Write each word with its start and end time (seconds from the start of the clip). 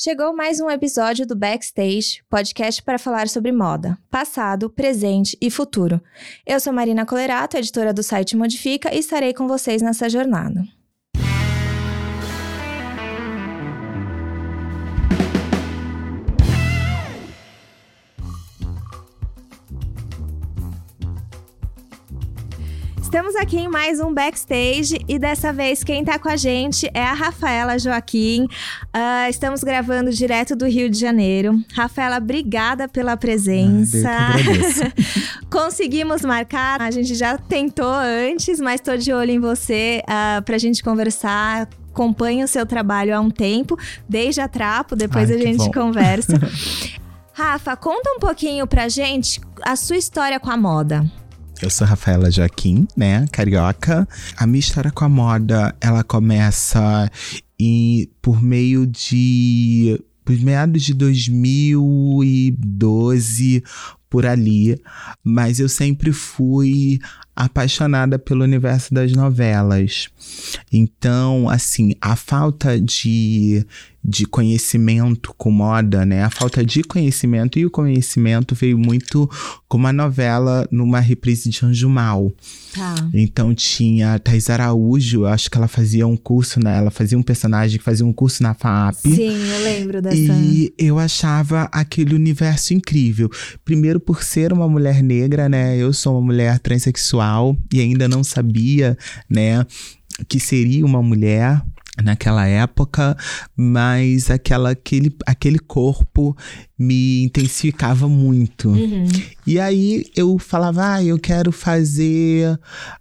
Chegou 0.00 0.32
mais 0.32 0.60
um 0.60 0.70
episódio 0.70 1.26
do 1.26 1.34
Backstage, 1.34 2.22
podcast 2.30 2.80
para 2.80 3.00
falar 3.00 3.26
sobre 3.26 3.50
moda, 3.50 3.98
passado, 4.08 4.70
presente 4.70 5.36
e 5.40 5.50
futuro. 5.50 6.00
Eu 6.46 6.60
sou 6.60 6.72
Marina 6.72 7.04
Colerato, 7.04 7.56
editora 7.56 7.92
do 7.92 8.00
site 8.00 8.36
Modifica, 8.36 8.94
e 8.94 9.00
estarei 9.00 9.34
com 9.34 9.48
vocês 9.48 9.82
nessa 9.82 10.08
jornada. 10.08 10.62
Estamos 23.18 23.34
aqui 23.34 23.58
em 23.58 23.66
mais 23.66 23.98
um 23.98 24.14
backstage 24.14 24.96
e 25.08 25.18
dessa 25.18 25.52
vez 25.52 25.82
quem 25.82 26.02
está 26.02 26.20
com 26.20 26.28
a 26.28 26.36
gente 26.36 26.88
é 26.94 27.02
a 27.02 27.12
Rafaela 27.12 27.76
Joaquim. 27.76 28.44
Uh, 28.44 29.28
estamos 29.28 29.64
gravando 29.64 30.12
direto 30.12 30.54
do 30.54 30.66
Rio 30.66 30.88
de 30.88 30.96
Janeiro. 31.00 31.60
Rafaela, 31.74 32.18
obrigada 32.18 32.86
pela 32.86 33.16
presença. 33.16 34.08
Ah, 34.08 34.34
Conseguimos 35.50 36.22
marcar, 36.22 36.80
a 36.80 36.92
gente 36.92 37.16
já 37.16 37.36
tentou 37.36 37.92
antes, 37.92 38.60
mas 38.60 38.76
estou 38.76 38.96
de 38.96 39.12
olho 39.12 39.32
em 39.32 39.40
você 39.40 40.00
uh, 40.04 40.40
para 40.44 40.54
a 40.54 40.58
gente 40.58 40.80
conversar 40.80 41.68
acompanho 41.90 42.44
o 42.44 42.48
seu 42.48 42.64
trabalho 42.64 43.16
há 43.16 43.18
um 43.18 43.30
tempo, 43.30 43.76
desde 44.08 44.40
a 44.40 44.46
Trapo, 44.46 44.94
depois 44.94 45.28
Ai, 45.28 45.38
a 45.38 45.40
gente 45.40 45.64
bom. 45.64 45.72
conversa. 45.72 46.38
Rafa, 47.34 47.74
conta 47.74 48.12
um 48.16 48.20
pouquinho 48.20 48.64
pra 48.64 48.88
gente 48.88 49.40
a 49.62 49.74
sua 49.74 49.96
história 49.96 50.38
com 50.38 50.50
a 50.50 50.56
moda. 50.56 51.04
Eu 51.60 51.70
sou 51.70 51.84
Rafaela 51.86 52.30
Joaquim, 52.30 52.86
né, 52.96 53.26
carioca. 53.32 54.08
A 54.36 54.46
minha 54.46 54.60
história 54.60 54.92
com 54.92 55.04
a 55.04 55.08
moda, 55.08 55.74
ela 55.80 56.04
começa 56.04 57.10
por 58.22 58.40
meio 58.40 58.86
de... 58.86 60.00
Por 60.24 60.38
meados 60.40 60.82
de 60.82 60.94
2012, 60.94 63.64
por 64.08 64.24
ali. 64.24 64.80
Mas 65.24 65.58
eu 65.58 65.68
sempre 65.68 66.12
fui 66.12 67.00
apaixonada 67.34 68.16
pelo 68.18 68.44
universo 68.44 68.94
das 68.94 69.10
novelas. 69.12 70.08
Então, 70.72 71.48
assim, 71.48 71.94
a 72.00 72.14
falta 72.14 72.80
de, 72.80 73.66
de 74.04 74.26
conhecimento 74.26 75.34
com 75.36 75.50
moda, 75.50 76.06
né? 76.06 76.22
A 76.22 76.30
falta 76.30 76.64
de 76.64 76.82
conhecimento 76.82 77.58
e 77.58 77.66
o 77.66 77.70
conhecimento 77.70 78.54
veio 78.54 78.78
muito 78.78 79.28
com 79.68 79.76
uma 79.76 79.92
novela 79.92 80.66
numa 80.70 81.00
reprise 81.00 81.50
de 81.50 81.64
Anjo 81.64 81.88
Mal. 81.88 82.32
Tá. 82.74 82.94
Então 83.12 83.54
tinha 83.54 84.14
a 84.14 84.18
Thais 84.18 84.48
Araújo, 84.48 85.26
acho 85.26 85.50
que 85.50 85.58
ela 85.58 85.68
fazia 85.68 86.06
um 86.06 86.16
curso, 86.16 86.60
né? 86.60 86.78
Ela 86.78 86.90
fazia 86.90 87.18
um 87.18 87.22
personagem 87.22 87.78
que 87.78 87.84
fazia 87.84 88.06
um 88.06 88.12
curso 88.12 88.42
na 88.42 88.54
FAP. 88.54 88.96
Sim, 89.02 89.36
eu 89.36 89.64
lembro 89.64 90.00
dessa. 90.00 90.16
E 90.16 90.72
eu 90.78 90.98
achava 90.98 91.68
aquele 91.72 92.14
universo 92.14 92.72
incrível. 92.72 93.30
Primeiro 93.64 93.98
por 93.98 94.22
ser 94.22 94.52
uma 94.52 94.68
mulher 94.68 95.02
negra, 95.02 95.48
né? 95.48 95.76
Eu 95.76 95.92
sou 95.92 96.14
uma 96.14 96.22
mulher 96.22 96.58
transexual 96.60 97.56
e 97.72 97.80
ainda 97.80 98.08
não 98.08 98.22
sabia, 98.22 98.96
né, 99.28 99.66
que 100.28 100.38
seria 100.40 100.84
uma 100.84 101.02
mulher 101.02 101.62
naquela 102.02 102.46
época, 102.46 103.16
mas 103.56 104.30
aquela, 104.30 104.70
aquele, 104.70 105.14
aquele 105.26 105.58
corpo 105.58 106.36
me 106.78 107.24
intensificava 107.24 108.08
muito. 108.08 108.68
Uhum. 108.68 109.06
E 109.46 109.58
aí 109.58 110.06
eu 110.14 110.38
falava, 110.38 110.94
ah, 110.94 111.04
eu 111.04 111.18
quero 111.18 111.50
fazer 111.50 112.58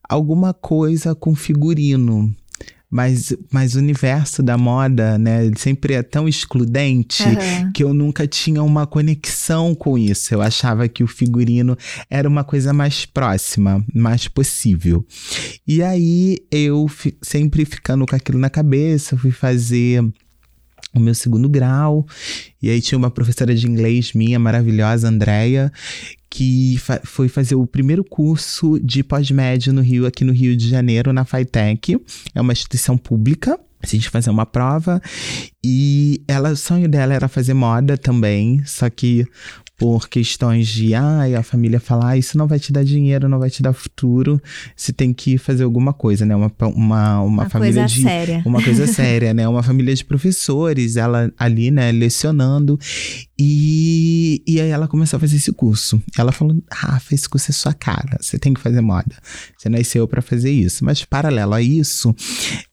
alguma 0.08 0.54
coisa 0.54 1.14
com 1.14 1.36
figurino. 1.36 2.36
Mas, 2.90 3.36
mas 3.52 3.76
o 3.76 3.80
universo 3.80 4.42
da 4.42 4.58
moda, 4.58 5.18
né, 5.18 5.46
ele 5.46 5.60
sempre 5.60 5.94
é 5.94 6.02
tão 6.02 6.28
excludente 6.28 7.22
Aham. 7.24 7.72
que 7.74 7.84
eu 7.84 7.94
nunca 7.94 8.26
tinha 8.26 8.64
uma 8.64 8.88
conexão 8.88 9.76
com 9.76 9.98
isso. 9.98 10.34
Eu 10.34 10.42
achava 10.42 10.88
que 10.88 11.04
o 11.04 11.08
figurino 11.08 11.78
era 12.10 12.28
uma 12.28 12.46
coisa 12.46 12.72
mais 12.72 13.06
próxima, 13.06 13.84
mais 13.94 14.30
possível. 14.30 15.06
E 15.67 15.84
aí 15.84 16.38
eu 16.50 16.89
sempre 17.22 17.66
ficando 17.66 18.06
com 18.06 18.16
aquilo 18.16 18.39
na 18.39 18.50
cabeça, 18.50 19.17
fui 19.17 19.32
fazer 19.32 20.02
o 20.93 20.99
meu 20.99 21.14
segundo 21.14 21.48
grau. 21.49 22.05
E 22.61 22.70
aí 22.70 22.81
tinha 22.81 22.98
uma 22.98 23.11
professora 23.11 23.53
de 23.53 23.67
inglês 23.67 24.14
minha, 24.14 24.39
maravilhosa, 24.39 25.08
Andréia, 25.08 25.71
que 26.30 26.77
fa- 26.80 27.02
foi 27.03 27.27
fazer 27.27 27.55
o 27.55 27.67
primeiro 27.67 28.03
curso 28.03 28.80
de 28.80 29.03
pós-médio 29.03 29.71
no 29.73 29.81
Rio, 29.81 30.05
aqui 30.05 30.23
no 30.23 30.33
Rio 30.33 30.55
de 30.55 30.70
Janeiro, 30.70 31.14
na 31.14 31.25
FITEC. 31.25 31.99
É 32.33 32.42
uma 32.42 32.53
instituição 32.53 32.98
pública. 32.98 33.59
A 33.81 33.86
gente 33.86 34.09
fazer 34.09 34.31
uma 34.31 34.45
prova. 34.45 34.99
E 35.64 36.21
ela, 36.27 36.49
o 36.52 36.58
sonho 36.58 36.89
dela 36.89 37.14
era 37.14 37.27
fazer 37.27 37.54
moda 37.54 37.95
também, 37.95 38.64
só 38.65 38.89
que 38.89 39.23
por 39.77 40.10
questões 40.10 40.67
de, 40.67 40.95
ai, 40.95 41.36
a 41.36 41.43
família 41.43 41.80
falar, 41.80 42.10
ah, 42.10 42.17
isso 42.17 42.36
não 42.36 42.48
vai 42.48 42.60
te 42.60 42.73
dar 42.73 42.83
dinheiro, 42.83 43.30
não 43.30 43.38
vai 43.38 43.49
te 43.49 43.61
dar 43.61 43.73
futuro, 43.73 44.42
você 44.76 44.92
tem 44.92 45.14
que 45.14 45.38
fazer 45.38 45.64
alguma 45.64 45.93
coisa, 45.93 46.26
né? 46.26 46.36
Uma, 46.36 46.52
uma, 46.61 46.73
uma, 46.73 47.21
Uma 47.21 47.49
família 47.49 47.82
coisa 47.82 47.95
de. 47.95 48.02
séria. 48.02 48.42
Uma 48.43 48.64
coisa 48.64 48.87
séria, 48.92 49.36
né? 49.36 49.48
Uma 49.48 49.61
família 49.61 49.93
de 49.93 50.04
professores, 50.04 50.95
ela 50.98 51.32
ali, 51.37 51.70
né, 51.70 51.92
lecionando. 51.92 52.80
E, 53.39 54.42
e 54.48 54.60
aí 54.60 54.70
ela 54.70 54.87
começou 54.87 55.17
a 55.17 55.20
fazer 55.20 55.36
esse 55.36 55.54
curso. 55.54 56.02
Ela 56.17 56.32
falou: 56.32 56.58
Rafa, 56.71 57.14
esse 57.14 57.30
curso 57.30 57.52
é 57.52 57.54
sua 57.54 57.73
cara, 57.73 58.17
você 58.20 58.39
tem 58.39 58.55
que 58.55 58.60
fazer 58.60 58.82
moda. 58.82 59.16
Você 59.55 59.70
nasceu 59.70 60.08
pra 60.08 60.23
fazer 60.23 60.52
isso. 60.52 60.83
Mas, 60.83 61.05
paralelo 61.05 61.54
a 61.54 61.61
isso, 61.61 62.16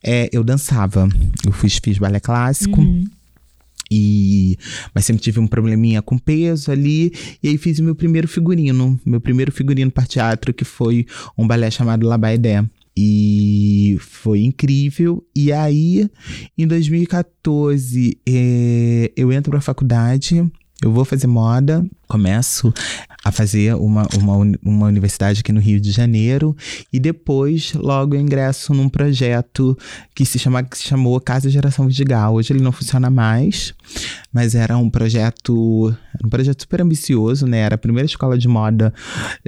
é, 0.03 0.27
eu 0.33 0.43
dançava. 0.43 1.07
Eu 1.45 1.51
fiz, 1.51 1.77
fiz 1.77 1.99
balé 1.99 2.19
clássico. 2.19 2.81
Uhum. 2.81 3.05
E, 3.91 4.57
mas 4.93 5.05
sempre 5.05 5.21
tive 5.21 5.39
um 5.39 5.47
probleminha 5.47 6.01
com 6.01 6.17
peso 6.17 6.71
ali. 6.71 7.13
E 7.41 7.49
aí 7.49 7.57
fiz 7.57 7.79
o 7.79 7.83
meu 7.83 7.95
primeiro 7.95 8.27
figurino. 8.27 8.99
Meu 9.05 9.21
primeiro 9.21 9.51
figurino 9.51 9.91
para 9.91 10.05
teatro, 10.05 10.53
que 10.53 10.65
foi 10.65 11.05
um 11.37 11.47
balé 11.47 11.69
chamado 11.69 12.07
La 12.07 12.17
Baidé. 12.17 12.63
E 12.97 13.97
foi 13.99 14.41
incrível. 14.41 15.25
E 15.35 15.51
aí, 15.51 16.09
em 16.57 16.65
2014, 16.65 18.17
eh, 18.25 19.11
eu 19.15 19.31
entro 19.33 19.51
pra 19.51 19.59
faculdade. 19.59 20.49
Eu 20.81 20.91
vou 20.91 21.05
fazer 21.05 21.27
moda, 21.27 21.85
começo 22.07 22.73
a 23.23 23.31
fazer 23.31 23.75
uma, 23.75 24.07
uma, 24.17 24.35
uma 24.63 24.87
universidade 24.87 25.39
aqui 25.39 25.51
no 25.51 25.59
Rio 25.59 25.79
de 25.79 25.91
Janeiro 25.91 26.55
e 26.93 26.99
depois 26.99 27.73
logo 27.73 28.13
eu 28.15 28.21
ingresso 28.21 28.73
num 28.73 28.87
projeto 28.87 29.77
que 30.13 30.23
se, 30.25 30.37
chama, 30.37 30.61
que 30.63 30.77
se 30.77 30.83
chamou 30.83 31.19
Casa 31.19 31.49
Geração 31.49 31.87
Vidigal. 31.87 32.35
Hoje 32.35 32.53
ele 32.53 32.61
não 32.61 32.71
funciona 32.71 33.09
mais, 33.09 33.73
mas 34.31 34.53
era 34.53 34.77
um 34.77 34.89
projeto, 34.89 35.95
um 36.23 36.29
projeto 36.29 36.61
super 36.61 36.81
ambicioso, 36.81 37.47
né? 37.47 37.59
Era 37.59 37.75
a 37.75 37.77
primeira 37.79 38.05
escola 38.05 38.37
de 38.37 38.47
moda 38.47 38.93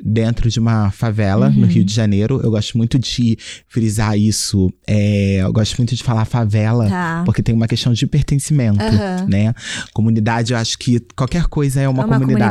dentro 0.03 0.49
de 0.49 0.59
uma 0.59 0.89
favela 0.91 1.49
no 1.49 1.67
Rio 1.67 1.83
de 1.83 1.93
Janeiro. 1.93 2.41
Eu 2.43 2.49
gosto 2.51 2.77
muito 2.77 2.97
de 2.97 3.37
frisar 3.67 4.17
isso. 4.17 4.71
é, 4.87 5.41
eu 5.43 5.53
gosto 5.53 5.77
muito 5.77 5.95
de 5.95 6.01
falar 6.03 6.25
favela, 6.25 6.87
Tá. 6.89 7.21
porque 7.25 7.43
tem 7.43 7.53
uma 7.53 7.67
questão 7.67 7.93
de 7.93 8.07
pertencimento, 8.07 8.81
Aham. 8.81 9.25
né? 9.29 9.53
Comunidade, 9.93 10.53
eu 10.53 10.57
acho 10.57 10.77
que 10.79 10.99
qualquer 11.15 11.45
coisa 11.45 11.79
é 11.81 11.87
uma, 11.87 12.03
É 12.03 12.05
uma 12.05 12.17
comunidade. 12.19 12.27
comunidade. 12.27 12.46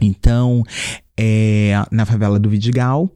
Então, 0.00 0.64
é, 1.16 1.74
na 1.90 2.04
favela 2.04 2.38
do 2.38 2.48
Vidigal. 2.48 3.10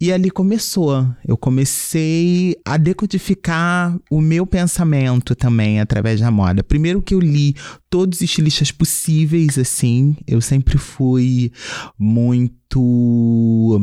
E 0.00 0.12
ali 0.12 0.30
começou. 0.30 1.08
Eu 1.26 1.36
comecei 1.36 2.56
a 2.64 2.76
decodificar 2.76 3.98
o 4.10 4.20
meu 4.20 4.46
pensamento 4.46 5.34
também 5.34 5.80
através 5.80 6.20
da 6.20 6.30
moda. 6.30 6.62
Primeiro 6.62 7.02
que 7.02 7.14
eu 7.14 7.20
li 7.20 7.54
todos 7.88 8.18
os 8.18 8.22
estilistas 8.22 8.70
possíveis, 8.70 9.58
assim. 9.58 10.16
Eu 10.26 10.40
sempre 10.40 10.78
fui 10.78 11.52
muito 11.98 13.80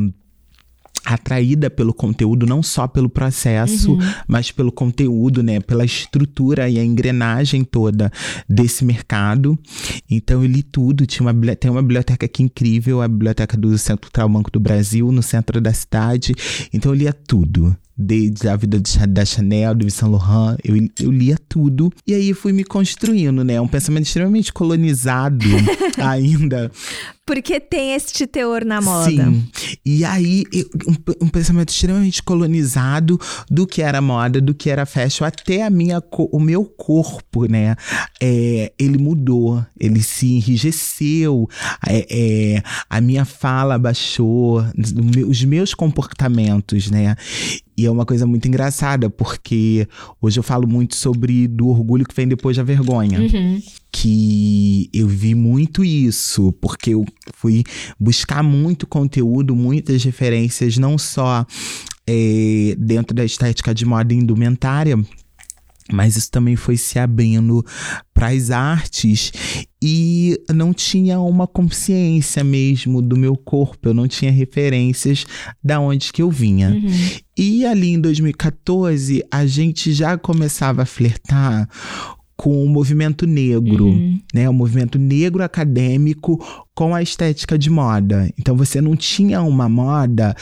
atraída 1.05 1.69
pelo 1.69 1.93
conteúdo, 1.93 2.45
não 2.45 2.63
só 2.63 2.87
pelo 2.87 3.07
processo, 3.07 3.97
mas 4.27 4.51
pelo 4.51 4.71
conteúdo, 4.71 5.43
né, 5.43 5.59
pela 5.59 5.85
estrutura 5.85 6.67
e 6.67 6.79
a 6.79 6.83
engrenagem 6.83 7.63
toda 7.63 8.11
desse 8.49 8.83
mercado. 8.83 9.57
Então 10.09 10.41
eu 10.41 10.49
li 10.49 10.63
tudo, 10.63 11.05
tinha 11.05 11.29
uma 11.29 11.55
tem 11.55 11.69
uma 11.69 11.81
biblioteca 11.81 12.25
aqui 12.25 12.43
incrível, 12.43 13.01
a 13.01 13.07
biblioteca 13.07 13.55
do 13.55 13.77
Centro 13.77 14.01
Cultural 14.01 14.29
Banco 14.29 14.49
do 14.49 14.59
Brasil, 14.59 15.11
no 15.11 15.21
centro 15.21 15.61
da 15.61 15.73
cidade. 15.73 16.33
Então 16.73 16.91
eu 16.91 16.97
lia 16.97 17.13
tudo. 17.13 17.75
Desde 17.97 18.47
a 18.49 18.55
vida 18.55 18.79
de 18.79 19.07
da 19.07 19.23
Chanel, 19.23 19.73
do 19.73 19.89
Saint 19.89 20.11
Laurent, 20.11 20.57
eu, 20.63 20.75
eu 20.99 21.11
lia 21.11 21.37
tudo. 21.47 21.91
E 22.05 22.13
aí 22.13 22.33
fui 22.33 22.51
me 22.51 22.63
construindo, 22.63 23.43
né? 23.43 23.59
Um 23.61 23.67
pensamento 23.67 24.05
extremamente 24.05 24.51
colonizado 24.51 25.45
ainda. 25.97 26.71
Porque 27.25 27.59
tem 27.59 27.95
este 27.95 28.27
teor 28.27 28.63
na 28.63 28.79
moda. 28.79 29.09
Sim. 29.09 29.47
E 29.83 30.05
aí, 30.05 30.43
um, 30.87 31.25
um 31.25 31.27
pensamento 31.27 31.69
extremamente 31.69 32.21
colonizado 32.21 33.19
do 33.49 33.65
que 33.65 33.81
era 33.81 33.99
moda, 33.99 34.39
do 34.39 34.53
que 34.53 34.69
era 34.69 34.85
fashion, 34.85 35.25
até 35.25 35.63
a 35.63 35.69
minha, 35.71 36.03
o 36.11 36.39
meu 36.39 36.63
corpo, 36.65 37.45
né? 37.45 37.75
É, 38.21 38.71
ele 38.77 38.99
mudou, 38.99 39.65
ele 39.79 40.03
se 40.03 40.33
enrijeceu, 40.33 41.49
é, 41.87 42.05
é, 42.11 42.63
a 42.87 43.01
minha 43.01 43.25
fala 43.25 43.79
baixou, 43.79 44.63
os 45.27 45.43
meus 45.43 45.73
comportamentos, 45.73 46.91
né? 46.91 47.15
E 47.77 47.85
é 47.85 47.91
uma 47.91 48.05
coisa 48.05 48.25
muito 48.25 48.47
engraçada, 48.47 49.09
porque 49.09 49.87
hoje 50.21 50.39
eu 50.39 50.43
falo 50.43 50.67
muito 50.67 50.95
sobre 50.95 51.47
do 51.47 51.67
orgulho 51.67 52.05
que 52.05 52.15
vem 52.15 52.27
depois 52.27 52.55
da 52.55 52.63
vergonha. 52.63 53.19
Uhum. 53.19 53.61
Que 53.91 54.89
eu 54.93 55.07
vi 55.07 55.35
muito 55.35 55.83
isso, 55.83 56.51
porque 56.53 56.91
eu 56.93 57.05
fui 57.33 57.63
buscar 57.99 58.43
muito 58.43 58.87
conteúdo, 58.87 59.55
muitas 59.55 60.03
referências, 60.03 60.77
não 60.77 60.97
só 60.97 61.45
é, 62.07 62.75
dentro 62.77 63.15
da 63.15 63.25
estética 63.25 63.73
de 63.73 63.85
moda 63.85 64.13
indumentária, 64.13 64.97
mas 65.91 66.15
isso 66.15 66.31
também 66.31 66.55
foi 66.55 66.77
se 66.77 66.97
abrindo 66.97 67.63
para 68.13 68.29
as 68.29 68.49
artes 68.49 69.31
e 69.81 70.41
não 70.53 70.73
tinha 70.73 71.19
uma 71.19 71.45
consciência 71.45 72.43
mesmo 72.43 73.01
do 73.01 73.15
meu 73.15 73.35
corpo, 73.37 73.89
eu 73.89 73.93
não 73.93 74.07
tinha 74.07 74.31
referências 74.31 75.25
da 75.63 75.79
onde 75.79 76.11
que 76.11 76.21
eu 76.23 76.31
vinha. 76.31 76.69
Uhum. 76.71 77.09
E 77.37 77.65
ali 77.65 77.89
em 77.89 77.99
2014, 78.01 79.23
a 79.29 79.45
gente 79.45 79.93
já 79.93 80.17
começava 80.17 80.81
a 80.81 80.85
flertar 80.85 81.69
com 82.35 82.65
o 82.65 82.67
movimento 82.67 83.25
negro, 83.27 83.85
Uhum. 83.85 84.19
né? 84.33 84.49
O 84.49 84.53
movimento 84.53 84.97
negro 84.97 85.43
acadêmico 85.43 86.43
com 86.73 86.93
a 86.95 87.01
estética 87.01 87.57
de 87.57 87.69
moda. 87.69 88.29
Então 88.37 88.57
você 88.57 88.81
não 88.81 88.95
tinha 88.95 89.41
uma 89.41 89.69
moda 89.69 90.35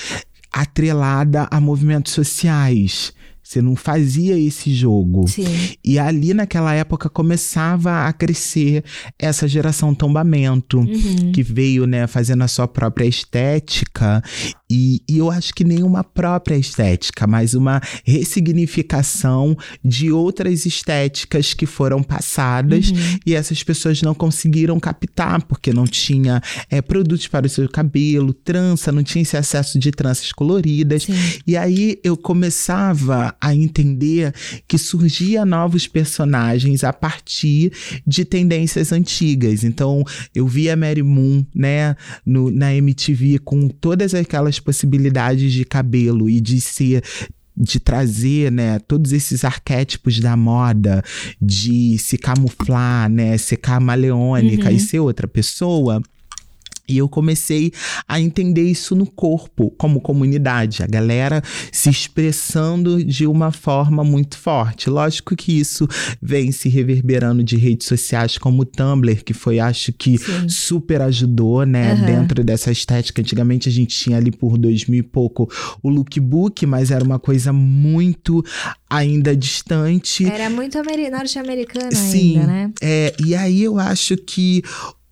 atrelada 0.51 1.47
a 1.51 1.59
movimentos 1.59 2.13
sociais. 2.13 3.13
Você 3.53 3.61
não 3.61 3.75
fazia 3.75 4.37
esse 4.37 4.73
jogo. 4.73 5.27
Sim. 5.27 5.45
E 5.85 5.99
ali 5.99 6.33
naquela 6.33 6.73
época 6.73 7.07
começava 7.07 8.07
a 8.07 8.11
crescer 8.13 8.83
essa 9.19 9.47
geração 9.47 9.93
tombamento 9.93 10.79
Uhum. 10.79 11.31
que 11.31 11.43
veio, 11.43 11.85
né, 11.85 12.07
fazendo 12.07 12.43
a 12.43 12.47
sua 12.47 12.67
própria 12.67 13.05
estética. 13.05 14.23
E, 14.73 15.03
e 15.07 15.19
eu 15.19 15.29
acho 15.29 15.53
que 15.53 15.63
nem 15.63 15.83
uma 15.83 16.03
própria 16.03 16.55
estética, 16.55 17.27
mas 17.27 17.53
uma 17.53 17.79
ressignificação 18.03 19.55
de 19.85 20.11
outras 20.11 20.65
estéticas 20.65 21.53
que 21.53 21.67
foram 21.67 22.01
passadas 22.01 22.89
Uhum. 22.89 23.19
e 23.25 23.35
essas 23.35 23.61
pessoas 23.61 24.01
não 24.01 24.15
conseguiram 24.15 24.79
captar, 24.79 25.43
porque 25.43 25.71
não 25.71 25.85
tinha 25.85 26.41
é, 26.69 26.81
produtos 26.81 27.27
para 27.27 27.45
o 27.45 27.49
seu 27.49 27.69
cabelo, 27.69 28.33
trança, 28.33 28.91
não 28.91 29.03
tinha 29.03 29.21
esse 29.21 29.37
acesso 29.37 29.77
de 29.77 29.91
tranças 29.91 30.31
coloridas. 30.31 31.03
Sim. 31.03 31.13
E 31.45 31.55
aí 31.55 31.99
eu 32.03 32.17
começava 32.17 33.35
a 33.39 33.53
entender 33.53 34.33
que 34.67 34.77
surgia 34.77 35.45
novos 35.45 35.87
personagens 35.87 36.83
a 36.83 36.91
partir 36.91 37.71
de 38.07 38.25
tendências 38.25 38.91
antigas. 38.91 39.63
Então 39.63 40.03
eu 40.33 40.47
via 40.47 40.75
Mary 40.75 41.03
Moon, 41.03 41.45
né, 41.53 41.95
no, 42.25 42.49
na 42.49 42.73
MTV 42.73 43.39
com 43.39 43.67
todas 43.67 44.13
aquelas 44.15 44.59
possibilidades 44.63 45.51
de 45.53 45.63
cabelo 45.65 46.29
e 46.29 46.39
de 46.41 46.59
ser 46.59 47.03
de 47.55 47.79
trazer, 47.79 48.51
né, 48.51 48.79
todos 48.79 49.11
esses 49.11 49.45
arquétipos 49.45 50.19
da 50.19 50.35
moda, 50.35 51.03
de 51.39 51.99
se 51.99 52.17
camuflar, 52.17 53.07
né, 53.07 53.37
ser 53.37 53.57
camaleônica 53.57 54.69
Uhum. 54.71 54.75
e 54.75 54.79
ser 54.79 54.99
outra 54.99 55.27
pessoa. 55.27 56.01
E 56.87 56.97
eu 56.97 57.07
comecei 57.07 57.71
a 58.07 58.19
entender 58.19 58.63
isso 58.63 58.95
no 58.95 59.05
corpo, 59.05 59.71
como 59.77 60.01
comunidade, 60.01 60.83
a 60.83 60.87
galera 60.87 61.41
se 61.71 61.89
expressando 61.89 63.03
de 63.03 63.25
uma 63.25 63.51
forma 63.51 64.03
muito 64.03 64.37
forte. 64.37 64.89
Lógico 64.89 65.35
que 65.35 65.57
isso 65.57 65.87
vem 66.21 66.51
se 66.51 66.67
reverberando 66.69 67.43
de 67.43 67.55
redes 67.55 67.87
sociais 67.87 68.37
como 68.37 68.63
o 68.63 68.65
Tumblr, 68.65 69.23
que 69.23 69.33
foi, 69.33 69.59
acho 69.59 69.93
que, 69.93 70.17
Sim. 70.17 70.49
super 70.49 71.01
ajudou, 71.01 71.65
né, 71.65 71.93
Aham. 71.93 72.05
dentro 72.05 72.43
dessa 72.43 72.71
estética. 72.71 73.21
Antigamente 73.21 73.69
a 73.69 73.71
gente 73.71 73.95
tinha 73.97 74.17
ali 74.17 74.31
por 74.31 74.57
2000 74.57 74.99
e 74.99 75.03
pouco 75.03 75.49
o 75.81 75.89
lookbook, 75.89 76.65
mas 76.65 76.91
era 76.91 77.03
uma 77.03 77.19
coisa 77.19 77.53
muito 77.53 78.43
ainda 78.89 79.35
distante. 79.35 80.25
Era 80.25 80.49
muito 80.49 80.77
ameri- 80.77 81.09
norte-americano 81.09 81.95
Sim. 81.95 82.37
ainda, 82.39 82.47
né? 82.47 82.71
É, 82.81 83.13
e 83.23 83.33
aí 83.35 83.63
eu 83.63 83.79
acho 83.79 84.17
que 84.17 84.61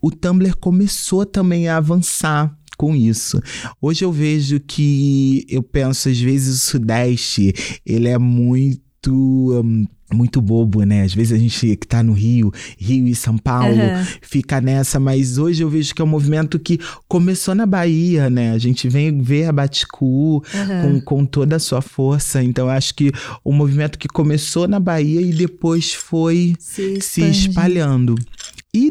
o 0.01 0.09
Tumblr 0.11 0.55
começou 0.57 1.25
também 1.25 1.67
a 1.67 1.77
avançar 1.77 2.55
com 2.77 2.95
isso. 2.95 3.39
Hoje 3.81 4.03
eu 4.03 4.11
vejo 4.11 4.59
que 4.59 5.45
eu 5.47 5.61
penso 5.61 6.09
às 6.09 6.19
vezes 6.19 6.55
o 6.55 6.65
Sudeste, 6.71 7.53
ele 7.85 8.07
é 8.07 8.17
muito 8.17 8.81
hum, 9.09 9.85
muito 10.13 10.41
bobo, 10.41 10.83
né? 10.83 11.03
Às 11.03 11.13
vezes 11.13 11.31
a 11.31 11.37
gente 11.37 11.75
que 11.75 11.87
tá 11.87 12.03
no 12.03 12.13
Rio, 12.13 12.51
Rio 12.77 13.07
e 13.07 13.15
São 13.15 13.37
Paulo, 13.37 13.81
Aham. 13.81 14.07
fica 14.21 14.59
nessa, 14.59 14.99
mas 14.99 15.37
hoje 15.37 15.63
eu 15.63 15.69
vejo 15.69 15.93
que 15.95 16.01
é 16.01 16.05
um 16.05 16.07
movimento 16.07 16.59
que 16.59 16.79
começou 17.07 17.55
na 17.55 17.65
Bahia, 17.65 18.29
né? 18.29 18.51
A 18.51 18.57
gente 18.57 18.89
vem 18.89 19.21
ver 19.21 19.45
a 19.45 19.51
Baticu, 19.51 20.43
Aham. 20.53 20.81
com, 20.81 21.01
com 21.01 21.25
toda 21.25 21.55
a 21.55 21.59
sua 21.59 21.81
força. 21.81 22.43
Então, 22.43 22.65
eu 22.65 22.71
acho 22.71 22.93
que 22.95 23.11
o 23.43 23.51
movimento 23.51 23.97
que 23.97 24.07
começou 24.07 24.67
na 24.67 24.79
Bahia 24.79 25.21
e 25.21 25.31
depois 25.33 25.93
foi 25.93 26.55
Se, 26.59 26.99
se 27.01 27.21
espalhando. 27.29 28.15
E, 28.73 28.89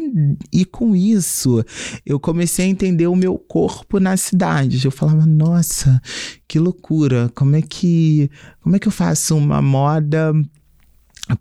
e 0.53 0.63
com 0.63 0.95
isso, 0.95 1.63
eu 2.05 2.19
comecei 2.19 2.65
a 2.65 2.69
entender 2.69 3.07
o 3.07 3.15
meu 3.15 3.35
corpo 3.35 3.99
na 3.99 4.15
cidade. 4.15 4.85
Eu 4.85 4.91
falava, 4.91 5.25
nossa, 5.25 5.99
que 6.47 6.59
loucura! 6.59 7.31
Como 7.33 7.55
é 7.55 7.63
que, 7.63 8.29
como 8.61 8.75
é 8.75 8.79
que 8.79 8.87
eu 8.87 8.91
faço 8.91 9.35
uma 9.35 9.59
moda 9.59 10.33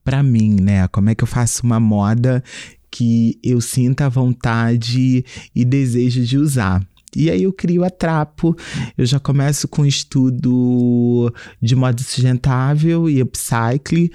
pra 0.02 0.22
mim, 0.22 0.56
né? 0.58 0.88
Como 0.88 1.10
é 1.10 1.14
que 1.14 1.22
eu 1.22 1.28
faço 1.28 1.64
uma 1.64 1.78
moda 1.78 2.42
que 2.90 3.38
eu 3.44 3.60
sinta 3.60 4.08
vontade 4.08 5.22
e 5.54 5.64
desejo 5.64 6.24
de 6.24 6.38
usar? 6.38 6.82
E 7.14 7.28
aí 7.28 7.42
eu 7.42 7.52
crio 7.52 7.84
a 7.84 7.90
Trapo, 7.90 8.56
eu 8.96 9.04
já 9.04 9.18
começo 9.18 9.66
com 9.66 9.84
estudo 9.84 11.32
de 11.60 11.74
moda 11.74 12.00
sustentável 12.02 13.10
e 13.10 13.20
upcycle. 13.20 14.12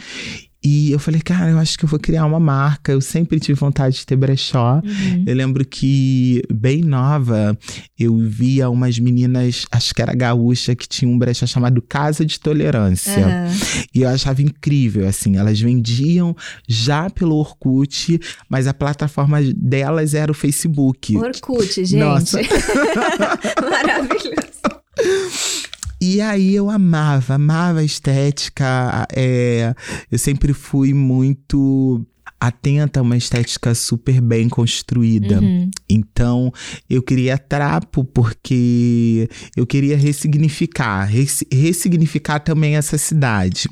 E 0.66 0.92
eu 0.92 0.98
falei, 0.98 1.22
cara, 1.22 1.52
eu 1.52 1.60
acho 1.60 1.78
que 1.78 1.86
eu 1.86 1.90
vou 1.90 2.00
criar 2.00 2.26
uma 2.26 2.40
marca. 2.40 2.92
Eu 2.92 3.00
sempre 3.00 3.40
tive 3.40 3.54
vontade 3.60 3.98
de 3.98 4.06
ter 4.06 4.16
brechó. 4.16 4.82
Uhum. 4.84 5.24
Eu 5.28 5.36
lembro 5.36 5.64
que, 5.64 6.42
bem 6.52 6.82
nova, 6.82 7.56
eu 8.00 8.18
via 8.18 8.68
umas 8.68 8.98
meninas, 8.98 9.68
acho 9.72 9.94
que 9.94 10.02
era 10.02 10.16
gaúcha, 10.16 10.76
que 10.76 10.88
tinha 10.88 11.08
um 11.08 11.20
brechó 11.20 11.46
chamado 11.46 11.84
Casa 11.84 12.26
de 12.26 12.40
Tolerância. 12.40 13.28
Aham. 13.28 13.52
E 13.94 14.02
eu 14.02 14.10
achava 14.10 14.42
incrível, 14.42 15.08
assim, 15.08 15.38
elas 15.38 15.62
vendiam 15.62 16.36
já 16.68 17.12
pelo 17.12 17.36
Orkut, 17.36 18.20
mas 18.50 18.66
a 18.66 18.74
plataforma 18.74 19.40
delas 19.56 20.16
era 20.16 20.32
o 20.32 20.36
Facebook. 20.36 21.16
Orkut, 21.16 21.86
gente. 21.86 21.96
Nossa. 21.98 22.40
Maravilhoso. 23.62 24.56
E 26.06 26.22
aí 26.22 26.54
eu 26.56 26.70
amava, 26.70 27.34
amava 27.36 27.80
a 27.80 27.84
estética. 27.84 29.08
é, 29.16 29.74
eu 30.12 30.18
sempre 30.20 30.54
fui 30.54 30.94
muito 30.94 32.06
atenta 32.40 33.00
a 33.00 33.04
uma 33.04 33.18
estética 33.18 33.74
super 33.74 34.22
bem 34.22 34.48
construída. 34.48 35.40
Uhum. 35.40 35.72
Então, 35.90 36.52
eu 36.90 37.02
queria 37.02 37.38
trapo 37.38 38.04
porque 38.04 39.28
eu 39.56 39.66
queria 39.66 39.98
ressignificar, 39.98 41.06
res- 41.06 41.46
ressignificar 41.52 42.40
também 42.40 42.76
essa 42.76 42.98
cidade. 42.98 43.68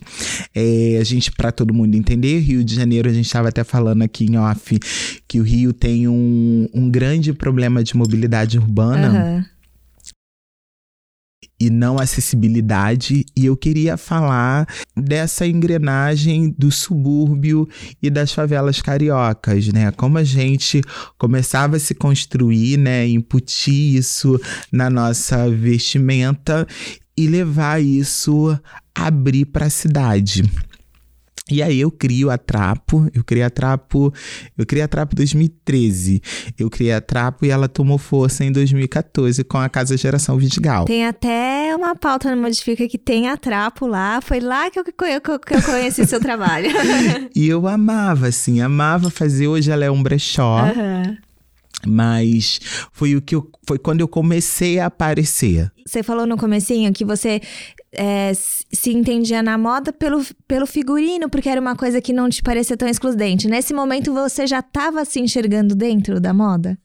É, 0.55 0.97
a 0.99 1.03
gente, 1.03 1.31
para 1.31 1.51
todo 1.51 1.73
mundo 1.73 1.93
entender, 1.95 2.39
Rio 2.39 2.63
de 2.63 2.73
Janeiro, 2.73 3.09
a 3.09 3.13
gente 3.13 3.25
estava 3.25 3.49
até 3.49 3.63
falando 3.63 4.01
aqui 4.01 4.25
em 4.25 4.37
off 4.37 4.79
que 5.27 5.39
o 5.39 5.43
Rio 5.43 5.71
tem 5.73 6.07
um, 6.07 6.67
um 6.73 6.89
grande 6.89 7.33
problema 7.33 7.83
de 7.83 7.95
mobilidade 7.95 8.57
urbana 8.57 9.07
Aham. 9.07 9.45
E 11.63 11.69
não 11.69 11.97
acessibilidade, 11.97 13.25
e 13.35 13.45
eu 13.45 13.55
queria 13.55 13.95
falar 13.95 14.67
dessa 14.95 15.47
engrenagem 15.47 16.53
do 16.57 16.69
subúrbio 16.69 17.67
e 18.01 18.09
das 18.09 18.33
favelas 18.33 18.81
cariocas, 18.81 19.67
né? 19.69 19.89
Como 19.91 20.17
a 20.17 20.23
gente 20.25 20.81
começava 21.17 21.77
a 21.77 21.79
se 21.79 21.95
construir, 21.95 22.77
né, 22.77 23.07
incutir 23.07 23.95
isso 23.95 24.37
na 24.71 24.89
nossa 24.89 25.49
vestimenta 25.49 26.67
e 27.17 27.27
levar 27.27 27.81
isso 27.81 28.59
abrir 28.93 29.45
para 29.45 29.67
a 29.67 29.69
cidade. 29.69 30.43
E 31.51 31.61
aí 31.61 31.81
eu 31.81 31.91
crio 31.91 32.29
a 32.29 32.37
Trapo, 32.37 33.09
eu 33.13 33.21
criei 33.21 33.43
a 33.43 33.49
Trapo, 33.49 34.13
eu 34.57 34.65
criei 34.65 34.83
a 34.83 34.87
Trapo 34.87 35.13
em 35.13 35.17
2013. 35.17 36.21
Eu 36.57 36.69
criei 36.69 36.93
a 36.93 37.01
Trapo 37.01 37.45
e 37.45 37.49
ela 37.49 37.67
tomou 37.67 37.97
força 37.97 38.45
em 38.45 38.51
2014 38.51 39.43
com 39.43 39.57
a 39.57 39.67
Casa 39.67 39.97
Geração 39.97 40.37
Vidigal. 40.37 40.85
Tem 40.85 41.05
até 41.05 41.75
uma 41.75 41.95
pauta 41.95 42.33
no 42.33 42.41
Modifica 42.41 42.87
que 42.87 42.97
tem 42.97 43.27
a 43.27 43.35
trapo 43.35 43.85
lá. 43.85 44.21
Foi 44.21 44.39
lá 44.39 44.71
que 44.71 44.79
eu, 44.79 44.85
que 44.85 44.93
eu, 45.53 45.61
conheci 45.61 46.05
seu 46.05 46.19
trabalho. 46.19 46.69
E 47.35 47.47
eu 47.47 47.67
amava, 47.67 48.27
assim, 48.27 48.61
amava 48.61 49.09
fazer. 49.09 49.47
Hoje 49.47 49.71
ela 49.71 49.83
é 49.83 49.91
um 49.91 50.01
brechó, 50.01 50.59
Aham. 50.59 51.17
mas 51.85 52.59
foi 52.91 53.15
o 53.15 53.21
que 53.21 53.35
eu, 53.35 53.49
foi 53.67 53.77
quando 53.77 54.01
eu 54.01 54.07
comecei 54.07 54.79
a 54.79 54.85
aparecer. 54.85 55.71
Você 55.85 56.03
falou 56.03 56.25
no 56.25 56.37
comecinho 56.37 56.93
que 56.93 57.03
você 57.03 57.41
é, 57.93 58.31
se 58.33 58.91
entendia 58.91 59.41
na 59.41 59.57
moda 59.57 59.93
pelo, 59.93 60.25
pelo 60.47 60.65
figurino, 60.65 61.29
porque 61.29 61.49
era 61.49 61.61
uma 61.61 61.75
coisa 61.75 62.01
que 62.01 62.13
não 62.13 62.29
te 62.29 62.41
parecia 62.41 62.75
tão 62.75 62.87
excludente. 62.87 63.47
Nesse 63.47 63.73
momento 63.73 64.13
você 64.13 64.45
já 64.47 64.59
estava 64.59 65.05
se 65.05 65.19
enxergando 65.19 65.75
dentro 65.75 66.19
da 66.19 66.33
moda? 66.33 66.77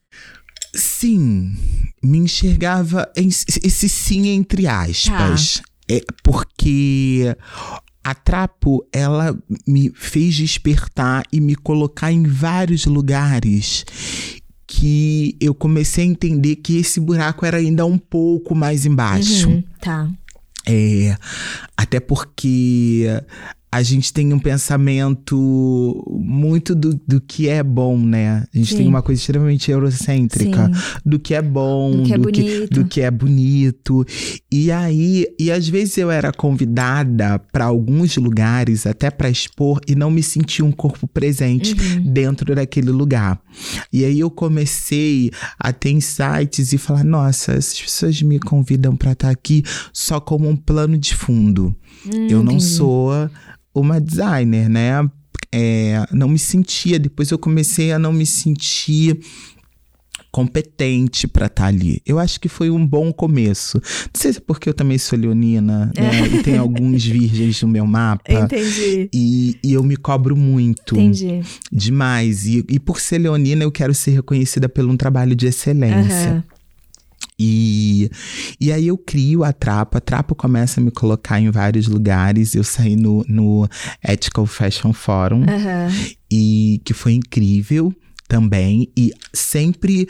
Sim, 0.74 1.56
me 2.02 2.18
enxergava 2.18 3.10
em 3.16 3.28
esse 3.28 3.88
sim 3.88 4.28
entre 4.28 4.66
aspas. 4.66 5.62
é 5.90 6.00
porque 6.22 7.34
a 8.04 8.14
Trapo, 8.14 8.86
ela 8.92 9.36
me 9.66 9.90
fez 9.94 10.34
despertar 10.34 11.24
e 11.32 11.40
me 11.40 11.54
colocar 11.54 12.12
em 12.12 12.22
vários 12.22 12.86
lugares 12.86 13.84
que 14.66 15.36
eu 15.40 15.54
comecei 15.54 16.04
a 16.04 16.06
entender 16.06 16.56
que 16.56 16.76
esse 16.76 17.00
buraco 17.00 17.44
era 17.44 17.56
ainda 17.56 17.84
um 17.86 17.98
pouco 17.98 18.54
mais 18.54 18.84
embaixo. 18.84 19.48
Uhum, 19.48 19.64
tá. 19.80 20.08
É, 20.70 21.16
até 21.76 21.98
porque 21.98 23.06
a 23.70 23.82
gente 23.82 24.12
tem 24.14 24.32
um 24.32 24.38
pensamento 24.38 25.36
muito 26.08 26.74
do, 26.74 26.98
do 27.06 27.20
que 27.20 27.48
é 27.48 27.62
bom, 27.62 27.98
né? 27.98 28.46
A 28.52 28.56
gente 28.56 28.70
Sim. 28.70 28.78
tem 28.78 28.88
uma 28.88 29.02
coisa 29.02 29.20
extremamente 29.20 29.70
eurocêntrica 29.70 30.66
Sim. 30.66 31.00
do 31.04 31.18
que 31.18 31.34
é 31.34 31.42
bom, 31.42 31.98
do 31.98 32.02
que 32.02 32.14
é, 32.14 32.18
do. 32.18 32.32
Que, 32.32 32.66
do 32.66 32.84
que 32.86 33.00
é 33.02 33.10
bonito. 33.10 34.06
E 34.50 34.72
aí, 34.72 35.26
e 35.38 35.52
às 35.52 35.68
vezes 35.68 35.98
eu 35.98 36.10
era 36.10 36.32
convidada 36.32 37.38
para 37.52 37.66
alguns 37.66 38.16
lugares, 38.16 38.86
até 38.86 39.10
para 39.10 39.28
expor, 39.28 39.80
e 39.86 39.94
não 39.94 40.10
me 40.10 40.22
sentia 40.22 40.64
um 40.64 40.72
corpo 40.72 41.06
presente 41.06 41.74
uhum. 41.74 42.10
dentro 42.10 42.54
daquele 42.54 42.90
lugar. 42.90 43.38
E 43.92 44.02
aí 44.02 44.18
eu 44.18 44.30
comecei 44.30 45.30
a 45.58 45.74
ter 45.74 45.90
insights 45.90 46.72
e 46.72 46.78
falar: 46.78 47.04
nossa, 47.04 47.52
essas 47.52 47.78
pessoas 47.78 48.22
me 48.22 48.38
convidam 48.38 48.96
para 48.96 49.12
estar 49.12 49.28
tá 49.28 49.32
aqui 49.32 49.62
só 49.92 50.18
como 50.18 50.48
um 50.48 50.56
plano 50.56 50.96
de 50.96 51.14
fundo. 51.14 51.76
Hum, 52.06 52.28
eu 52.30 52.42
não 52.42 52.52
entendi. 52.52 52.64
sou 52.64 53.10
uma 53.80 54.00
designer, 54.00 54.68
né? 54.68 55.08
É, 55.52 56.04
não 56.12 56.28
me 56.28 56.38
sentia, 56.38 56.98
depois 56.98 57.30
eu 57.30 57.38
comecei 57.38 57.92
a 57.92 57.98
não 57.98 58.12
me 58.12 58.26
sentir 58.26 59.18
competente 60.30 61.26
para 61.26 61.46
estar 61.46 61.62
tá 61.62 61.68
ali. 61.68 62.02
Eu 62.06 62.18
acho 62.18 62.38
que 62.40 62.48
foi 62.48 62.70
um 62.70 62.86
bom 62.86 63.12
começo. 63.12 63.78
Não 63.78 64.12
sei 64.14 64.32
se 64.32 64.38
é 64.38 64.42
porque 64.46 64.68
eu 64.68 64.74
também 64.74 64.98
sou 64.98 65.18
leonina, 65.18 65.90
né? 65.96 66.20
É. 66.20 66.26
E 66.26 66.42
tem 66.42 66.58
alguns 66.58 67.04
virgens 67.04 67.62
no 67.62 67.68
meu 67.68 67.86
mapa. 67.86 68.22
Entendi. 68.30 69.08
E, 69.12 69.58
e 69.64 69.72
eu 69.72 69.82
me 69.82 69.96
cobro 69.96 70.36
muito. 70.36 70.94
Entendi. 70.94 71.40
Demais. 71.72 72.46
E, 72.46 72.64
e 72.68 72.78
por 72.78 73.00
ser 73.00 73.18
leonina, 73.18 73.64
eu 73.64 73.72
quero 73.72 73.94
ser 73.94 74.12
reconhecida 74.12 74.68
por 74.68 74.84
um 74.84 74.96
trabalho 74.96 75.34
de 75.34 75.46
excelência. 75.46 76.32
Uhum. 76.32 76.57
E, 77.38 78.10
e 78.60 78.72
aí 78.72 78.88
eu 78.88 78.98
crio 78.98 79.44
a 79.44 79.52
Trapa. 79.52 79.98
A 79.98 80.00
Trapa 80.00 80.34
começa 80.34 80.80
a 80.80 80.82
me 80.82 80.90
colocar 80.90 81.40
em 81.40 81.50
vários 81.50 81.86
lugares. 81.86 82.54
Eu 82.54 82.64
saí 82.64 82.96
no, 82.96 83.24
no 83.28 83.68
Ethical 84.06 84.46
Fashion 84.46 84.92
Forum, 84.92 85.40
uhum. 85.40 86.16
e 86.30 86.80
que 86.84 86.92
foi 86.92 87.12
incrível 87.12 87.94
também 88.28 88.90
e 88.94 89.10
sempre 89.32 90.06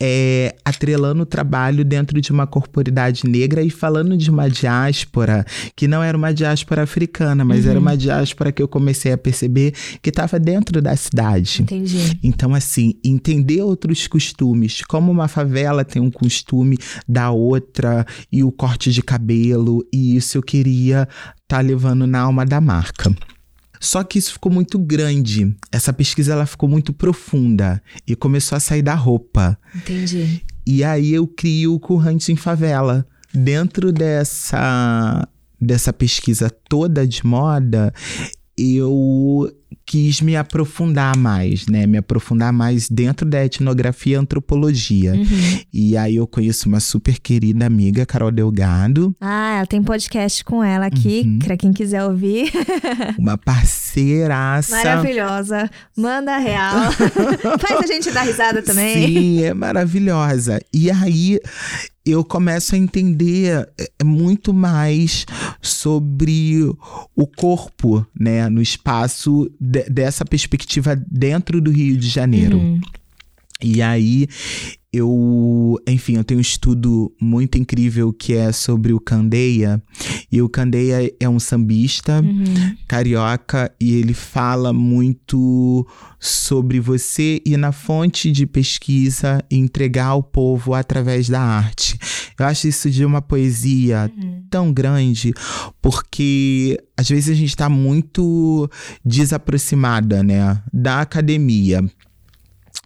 é, 0.00 0.54
atrelando 0.64 1.22
o 1.22 1.26
trabalho 1.26 1.84
dentro 1.84 2.20
de 2.20 2.30
uma 2.30 2.46
corporidade 2.46 3.26
negra 3.26 3.62
e 3.62 3.70
falando 3.70 4.16
de 4.16 4.30
uma 4.30 4.48
diáspora 4.48 5.44
que 5.74 5.88
não 5.88 6.02
era 6.02 6.16
uma 6.16 6.34
diáspora 6.34 6.82
africana, 6.82 7.44
mas 7.44 7.64
uhum. 7.64 7.70
era 7.70 7.80
uma 7.80 7.96
diáspora 7.96 8.52
que 8.52 8.62
eu 8.62 8.68
comecei 8.68 9.12
a 9.12 9.18
perceber 9.18 9.72
que 10.02 10.10
estava 10.10 10.38
dentro 10.38 10.82
da 10.82 10.94
cidade. 10.94 11.62
Entendi. 11.62 12.18
Então, 12.22 12.54
assim, 12.54 12.94
entender 13.02 13.62
outros 13.62 14.06
costumes, 14.06 14.82
como 14.82 15.10
uma 15.10 15.26
favela 15.26 15.84
tem 15.84 16.02
um 16.02 16.10
costume 16.10 16.76
da 17.08 17.30
outra 17.30 18.04
e 18.30 18.44
o 18.44 18.52
corte 18.52 18.92
de 18.92 19.02
cabelo, 19.02 19.84
e 19.92 20.16
isso 20.16 20.36
eu 20.36 20.42
queria 20.42 21.08
estar 21.42 21.56
tá 21.56 21.60
levando 21.60 22.06
na 22.06 22.20
alma 22.20 22.44
da 22.44 22.60
marca. 22.60 23.14
Só 23.82 24.04
que 24.04 24.16
isso 24.16 24.34
ficou 24.34 24.52
muito 24.52 24.78
grande. 24.78 25.52
Essa 25.72 25.92
pesquisa 25.92 26.32
ela 26.32 26.46
ficou 26.46 26.68
muito 26.68 26.92
profunda 26.92 27.82
e 28.06 28.14
começou 28.14 28.54
a 28.54 28.60
sair 28.60 28.80
da 28.80 28.94
roupa. 28.94 29.58
Entendi. 29.74 30.40
E 30.64 30.84
aí 30.84 31.12
eu 31.12 31.26
crio 31.26 31.74
o 31.74 31.80
Currante 31.80 32.30
em 32.30 32.36
Favela. 32.36 33.04
Dentro 33.34 33.90
dessa 33.90 35.26
dessa 35.60 35.92
pesquisa 35.92 36.48
toda 36.68 37.06
de 37.06 37.26
moda, 37.26 37.92
eu 38.56 39.50
quis 39.86 40.20
me 40.20 40.36
aprofundar 40.36 41.16
mais, 41.16 41.66
né? 41.66 41.86
Me 41.86 41.98
aprofundar 41.98 42.52
mais 42.52 42.88
dentro 42.88 43.26
da 43.26 43.44
etnografia 43.44 44.14
e 44.14 44.18
antropologia. 44.18 45.12
Uhum. 45.14 45.60
E 45.72 45.96
aí 45.96 46.16
eu 46.16 46.26
conheço 46.26 46.68
uma 46.68 46.80
super 46.80 47.18
querida 47.18 47.66
amiga, 47.66 48.06
Carol 48.06 48.30
Delgado. 48.30 49.14
Ah, 49.20 49.56
ela 49.56 49.66
tem 49.66 49.82
podcast 49.82 50.44
com 50.44 50.62
ela 50.62 50.86
aqui, 50.86 51.22
uhum. 51.26 51.38
pra 51.38 51.56
quem 51.56 51.72
quiser 51.72 52.04
ouvir. 52.04 52.50
uma 53.18 53.36
parceiraça. 53.36 54.76
Maravilhosa. 54.76 55.70
Manda 55.96 56.38
real. 56.38 56.92
Faz 57.58 57.80
a 57.82 57.86
gente 57.86 58.10
dar 58.10 58.22
risada 58.22 58.62
também. 58.62 59.06
Sim, 59.06 59.42
é 59.42 59.54
maravilhosa. 59.54 60.60
E 60.72 60.90
aí 60.90 61.40
eu 62.04 62.24
começo 62.24 62.74
a 62.74 62.78
entender 62.78 63.68
é, 63.78 63.88
é 64.00 64.04
muito 64.04 64.52
mais 64.52 65.24
sobre 65.60 66.64
o 67.14 67.26
corpo, 67.26 68.06
né, 68.18 68.48
no 68.48 68.60
espaço 68.60 69.50
de, 69.60 69.84
dessa 69.84 70.24
perspectiva 70.24 70.96
dentro 70.96 71.60
do 71.60 71.70
Rio 71.70 71.96
de 71.96 72.08
Janeiro. 72.08 72.58
Uhum. 72.58 72.80
E 73.62 73.80
aí 73.80 74.26
eu, 74.92 75.80
enfim, 75.88 76.16
eu 76.16 76.24
tenho 76.24 76.38
um 76.38 76.42
estudo 76.42 77.10
muito 77.18 77.56
incrível 77.56 78.12
que 78.12 78.34
é 78.34 78.52
sobre 78.52 78.92
o 78.92 79.00
Candeia. 79.00 79.82
E 80.30 80.42
o 80.42 80.50
Candeia 80.50 81.10
é 81.18 81.28
um 81.28 81.40
sambista 81.40 82.20
uhum. 82.20 82.76
carioca 82.86 83.72
e 83.80 83.94
ele 83.94 84.12
fala 84.12 84.70
muito 84.70 85.86
sobre 86.20 86.78
você 86.78 87.40
ir 87.46 87.56
na 87.56 87.72
fonte 87.72 88.30
de 88.30 88.46
pesquisa 88.46 89.42
e 89.50 89.56
entregar 89.56 90.08
ao 90.08 90.22
povo 90.22 90.74
através 90.74 91.26
da 91.26 91.40
arte. 91.40 91.98
Eu 92.38 92.44
acho 92.44 92.68
isso 92.68 92.90
de 92.90 93.02
uma 93.04 93.22
poesia 93.22 94.12
uhum. 94.14 94.44
tão 94.50 94.72
grande, 94.72 95.32
porque 95.80 96.78
às 96.96 97.08
vezes 97.08 97.30
a 97.30 97.34
gente 97.34 97.48
está 97.48 97.68
muito 97.68 98.70
desaproximada, 99.04 100.22
né, 100.22 100.62
da 100.72 101.00
academia. 101.00 101.82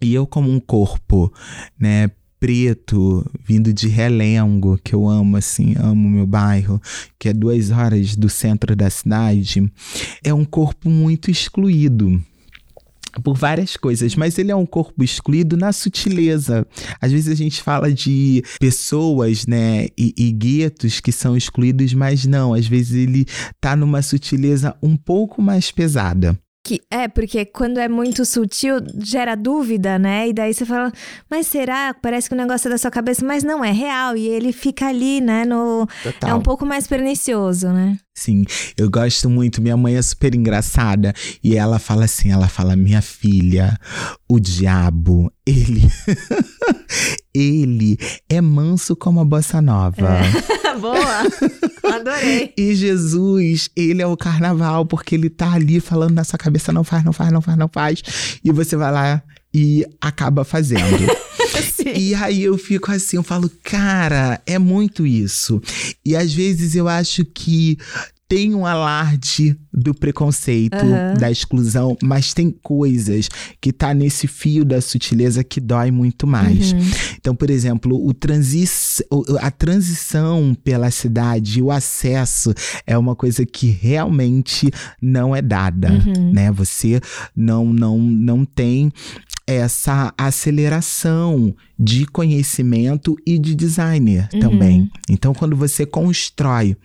E 0.00 0.14
eu, 0.14 0.26
como 0.26 0.50
um 0.50 0.60
corpo, 0.60 1.32
né, 1.78 2.10
preto, 2.38 3.24
vindo 3.42 3.72
de 3.72 3.88
Relengo, 3.88 4.78
que 4.82 4.94
eu 4.94 5.08
amo, 5.08 5.36
assim, 5.36 5.74
amo 5.78 6.08
meu 6.08 6.26
bairro, 6.26 6.80
que 7.18 7.28
é 7.28 7.32
duas 7.32 7.70
horas 7.70 8.14
do 8.14 8.28
centro 8.28 8.76
da 8.76 8.90
cidade, 8.90 9.70
é 10.22 10.34
um 10.34 10.44
corpo 10.44 10.90
muito 10.90 11.30
excluído 11.30 12.22
por 13.22 13.34
várias 13.34 13.76
coisas, 13.76 14.14
mas 14.14 14.38
ele 14.38 14.50
é 14.50 14.56
um 14.56 14.66
corpo 14.66 15.02
excluído 15.02 15.56
na 15.56 15.72
sutileza. 15.72 16.66
Às 17.00 17.12
vezes 17.12 17.28
a 17.28 17.34
gente 17.34 17.62
fala 17.62 17.92
de 17.92 18.42
pessoas, 18.60 19.46
né, 19.46 19.86
e, 19.96 20.14
e 20.16 20.30
guetos 20.32 21.00
que 21.00 21.12
são 21.12 21.36
excluídos, 21.36 21.94
mas 21.94 22.24
não, 22.26 22.52
às 22.52 22.66
vezes 22.66 22.92
ele 22.92 23.26
tá 23.60 23.74
numa 23.74 24.02
sutileza 24.02 24.76
um 24.82 24.96
pouco 24.96 25.40
mais 25.40 25.70
pesada. 25.70 26.38
Que, 26.66 26.80
é, 26.90 27.06
porque 27.06 27.44
quando 27.44 27.78
é 27.78 27.88
muito 27.88 28.25
sutil, 28.25 28.78
gera 28.99 29.37
dúvida, 29.37 30.00
né? 30.00 30.28
E 30.28 30.32
daí 30.32 30.52
você 30.52 30.66
fala, 30.66 30.90
mas 31.30 31.46
será? 31.46 31.94
Parece 31.94 32.28
que 32.28 32.35
o 32.35 32.37
negócio 32.37 32.66
é 32.66 32.73
da 32.73 32.76
sua 32.76 32.90
cabeça, 32.90 33.25
mas 33.25 33.44
não, 33.44 33.64
é 33.64 33.70
real. 33.70 34.16
E 34.16 34.26
ele 34.26 34.52
fica 34.52 34.88
ali, 34.88 35.20
né? 35.20 35.44
No... 35.44 35.87
Total. 36.02 36.30
É 36.30 36.35
um 36.35 36.40
pouco 36.40 36.66
mais 36.66 36.88
pernicioso, 36.88 37.68
né? 37.68 37.96
Sim, 38.16 38.44
eu 38.76 38.90
gosto 38.90 39.30
muito. 39.30 39.62
Minha 39.62 39.76
mãe 39.76 39.94
é 39.94 40.02
super 40.02 40.35
engraçada. 40.35 41.14
E 41.40 41.54
ela 41.54 41.78
fala 41.78 42.06
assim: 42.06 42.32
ela 42.32 42.49
fala, 42.49 42.75
minha 42.75 43.00
filha, 43.00 43.78
o 44.28 44.40
diabo, 44.40 45.30
ele. 45.46 45.82
ele 47.32 47.96
é 48.28 48.40
manso 48.40 48.96
como 48.96 49.20
a 49.20 49.25
bossa 49.25 49.62
nova. 49.62 50.08
É. 50.08 50.65
Boa! 50.78 51.23
Adorei. 51.95 52.52
e 52.56 52.75
Jesus, 52.75 53.71
ele 53.76 54.02
é 54.02 54.06
o 54.06 54.16
carnaval, 54.16 54.85
porque 54.87 55.14
ele 55.14 55.30
tá 55.30 55.52
ali 55.52 55.80
falando 55.80 56.14
na 56.14 56.25
sua 56.25 56.38
cabeça: 56.38 56.73
não 56.73 56.85
faz, 56.85 57.04
não 57.04 57.12
faz, 57.12 57.33
não 57.33 57.40
faz, 57.40 57.59
não 57.59 57.68
faz. 57.68 58.02
E 58.45 58.50
você 58.50 58.76
vai 58.76 58.92
lá 58.92 59.23
e 59.54 59.87
acaba 60.00 60.45
fazendo. 60.45 61.06
e 61.97 62.14
aí 62.14 62.42
eu 62.42 62.59
fico 62.59 62.90
assim, 62.92 63.16
eu 63.16 63.23
falo, 63.23 63.50
cara, 63.62 64.40
é 64.47 64.59
muito 64.59 65.06
isso. 65.06 65.62
E 66.04 66.14
às 66.14 66.33
vezes 66.33 66.75
eu 66.75 66.88
acho 66.88 67.25
que 67.25 67.78
tem 68.28 68.54
um 68.54 68.66
alarde 68.66 69.56
do 69.73 69.95
preconceito, 69.95 70.85
uhum. 70.85 71.14
da 71.18 71.30
exclusão, 71.30 71.97
mas 72.02 72.35
tem 72.35 72.50
coisas 72.50 73.28
que 73.61 73.73
tá 73.73 73.95
nesse 73.95 74.26
fio 74.26 74.64
da 74.64 74.80
sutileza 74.80 75.45
que 75.45 75.61
dói 75.61 75.90
muito 75.90 76.26
mais. 76.26 76.73
Uhum. 76.73 76.80
Então, 77.18 77.37
por 77.37 77.50
exemplo, 77.50 78.04
o 78.04 78.12
transi 78.12 78.64
a 79.40 79.50
transição 79.50 80.56
pela 80.64 80.90
cidade, 80.90 81.62
o 81.62 81.71
acesso 81.71 82.52
é 82.87 82.97
uma 82.97 83.14
coisa 83.14 83.45
que 83.45 83.68
realmente 83.68 84.71
não 85.00 85.37
é 85.37 85.42
dada, 85.42 85.92
uhum. 85.92 86.33
né? 86.33 86.50
Você 86.52 87.00
não 87.35 87.73
não 87.73 87.99
não 87.99 88.45
tem 88.45 88.92
essa 89.47 90.12
aceleração 90.18 91.54
de 91.78 92.06
conhecimento 92.06 93.16
e 93.25 93.38
de 93.38 93.54
designer 93.54 94.28
uhum. 94.33 94.40
também. 94.40 94.90
Então, 95.09 95.33
quando 95.33 95.54
você 95.54 95.87
constrói 95.87 96.76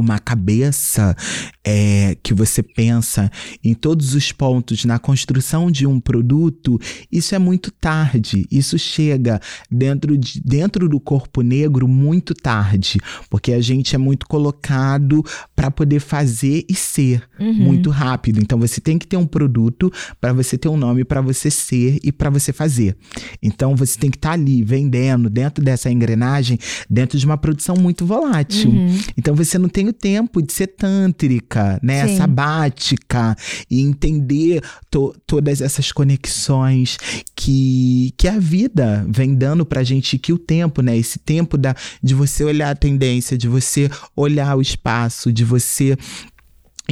uma 0.00 0.18
cabeça 0.18 1.16
é, 1.64 2.16
que 2.22 2.34
você 2.34 2.62
pensa 2.62 3.30
em 3.62 3.74
todos 3.74 4.14
os 4.14 4.32
pontos 4.32 4.84
na 4.84 4.98
construção 4.98 5.70
de 5.70 5.86
um 5.86 6.00
produto, 6.00 6.78
isso 7.10 7.34
é 7.34 7.38
muito 7.38 7.70
tarde. 7.70 8.46
Isso 8.50 8.78
chega 8.78 9.40
dentro, 9.70 10.16
de, 10.16 10.40
dentro 10.40 10.88
do 10.88 10.98
corpo 10.98 11.42
negro 11.42 11.86
muito 11.86 12.34
tarde, 12.34 12.98
porque 13.28 13.52
a 13.52 13.60
gente 13.60 13.94
é 13.94 13.98
muito 13.98 14.26
colocado 14.26 15.24
para 15.54 15.70
poder 15.70 16.00
fazer 16.00 16.64
e 16.68 16.74
ser 16.74 17.22
uhum. 17.38 17.52
muito 17.52 17.90
rápido. 17.90 18.40
Então 18.40 18.58
você 18.58 18.80
tem 18.80 18.98
que 18.98 19.06
ter 19.06 19.16
um 19.16 19.26
produto 19.26 19.92
para 20.20 20.32
você 20.32 20.56
ter 20.56 20.68
um 20.68 20.76
nome 20.76 21.04
para 21.04 21.20
você 21.20 21.50
ser 21.50 21.98
e 22.02 22.10
para 22.10 22.30
você 22.30 22.52
fazer. 22.52 22.96
Então 23.42 23.76
você 23.76 23.98
tem 23.98 24.10
que 24.10 24.16
estar 24.16 24.30
tá 24.30 24.34
ali 24.34 24.62
vendendo 24.62 25.28
dentro 25.28 25.62
dessa 25.62 25.90
engrenagem, 25.90 26.58
dentro 26.88 27.18
de 27.18 27.26
uma 27.26 27.36
produção 27.36 27.76
muito 27.76 28.06
volátil. 28.06 28.70
Uhum. 28.70 28.98
Então 29.16 29.34
você 29.34 29.58
não 29.58 29.68
tem 29.68 29.89
tempo 29.92 30.42
de 30.42 30.52
ser 30.52 30.68
tântrica, 30.68 31.78
né? 31.82 32.06
Sim. 32.06 32.16
Sabática 32.16 33.36
e 33.70 33.80
entender 33.80 34.62
to 34.90 35.14
todas 35.26 35.60
essas 35.60 35.92
conexões 35.92 36.96
que, 37.34 38.12
que 38.16 38.28
a 38.28 38.38
vida 38.38 39.06
vem 39.08 39.34
dando 39.34 39.64
pra 39.64 39.82
gente, 39.82 40.18
que 40.18 40.32
o 40.32 40.38
tempo, 40.38 40.82
né? 40.82 40.96
Esse 40.96 41.18
tempo 41.18 41.56
da, 41.56 41.74
de 42.02 42.14
você 42.14 42.44
olhar 42.44 42.70
a 42.70 42.74
tendência, 42.74 43.36
de 43.36 43.48
você 43.48 43.90
olhar 44.16 44.56
o 44.56 44.60
espaço, 44.60 45.32
de 45.32 45.44
você 45.44 45.96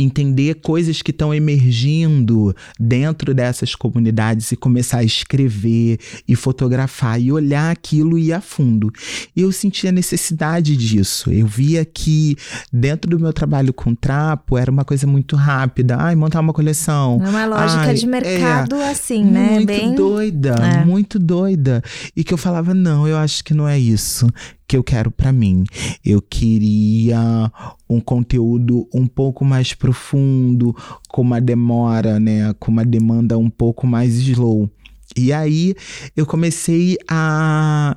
entender 0.00 0.56
coisas 0.56 1.02
que 1.02 1.10
estão 1.10 1.34
emergindo 1.34 2.54
dentro 2.78 3.34
dessas 3.34 3.74
comunidades 3.74 4.52
e 4.52 4.56
começar 4.56 4.98
a 4.98 5.04
escrever 5.04 5.98
e 6.26 6.36
fotografar 6.36 7.20
e 7.20 7.32
olhar 7.32 7.70
aquilo 7.70 8.18
e 8.18 8.28
ir 8.28 8.32
a 8.32 8.40
fundo. 8.40 8.92
E 9.34 9.40
eu 9.40 9.52
senti 9.52 9.88
a 9.88 9.92
necessidade 9.92 10.76
disso. 10.76 11.30
Eu 11.30 11.46
via 11.46 11.84
que 11.84 12.36
dentro 12.72 13.10
do 13.10 13.18
meu 13.18 13.32
trabalho 13.32 13.72
com 13.72 13.94
trapo 13.94 14.56
era 14.56 14.70
uma 14.70 14.84
coisa 14.84 15.06
muito 15.06 15.36
rápida. 15.36 15.96
Ai, 15.98 16.14
montar 16.14 16.40
uma 16.40 16.52
coleção. 16.52 17.20
É 17.24 17.28
uma 17.28 17.46
lógica 17.46 17.80
Ai, 17.82 17.94
de 17.94 18.06
mercado 18.06 18.76
é, 18.76 18.90
assim, 18.90 19.24
né? 19.24 19.50
Muito 19.50 19.66
Bem... 19.66 19.94
doida, 19.94 20.54
é. 20.54 20.84
muito 20.84 21.18
doida. 21.18 21.82
E 22.16 22.22
que 22.22 22.32
eu 22.32 22.38
falava, 22.38 22.74
não, 22.74 23.06
eu 23.06 23.16
acho 23.16 23.44
que 23.44 23.54
não 23.54 23.68
é 23.68 23.78
isso 23.78 24.26
que 24.68 24.76
eu 24.76 24.84
quero 24.84 25.10
para 25.10 25.32
mim. 25.32 25.64
Eu 26.04 26.20
queria 26.20 27.50
um 27.88 28.00
conteúdo 28.00 28.86
um 28.92 29.06
pouco 29.06 29.44
mais 29.44 29.72
profundo, 29.72 30.76
com 31.08 31.22
uma 31.22 31.40
demora, 31.40 32.20
né, 32.20 32.54
com 32.60 32.70
uma 32.70 32.84
demanda 32.84 33.38
um 33.38 33.48
pouco 33.48 33.86
mais 33.86 34.14
slow. 34.16 34.70
E 35.16 35.32
aí 35.32 35.74
eu 36.14 36.26
comecei 36.26 36.98
a, 37.08 37.96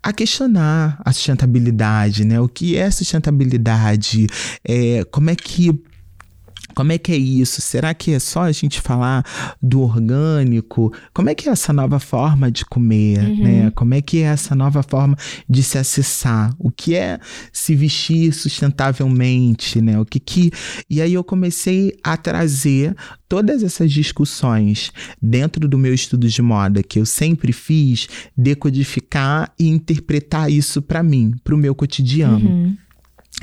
a 0.00 0.12
questionar 0.12 1.02
a 1.04 1.12
sustentabilidade, 1.12 2.24
né? 2.24 2.40
O 2.40 2.48
que 2.48 2.76
é 2.76 2.88
sustentabilidade? 2.92 4.28
É, 4.64 5.04
como 5.10 5.30
é 5.30 5.34
que 5.34 5.76
como 6.74 6.92
é 6.92 6.98
que 6.98 7.12
é 7.12 7.16
isso? 7.16 7.60
Será 7.60 7.94
que 7.94 8.12
é 8.12 8.18
só 8.18 8.42
a 8.42 8.52
gente 8.52 8.80
falar 8.80 9.24
do 9.62 9.80
orgânico? 9.80 10.92
Como 11.12 11.30
é 11.30 11.34
que 11.34 11.48
é 11.48 11.52
essa 11.52 11.72
nova 11.72 11.98
forma 11.98 12.50
de 12.50 12.64
comer, 12.64 13.18
uhum. 13.20 13.42
né? 13.42 13.70
Como 13.74 13.94
é 13.94 14.02
que 14.02 14.18
é 14.18 14.26
essa 14.26 14.54
nova 14.54 14.82
forma 14.82 15.16
de 15.48 15.62
se 15.62 15.78
acessar? 15.78 16.54
O 16.58 16.70
que 16.70 16.94
é 16.94 17.18
se 17.52 17.74
vestir 17.74 18.32
sustentavelmente, 18.32 19.80
né? 19.80 19.98
O 19.98 20.04
que 20.04 20.18
que 20.18 20.50
E 20.88 21.00
aí 21.00 21.14
eu 21.14 21.24
comecei 21.24 21.94
a 22.02 22.16
trazer 22.16 22.94
todas 23.28 23.62
essas 23.62 23.90
discussões 23.90 24.92
dentro 25.20 25.66
do 25.66 25.76
meu 25.76 25.92
estudo 25.92 26.28
de 26.28 26.42
moda 26.42 26.82
que 26.82 27.00
eu 27.00 27.06
sempre 27.06 27.52
fiz, 27.52 28.08
decodificar 28.36 29.52
e 29.58 29.68
interpretar 29.68 30.50
isso 30.50 30.80
para 30.80 31.02
mim, 31.02 31.34
para 31.42 31.54
o 31.54 31.58
meu 31.58 31.74
cotidiano. 31.74 32.48
Uhum. 32.48 32.76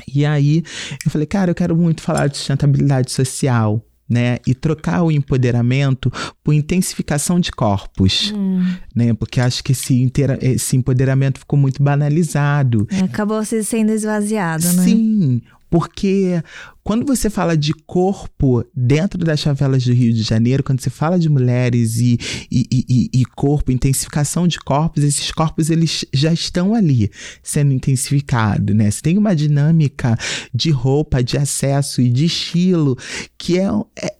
E 0.06 0.24
aí 0.24 0.62
eu 1.04 1.10
falei, 1.10 1.26
cara, 1.26 1.50
eu 1.50 1.54
quero 1.54 1.76
muito 1.76 2.02
falar 2.02 2.28
de 2.28 2.36
sustentabilidade 2.36 3.10
social. 3.10 3.80
Né, 4.10 4.36
e 4.46 4.54
trocar 4.54 5.04
o 5.04 5.10
empoderamento 5.10 6.12
por 6.44 6.52
intensificação 6.52 7.40
de 7.40 7.50
corpos, 7.50 8.30
hum. 8.36 8.62
né? 8.94 9.14
Porque 9.14 9.40
acho 9.40 9.64
que 9.64 9.72
esse, 9.72 10.12
esse 10.42 10.76
empoderamento 10.76 11.38
ficou 11.38 11.58
muito 11.58 11.82
banalizado. 11.82 12.86
É, 12.90 12.98
acabou 12.98 13.42
sendo 13.42 13.90
esvaziado, 13.90 14.70
né? 14.74 14.84
Sim, 14.84 15.40
porque 15.72 16.42
quando 16.84 17.06
você 17.06 17.30
fala 17.30 17.56
de 17.56 17.72
corpo 17.72 18.62
dentro 18.76 19.24
das 19.24 19.42
favelas 19.42 19.82
do 19.82 19.92
Rio 19.94 20.12
de 20.12 20.22
Janeiro, 20.22 20.62
quando 20.62 20.82
você 20.82 20.90
fala 20.90 21.18
de 21.18 21.30
mulheres 21.30 21.96
e, 21.96 22.18
e, 22.50 22.66
e, 22.70 23.10
e, 23.10 23.24
corpo, 23.24 23.72
intensificação 23.72 24.46
de 24.46 24.58
corpos, 24.58 25.02
esses 25.02 25.32
corpos 25.32 25.70
eles 25.70 26.04
já 26.12 26.30
estão 26.30 26.74
ali 26.74 27.10
sendo 27.42 27.72
intensificados, 27.72 28.76
né? 28.76 28.90
Você 28.90 29.00
tem 29.00 29.16
uma 29.16 29.34
dinâmica 29.34 30.14
de 30.52 30.70
roupa, 30.70 31.24
de 31.24 31.38
acesso 31.38 32.02
e 32.02 32.10
de 32.10 32.26
estilo 32.26 32.94
que 33.38 33.58
é, 33.58 33.70
é, 33.96 34.14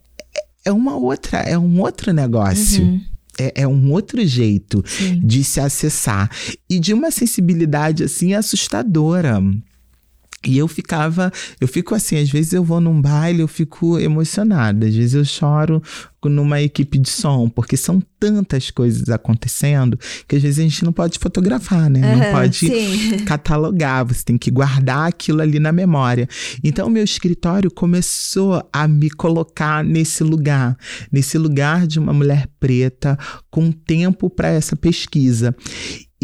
é 0.64 0.72
uma 0.72 0.96
outra, 0.96 1.40
é 1.40 1.58
um 1.58 1.82
outro 1.82 2.14
negócio. 2.14 2.82
Uhum. 2.82 3.00
É, 3.38 3.62
é, 3.62 3.68
um 3.68 3.92
outro 3.92 4.26
jeito 4.26 4.82
Sim. 4.86 5.20
de 5.22 5.42
se 5.44 5.58
acessar 5.60 6.30
e 6.68 6.78
de 6.78 6.94
uma 6.94 7.10
sensibilidade 7.10 8.04
assim 8.04 8.32
assustadora. 8.32 9.38
E 10.50 10.58
eu 10.58 10.68
ficava, 10.68 11.32
eu 11.60 11.68
fico 11.68 11.94
assim, 11.94 12.18
às 12.18 12.30
vezes 12.30 12.52
eu 12.52 12.64
vou 12.64 12.80
num 12.80 13.00
baile, 13.00 13.40
eu 13.40 13.48
fico 13.48 13.98
emocionada, 13.98 14.86
às 14.86 14.94
vezes 14.94 15.14
eu 15.14 15.24
choro 15.24 15.82
numa 16.24 16.60
equipe 16.60 16.98
de 16.98 17.10
som, 17.10 17.48
porque 17.48 17.76
são 17.76 18.00
tantas 18.18 18.70
coisas 18.70 19.08
acontecendo 19.08 19.98
que 20.28 20.36
às 20.36 20.42
vezes 20.42 20.58
a 20.58 20.62
gente 20.62 20.84
não 20.84 20.92
pode 20.92 21.18
fotografar, 21.18 21.90
né? 21.90 22.00
Uhum, 22.00 22.18
não 22.18 22.32
pode 22.32 22.58
sim. 22.58 23.16
catalogar, 23.26 24.04
você 24.04 24.22
tem 24.24 24.38
que 24.38 24.50
guardar 24.50 25.08
aquilo 25.08 25.42
ali 25.42 25.58
na 25.58 25.72
memória. 25.72 26.28
Então, 26.62 26.86
o 26.86 26.90
meu 26.90 27.02
escritório 27.02 27.70
começou 27.70 28.62
a 28.72 28.86
me 28.86 29.10
colocar 29.10 29.82
nesse 29.82 30.22
lugar, 30.22 30.76
nesse 31.10 31.36
lugar 31.38 31.86
de 31.86 31.98
uma 31.98 32.12
mulher 32.12 32.48
preta 32.60 33.18
com 33.50 33.72
tempo 33.72 34.30
para 34.30 34.48
essa 34.48 34.76
pesquisa. 34.76 35.54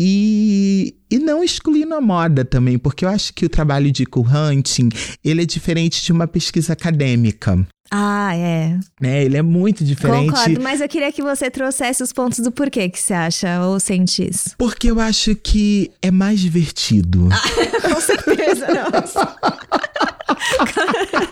E, 0.00 0.94
e 1.11 1.18
não 1.18 1.42
excluindo 1.42 1.92
a 1.92 2.00
moda 2.00 2.44
também, 2.44 2.78
porque 2.78 3.04
eu 3.04 3.08
acho 3.08 3.34
que 3.34 3.44
o 3.44 3.48
trabalho 3.48 3.90
de 3.90 4.06
co-hunting, 4.06 4.90
ele 5.24 5.42
é 5.42 5.44
diferente 5.44 6.04
de 6.04 6.12
uma 6.12 6.28
pesquisa 6.28 6.72
acadêmica. 6.72 7.66
Ah, 7.90 8.30
é. 8.37 8.78
É, 9.02 9.24
ele 9.24 9.37
é 9.37 9.42
muito 9.42 9.82
diferente. 9.82 10.30
Concordo, 10.30 10.61
mas 10.62 10.80
eu 10.80 10.88
queria 10.88 11.11
que 11.11 11.20
você 11.20 11.50
trouxesse 11.50 12.00
os 12.00 12.12
pontos 12.12 12.38
do 12.38 12.52
porquê 12.52 12.88
que 12.88 13.00
você 13.00 13.12
acha 13.12 13.61
ou 13.64 13.80
sente 13.80 14.28
isso. 14.28 14.50
Porque 14.56 14.88
eu 14.88 15.00
acho 15.00 15.34
que 15.34 15.90
é 16.00 16.12
mais 16.12 16.38
divertido. 16.38 17.28
Ah, 17.32 17.82
com 17.92 18.00
certeza, 18.00 18.66
nossa. 18.68 19.37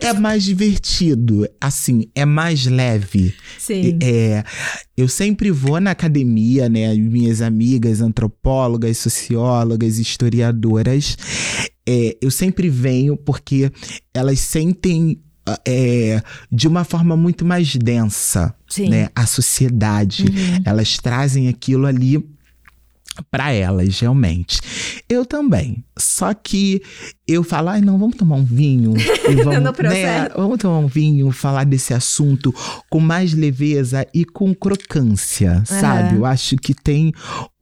é 0.00 0.12
mais 0.12 0.44
divertido, 0.44 1.48
assim, 1.60 2.08
é 2.14 2.24
mais 2.24 2.66
leve. 2.66 3.34
Sim. 3.58 3.98
É, 4.02 4.44
eu 4.96 5.08
sempre 5.08 5.50
vou 5.50 5.80
na 5.80 5.90
academia, 5.90 6.68
né? 6.68 6.94
Minhas 6.94 7.40
amigas 7.40 8.00
antropólogas, 8.00 8.98
sociólogas, 8.98 9.98
historiadoras, 9.98 11.16
é, 11.86 12.16
eu 12.20 12.30
sempre 12.30 12.68
venho 12.68 13.16
porque 13.16 13.70
elas 14.14 14.40
sentem 14.40 15.18
é, 15.66 16.22
de 16.50 16.66
uma 16.66 16.84
forma 16.84 17.16
muito 17.16 17.44
mais 17.44 17.76
densa, 17.76 18.54
né? 18.78 19.08
A 19.14 19.26
sociedade, 19.26 20.24
uhum. 20.24 20.62
elas 20.64 20.96
trazem 20.96 21.48
aquilo 21.48 21.86
ali 21.86 22.24
para 23.30 23.52
elas, 23.52 23.98
realmente. 24.00 24.60
Eu 25.08 25.24
também. 25.24 25.84
Só 25.96 26.34
que 26.34 26.82
eu 27.26 27.42
falo, 27.42 27.68
ai, 27.68 27.80
não, 27.80 27.98
vamos 27.98 28.16
tomar 28.16 28.36
um 28.36 28.44
vinho. 28.44 28.94
E 29.24 29.36
vamos, 29.42 29.78
né, 29.82 30.28
vamos 30.36 30.58
tomar 30.58 30.78
um 30.78 30.86
vinho, 30.86 31.30
falar 31.30 31.64
desse 31.64 31.94
assunto 31.94 32.54
com 32.90 33.00
mais 33.00 33.32
leveza 33.32 34.06
e 34.12 34.24
com 34.24 34.54
crocância, 34.54 35.56
uhum. 35.58 35.64
sabe? 35.64 36.16
Eu 36.16 36.26
acho 36.26 36.56
que 36.56 36.74
tem 36.74 37.12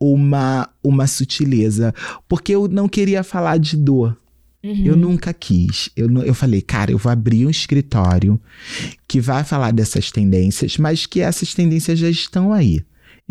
uma, 0.00 0.68
uma 0.82 1.06
sutileza. 1.06 1.94
Porque 2.28 2.52
eu 2.52 2.66
não 2.66 2.88
queria 2.88 3.22
falar 3.22 3.58
de 3.58 3.76
dor. 3.76 4.16
Uhum. 4.64 4.84
Eu 4.84 4.96
nunca 4.96 5.32
quis. 5.32 5.90
Eu, 5.96 6.10
eu 6.22 6.34
falei, 6.34 6.60
cara, 6.60 6.90
eu 6.92 6.98
vou 6.98 7.10
abrir 7.10 7.46
um 7.46 7.50
escritório 7.50 8.40
que 9.08 9.20
vai 9.20 9.44
falar 9.44 9.72
dessas 9.72 10.10
tendências, 10.10 10.76
mas 10.78 11.06
que 11.06 11.20
essas 11.20 11.52
tendências 11.54 11.98
já 11.98 12.08
estão 12.08 12.52
aí. 12.52 12.84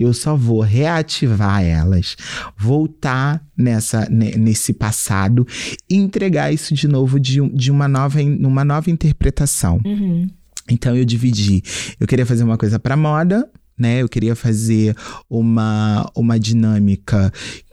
Eu 0.04 0.14
só 0.14 0.36
vou 0.36 0.62
reativar 0.62 1.64
elas, 1.64 2.16
voltar 2.58 3.44
nessa, 3.58 4.08
nesse 4.10 4.74
passado 4.74 5.46
e 5.90 5.96
entregar 5.96 6.54
isso 6.54 6.74
de 6.74 6.88
novo 6.88 7.20
de, 7.20 7.40
de 7.50 7.72
uma, 7.72 7.88
nova, 7.88 8.22
uma 8.22 8.66
nova 8.66 8.90
interpretação. 8.90 9.80
Uhum. 9.86 10.28
Então 10.70 10.96
eu 10.96 11.06
dividi. 11.06 11.62
Eu 12.00 12.08
queria 12.08 12.26
fazer 12.26 12.44
uma 12.44 12.58
coisa 12.58 12.80
para 12.80 12.96
moda, 12.96 13.50
né? 13.78 14.02
Eu 14.02 14.10
queria 14.10 14.36
fazer 14.36 14.96
uma, 15.30 16.10
uma 16.16 16.40
dinâmica 16.40 17.32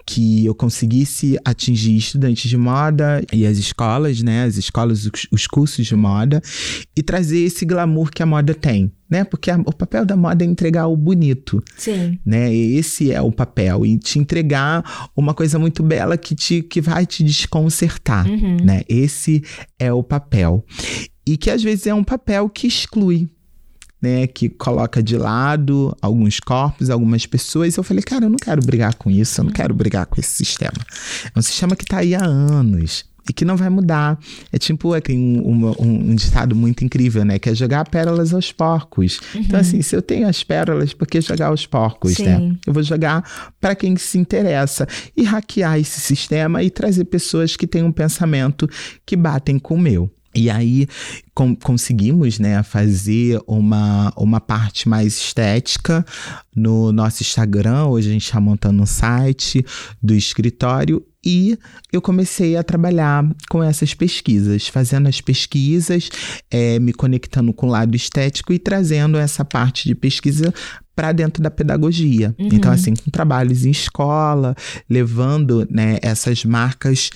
que 0.08 0.46
eu 0.46 0.54
conseguisse 0.54 1.38
atingir 1.44 1.94
estudantes 1.94 2.48
de 2.48 2.56
moda 2.56 3.22
e 3.30 3.44
as 3.44 3.58
escolas, 3.58 4.22
né? 4.22 4.44
As 4.44 4.56
escolas, 4.56 5.04
os, 5.04 5.26
os 5.30 5.46
cursos 5.46 5.86
de 5.86 5.94
moda, 5.94 6.40
e 6.96 7.02
trazer 7.02 7.40
esse 7.40 7.66
glamour 7.66 8.10
que 8.10 8.22
a 8.22 8.26
moda 8.26 8.54
tem. 8.54 8.90
Né? 9.10 9.22
Porque 9.24 9.50
a, 9.50 9.56
o 9.58 9.72
papel 9.72 10.06
da 10.06 10.16
moda 10.16 10.42
é 10.42 10.48
entregar 10.48 10.86
o 10.86 10.96
bonito. 10.96 11.62
Sim. 11.76 12.18
Né? 12.24 12.54
Esse 12.54 13.12
é 13.12 13.20
o 13.20 13.30
papel. 13.30 13.84
E 13.84 13.98
te 13.98 14.18
entregar 14.18 15.10
uma 15.14 15.34
coisa 15.34 15.58
muito 15.58 15.82
bela 15.82 16.16
que, 16.16 16.34
te, 16.34 16.62
que 16.62 16.80
vai 16.80 17.04
te 17.04 17.22
desconcertar. 17.22 18.26
Uhum. 18.26 18.56
Né? 18.64 18.84
Esse 18.88 19.42
é 19.78 19.92
o 19.92 20.02
papel. 20.02 20.64
E 21.26 21.36
que 21.36 21.50
às 21.50 21.62
vezes 21.62 21.86
é 21.86 21.92
um 21.92 22.04
papel 22.04 22.48
que 22.48 22.66
exclui 22.66 23.28
né, 24.00 24.26
que 24.26 24.48
coloca 24.48 25.02
de 25.02 25.16
lado 25.16 25.96
alguns 26.00 26.40
corpos, 26.40 26.90
algumas 26.90 27.26
pessoas. 27.26 27.76
Eu 27.76 27.82
falei, 27.82 28.02
cara, 28.02 28.26
eu 28.26 28.30
não 28.30 28.38
quero 28.38 28.64
brigar 28.64 28.94
com 28.94 29.10
isso, 29.10 29.40
eu 29.40 29.44
não 29.44 29.52
quero 29.52 29.74
brigar 29.74 30.06
com 30.06 30.20
esse 30.20 30.30
sistema. 30.30 30.78
É 31.34 31.38
um 31.38 31.42
sistema 31.42 31.74
que 31.74 31.84
está 31.84 31.98
aí 31.98 32.14
há 32.14 32.24
anos 32.24 33.04
e 33.28 33.32
que 33.32 33.44
não 33.44 33.56
vai 33.56 33.68
mudar. 33.68 34.18
É 34.52 34.58
tipo, 34.58 34.94
é, 34.94 35.00
tem 35.00 35.18
um, 35.18 35.66
um, 35.66 36.10
um, 36.10 36.14
ditado 36.14 36.54
muito 36.56 36.84
incrível, 36.84 37.24
né? 37.24 37.38
Que 37.38 37.50
é 37.50 37.54
jogar 37.54 37.88
pérolas 37.88 38.32
aos 38.32 38.50
porcos. 38.50 39.20
Uhum. 39.34 39.40
Então, 39.42 39.60
assim, 39.60 39.82
se 39.82 39.94
eu 39.94 40.02
tenho 40.02 40.26
as 40.26 40.42
pérolas, 40.42 40.94
por 40.94 41.06
que 41.06 41.20
jogar 41.20 41.48
aos 41.48 41.66
porcos, 41.66 42.14
Sim. 42.14 42.24
né? 42.24 42.56
Eu 42.66 42.72
vou 42.72 42.82
jogar 42.82 43.52
para 43.60 43.74
quem 43.74 43.96
se 43.96 44.18
interessa 44.18 44.86
e 45.16 45.24
hackear 45.24 45.78
esse 45.78 46.00
sistema 46.00 46.62
e 46.62 46.70
trazer 46.70 47.04
pessoas 47.04 47.56
que 47.56 47.66
têm 47.66 47.82
um 47.82 47.92
pensamento 47.92 48.68
que 49.04 49.16
batem 49.16 49.58
com 49.58 49.74
o 49.74 49.78
meu. 49.78 50.10
E 50.34 50.50
aí 50.50 50.86
com, 51.34 51.54
conseguimos 51.56 52.38
né, 52.38 52.62
fazer 52.62 53.40
uma, 53.46 54.12
uma 54.16 54.40
parte 54.40 54.88
mais 54.88 55.16
estética 55.16 56.04
no 56.54 56.92
nosso 56.92 57.22
Instagram. 57.22 57.86
Hoje 57.86 58.08
a 58.08 58.12
gente 58.12 58.24
está 58.24 58.40
montando 58.40 58.82
um 58.82 58.86
site 58.86 59.64
do 60.02 60.14
escritório 60.14 61.04
e 61.28 61.58
eu 61.92 62.00
comecei 62.00 62.56
a 62.56 62.62
trabalhar 62.62 63.22
com 63.50 63.62
essas 63.62 63.92
pesquisas, 63.92 64.66
fazendo 64.66 65.10
as 65.10 65.20
pesquisas, 65.20 66.08
é, 66.50 66.78
me 66.78 66.90
conectando 66.90 67.52
com 67.52 67.66
o 67.66 67.70
lado 67.70 67.94
estético 67.94 68.50
e 68.50 68.58
trazendo 68.58 69.18
essa 69.18 69.44
parte 69.44 69.86
de 69.86 69.94
pesquisa 69.94 70.54
para 70.96 71.12
dentro 71.12 71.42
da 71.42 71.50
pedagogia. 71.50 72.34
Uhum. 72.38 72.48
Então, 72.50 72.72
assim, 72.72 72.94
com 72.94 73.10
trabalhos 73.10 73.66
em 73.66 73.70
escola, 73.70 74.56
levando 74.88 75.68
né, 75.70 75.98
essas 76.00 76.46
marcas 76.46 77.10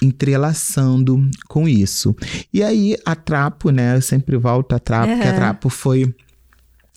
entrelaçando 0.00 1.28
com 1.48 1.68
isso. 1.68 2.14
E 2.54 2.62
aí, 2.62 2.96
a 3.04 3.16
Trapo, 3.16 3.70
né? 3.70 3.96
Eu 3.96 4.02
sempre 4.02 4.36
volto 4.36 4.76
a 4.76 4.78
Trapo, 4.78 5.08
uhum. 5.08 5.16
porque 5.16 5.28
a 5.28 5.34
Trapo 5.34 5.68
foi 5.68 6.14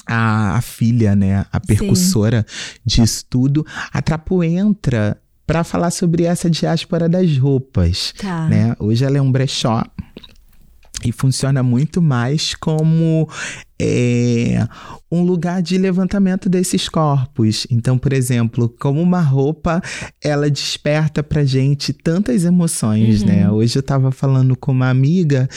a, 0.06 0.56
a, 0.56 0.62
filha, 0.62 1.16
né? 1.16 1.48
A 1.52 1.60
percussora 1.60 2.46
Sim. 2.48 3.02
disso 3.02 3.26
tudo. 3.28 3.66
A 3.92 4.04
Trapo 4.04 4.44
entra 4.44 5.20
para 5.50 5.64
falar 5.64 5.90
sobre 5.90 6.26
essa 6.26 6.48
diáspora 6.48 7.10
das 7.10 7.36
roupas, 7.40 8.14
tá. 8.16 8.48
né? 8.48 8.76
Hoje 8.78 9.04
ela 9.04 9.18
é 9.18 9.22
um 9.22 9.32
brechó 9.32 9.84
e 11.04 11.12
funciona 11.12 11.64
muito 11.64 12.04
mais 12.04 12.54
como 12.54 13.28
é, 13.82 14.68
um 15.12 15.24
lugar 15.24 15.62
de 15.62 15.78
levantamento 15.78 16.50
desses 16.50 16.90
corpos. 16.90 17.66
Então, 17.72 17.98
por 17.98 18.14
exemplo, 18.14 18.70
como 18.80 19.02
uma 19.02 19.22
roupa, 19.22 19.82
ela 20.22 20.50
desperta 20.50 21.24
pra 21.24 21.44
gente 21.44 21.94
tantas 21.94 22.44
emoções, 22.44 23.24
né? 23.24 23.50
Uhum. 23.50 23.58
Hoje 23.58 23.80
eu 23.80 23.84
tava 23.84 24.12
falando 24.12 24.56
com 24.56 24.72
uma 24.72 24.90
amiga 24.90 25.48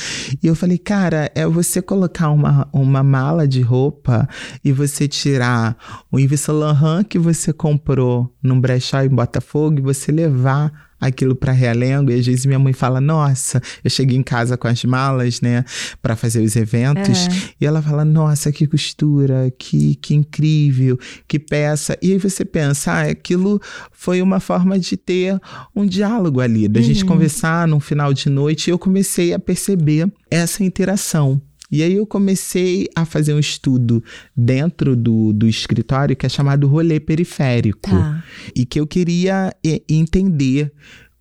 e 0.42 0.46
eu 0.46 0.54
falei, 0.54 0.78
cara, 0.78 1.30
é 1.35 1.46
você 1.46 1.82
colocar 1.82 2.30
uma, 2.30 2.68
uma 2.72 3.02
mala 3.02 3.46
de 3.46 3.61
roupa 3.61 4.28
e 4.64 4.72
você 4.72 5.08
tirar 5.08 5.76
o 6.11 6.18
Yves 6.18 6.40
Saint 6.40 6.58
Laurent 6.58 7.04
que 7.04 7.18
você 7.18 7.52
comprou 7.52 8.32
num 8.42 8.61
brechó 8.61 9.02
em 9.02 9.08
Botafogo 9.08 9.78
e 9.78 9.82
você 9.82 10.12
levar 10.12 10.92
aquilo 11.02 11.35
para 11.35 11.50
Realengo 11.50 12.12
e 12.12 12.14
às 12.14 12.24
vezes 12.24 12.46
minha 12.46 12.58
mãe 12.61 12.72
fala: 12.72 13.00
"Nossa, 13.00 13.61
eu 13.82 13.90
cheguei 13.90 14.16
em 14.16 14.22
casa 14.22 14.56
com 14.56 14.68
as 14.68 14.85
malas, 14.85 15.40
né, 15.40 15.64
para 16.00 16.14
fazer 16.14 16.40
os 16.40 16.54
eventos". 16.54 17.26
Uhum. 17.26 17.40
E 17.61 17.66
ela 17.66 17.82
fala: 17.82 18.04
"Nossa, 18.12 18.53
que 18.53 18.66
costura, 18.66 19.53
que 19.59 19.94
que 19.96 20.14
incrível, 20.14 20.98
que 21.27 21.38
peça". 21.38 21.96
E 22.03 22.12
aí 22.12 22.18
você 22.18 22.44
pensa: 22.44 22.92
"Ah, 22.92 23.03
aquilo 23.11 23.61
foi 23.90 24.20
uma 24.22 24.38
forma 24.40 24.79
de 24.79 24.96
ter 24.96 25.40
um 25.75 25.85
diálogo 25.87 26.40
ali, 26.40 26.68
da 26.68 26.81
Uhum. 26.81 26.87
gente 26.87 27.05
conversar 27.05 27.66
num 27.66 27.81
final 27.81 28.12
de 28.12 28.29
noite". 28.29 28.68
E 28.68 28.70
eu 28.72 28.79
comecei 28.79 29.33
a 29.33 29.38
perceber 29.38 30.11
essa 30.31 30.62
interação. 30.62 31.40
E 31.70 31.83
aí 31.83 31.94
eu 31.94 32.07
comecei 32.07 32.87
a 32.94 33.07
fazer 33.07 33.33
um 33.33 33.38
estudo 33.38 34.05
dentro 34.37 34.94
do, 34.94 35.33
do 35.33 35.48
escritório 35.48 36.14
que 36.14 36.27
é 36.27 36.29
chamado 36.29 36.68
rolê 36.68 37.01
periférico. 37.01 37.88
Tá. 37.88 38.22
E 38.55 38.66
que 38.66 38.79
eu 38.79 38.87
queria 38.87 39.51
entender 39.88 40.70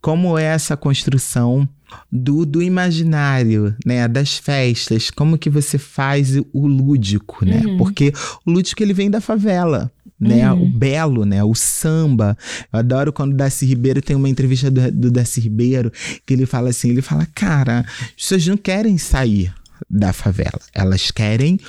como 0.01 0.37
é 0.37 0.43
essa 0.45 0.75
construção 0.75 1.67
do, 2.11 2.45
do 2.45 2.61
imaginário, 2.61 3.75
né, 3.85 4.07
das 4.07 4.37
festas, 4.37 5.09
como 5.09 5.37
que 5.37 5.49
você 5.49 5.77
faz 5.77 6.37
o 6.53 6.65
lúdico, 6.67 7.45
né? 7.45 7.61
Uhum. 7.65 7.77
Porque 7.77 8.13
o 8.45 8.51
lúdico 8.51 8.81
ele 8.81 8.93
vem 8.93 9.09
da 9.11 9.21
favela. 9.21 9.91
Né, 10.19 10.51
Uhum. 10.53 10.65
o 10.65 10.69
belo, 10.69 11.25
né, 11.25 11.43
o 11.43 11.55
samba. 11.55 12.37
Eu 12.71 12.77
adoro 12.77 13.11
quando 13.11 13.33
o 13.33 13.35
Darcy 13.35 13.65
Ribeiro 13.65 14.03
tem 14.03 14.15
uma 14.15 14.29
entrevista 14.29 14.69
do, 14.69 14.91
do 14.91 15.09
Darcy 15.09 15.41
Ribeiro 15.41 15.91
que 16.27 16.33
ele 16.35 16.45
fala 16.45 16.69
assim, 16.69 16.89
ele 16.91 17.01
fala, 17.01 17.27
cara, 17.33 17.79
as 17.79 18.11
pessoas 18.11 18.45
não 18.45 18.55
querem 18.55 18.99
sair 18.99 19.51
da 19.89 20.13
favela, 20.13 20.59
elas 20.75 21.09
querem 21.09 21.59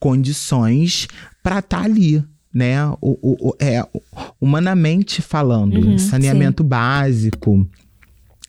condições 0.00 1.06
para 1.44 1.60
estar 1.60 1.82
ali, 1.84 2.22
né? 2.52 2.86
O, 3.00 3.18
o, 3.22 3.48
o- 3.50 3.56
é, 3.58 3.84
humanamente 4.40 5.22
falando, 5.22 5.86
Uhum, 5.86 5.98
saneamento 5.98 6.62
básico. 6.64 7.66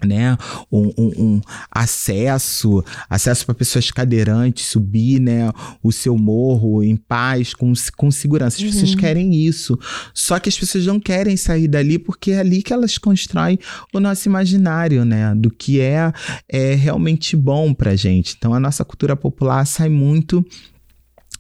Né, 0.06 0.38
um, 0.70 0.88
um- 0.98 1.12
um 1.18 1.42
acesso, 1.72 2.84
acesso 3.10 3.46
para 3.46 3.56
pessoas 3.56 3.90
cadeirantes 3.90 4.66
subir, 4.66 5.18
né, 5.22 5.50
o 5.82 5.94
seu 5.94 6.18
morro 6.18 6.84
em 6.84 6.98
paz, 6.98 7.54
com, 7.54 7.72
com 7.96 8.12
segurança. 8.12 8.58
As 8.58 8.64
pessoas 8.64 8.92
Uhum. 8.92 8.98
querem 8.98 9.34
isso. 9.34 9.80
Só 10.14 10.40
que 10.40 10.50
as 10.50 10.60
pessoas 10.60 10.86
não 10.86 11.00
querem 11.00 11.38
sair 11.38 11.70
dali 11.70 11.98
porque 11.98 12.32
é 12.32 12.40
ali 12.40 12.62
que 12.62 12.74
elas 12.74 12.98
constroem 12.98 13.58
o 13.94 14.00
nosso 14.02 14.28
imaginário, 14.28 15.06
né, 15.06 15.34
do 15.38 15.50
que 15.50 15.80
é, 15.80 16.12
é 16.50 16.74
realmente 16.76 17.38
bom 17.38 17.74
pra 17.74 17.96
gente. 17.96 18.36
Então 18.38 18.54
a 18.54 18.60
nossa 18.60 18.84
cultura 18.84 19.16
popular 19.16 19.66
sai 19.66 19.88
muito 19.88 20.46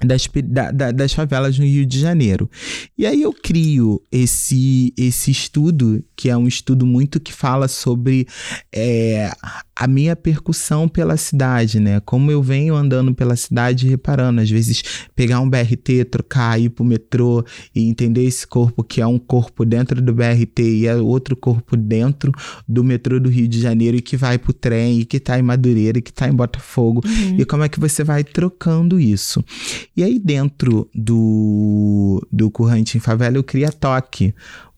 das, 0.06 0.28
da- 0.72 0.92
das 0.92 1.13
favelas 1.13 1.58
no 1.58 1.66
Rio 1.66 1.86
de 1.86 2.00
Janeiro. 2.00 2.50
E 2.98 3.06
aí 3.06 3.22
eu 3.22 3.34
crio 3.34 4.02
esse, 4.12 4.94
esse 4.98 5.32
estudo, 5.32 6.04
que 6.16 6.30
é 6.30 6.38
um 6.38 6.48
estudo 6.48 6.86
muito 6.86 7.20
que 7.20 7.34
fala 7.34 7.68
sobre 7.68 8.28
é, 8.74 9.32
a 9.75 9.88
minha 9.88 10.15
percussão 10.15 10.88
pela 10.88 11.17
cidade, 11.17 11.79
né? 11.79 11.99
Como 12.01 12.29
eu 12.29 12.43
venho 12.43 12.75
andando 12.75 13.13
pela 13.13 13.36
cidade 13.36 13.88
reparando, 13.88 14.41
às 14.41 14.49
vezes 14.49 14.83
pegar 15.15 15.39
um 15.39 15.49
BRT, 15.49 16.05
trocar, 16.05 16.59
ir 16.59 16.69
pro 16.69 16.86
metrô 16.86 17.43
e 17.73 17.88
entender 17.88 18.23
esse 18.23 18.45
corpo 18.45 18.83
que 18.83 19.01
é 19.01 19.07
um 19.07 19.17
corpo 19.17 19.65
dentro 19.65 20.01
do 20.01 20.13
BRT 20.13 20.59
e 20.62 20.88
é 20.88 20.95
outro 20.95 21.36
corpo 21.36 21.75
dentro 21.75 22.31
do 22.67 22.83
metrô 22.83 23.19
do 23.19 23.29
Rio 23.29 23.47
de 23.47 23.59
Janeiro 23.59 23.97
e 23.97 24.01
que 24.01 24.15
vai 24.15 24.38
pro 24.38 24.53
trem 24.53 24.99
e 24.99 25.05
que 25.05 25.19
tá 25.19 25.39
em 25.39 25.41
Madureira 25.41 25.97
e 25.97 26.01
que 26.01 26.13
tá 26.13 26.27
em 26.27 26.33
Botafogo. 26.33 27.01
E 27.38 27.45
como 27.45 27.63
é 27.63 27.69
que 27.69 27.79
você 27.79 28.03
vai 28.03 28.23
trocando 28.23 28.99
isso? 28.99 29.43
E 29.95 30.03
aí, 30.03 30.19
dentro 30.19 30.89
do, 30.93 32.25
do 32.31 32.51
Currante 32.51 32.97
em 32.97 33.01
Favela, 33.01 33.38
eu 33.38 33.43
crio 33.43 33.67
a 33.67 33.71
Toque. 33.71 34.33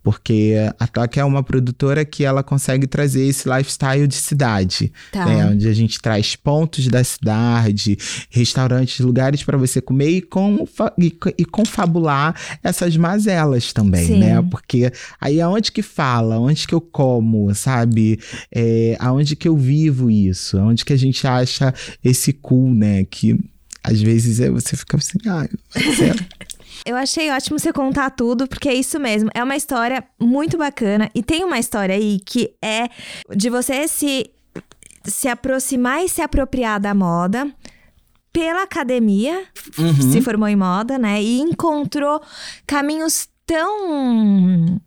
Porque 0.06 0.54
a 0.80 0.86
Toque 0.86 1.20
é 1.20 1.26
uma 1.26 1.42
produtora 1.42 2.06
que 2.06 2.24
ela 2.24 2.44
consegue 2.44 2.86
trazer 2.86 3.26
esse 3.26 3.50
lifestyle 3.50 4.06
de 4.08 4.14
cidade. 4.14 4.94
Tá. 5.12 5.26
né? 5.26 5.48
Onde 5.48 5.68
a 5.68 5.74
gente 5.74 6.00
traz 6.00 6.36
pontos 6.36 6.88
da 6.88 7.04
cidade, 7.04 7.98
restaurantes, 8.30 9.00
lugares 9.00 9.42
para 9.42 9.58
você 9.58 9.82
comer 9.82 10.10
e, 10.10 10.22
confa- 10.22 10.94
e, 10.96 11.12
e 11.40 11.44
confabular 11.44 12.36
essas 12.64 12.96
mazelas 12.96 13.74
também, 13.74 14.06
Sim. 14.06 14.20
né? 14.20 14.42
Porque 14.52 14.92
aí 15.20 15.42
aonde 15.42 15.72
que 15.72 15.82
fala, 15.82 16.38
onde 16.40 16.68
que 16.68 16.76
eu 16.76 16.82
como, 16.82 17.54
sabe? 17.56 18.20
É, 18.54 18.96
aonde 19.00 19.36
que 19.36 19.48
eu 19.48 19.58
vivo 19.58 20.12
isso? 20.12 20.56
Aonde 20.60 20.86
que 20.86 20.94
a 20.94 20.98
gente 20.98 21.26
acha 21.26 21.74
esse 22.04 22.32
cool, 22.32 22.72
né? 22.76 23.06
Que 23.06 23.36
às 23.84 24.02
vezes 24.02 24.40
é- 24.40 24.50
você 24.52 24.76
fica 24.76 24.98
assim, 24.98 25.18
ah, 25.28 25.48
certo. 25.98 26.26
Eu 26.86 26.96
achei 26.96 27.32
ótimo 27.32 27.58
você 27.58 27.74
contar 27.74 28.12
tudo, 28.12 28.48
porque 28.48 28.70
é 28.70 28.74
isso 28.74 29.00
mesmo. 29.00 29.30
É 29.34 29.44
uma 29.44 29.56
história 29.56 30.04
muito 30.20 30.58
bacana. 30.58 31.10
E 31.16 31.24
tem 31.24 31.44
uma 31.44 31.58
história 31.58 31.96
aí 31.96 32.20
que 32.24 32.54
é 32.62 32.88
de 33.36 33.50
você 33.50 33.88
se, 33.88 34.30
se 35.04 35.28
aproximar 35.28 36.04
e 36.04 36.10
se 36.10 36.22
apropriar 36.22 36.80
da 36.80 36.94
moda 36.94 37.52
pela 38.32 38.64
academia, 38.64 39.44
Uhum. 39.80 40.12
se 40.12 40.22
formou 40.22 40.48
em 40.48 40.56
moda, 40.56 40.98
né? 40.98 41.22
E 41.24 41.40
encontrou 41.40 42.22
caminhos 42.68 43.28
tão. 43.46 44.80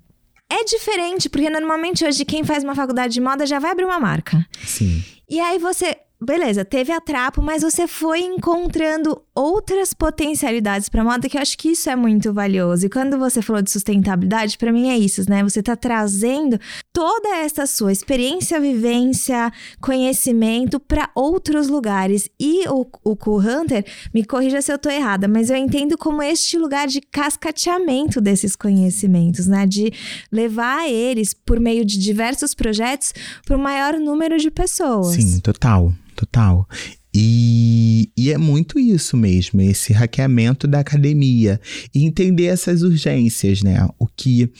É 0.51 0.65
diferente, 0.65 1.29
porque 1.29 1.51
normalmente 1.51 2.05
hoje 2.05 2.25
quem 2.25 2.45
faz 2.45 2.63
uma 2.65 2.75
faculdade 2.75 3.13
de 3.15 3.21
moda 3.21 3.45
já 3.47 3.59
vai 3.59 3.71
abrir 3.71 3.85
uma 3.85 3.99
marca. 4.01 4.47
Sim. 4.65 5.03
E 5.29 5.41
aí 5.41 5.59
você 5.59 5.97
beleza, 6.21 6.65
teve 6.65 6.91
a 6.91 7.01
trapo, 7.01 7.41
mas 7.41 7.63
você 7.63 7.87
foi 7.87 8.21
encontrando 8.21 9.23
outras 9.35 9.95
potencialidades 9.95 10.89
para 10.89 11.05
moda 11.05 11.29
que 11.29 11.37
eu 11.37 11.41
acho 11.41 11.57
que 11.57 11.71
isso 11.71 11.89
é 11.89 11.95
muito 11.95 12.33
valioso. 12.33 12.87
E 12.87 12.91
quando 12.91 13.17
você 13.17 13.41
falou 13.41 13.63
de 13.63 13.71
sustentabilidade, 13.71 14.59
para 14.59 14.73
mim 14.73 14.91
é 14.91 14.99
isso, 14.99 15.29
né? 15.31 15.45
Você 15.45 15.63
tá 15.63 15.77
trazendo 15.77 16.59
toda 16.93 17.37
essa 17.37 17.67
sua 17.67 17.93
experiência, 17.93 18.61
vivência, 18.61 19.53
conhecimento 19.81 20.81
para 20.81 21.09
outros 21.15 21.69
lugares. 21.69 22.29
E 22.39 22.69
o, 22.69 22.85
o 23.05 23.17
Cool 23.17 23.39
Hunter, 23.39 23.85
me 24.13 24.25
corrija 24.25 24.61
se 24.61 24.73
eu 24.73 24.79
tô 24.79 24.91
errada, 24.91 25.29
mas 25.29 25.51
eu 25.51 25.57
entendo 25.57 25.97
como 25.97 26.21
este 26.21 26.59
lugar 26.59 26.89
de 26.89 27.01
cascateamento 27.01 28.21
desses 28.21 28.57
conhecimentos, 28.57 29.47
né? 29.47 29.67
De 29.67 29.93
levar 30.33 30.89
eles 30.89 31.33
por 31.33 31.61
meio 31.61 31.85
de 31.85 31.97
diversos 31.97 32.55
projetos 32.55 33.13
para 33.47 33.57
o 33.57 33.61
maior 33.61 33.95
número 34.01 34.37
de 34.37 34.51
pessoas. 34.51 35.15
Sim, 35.15 35.39
total 35.39 35.93
total. 36.19 36.69
E, 37.15 38.11
e, 38.17 38.31
é 38.31 38.39
muito 38.39 38.79
isso 38.79 39.17
mesmo, 39.17 39.61
esse 39.61 39.93
hackeamento 39.93 40.67
da 40.67 40.81
academia. 40.81 41.61
E 41.95 42.05
entender 42.05 42.47
essas 42.47 42.83
urgências, 42.83 43.63
né? 43.63 43.87
O 43.99 44.07
que. 44.07 44.51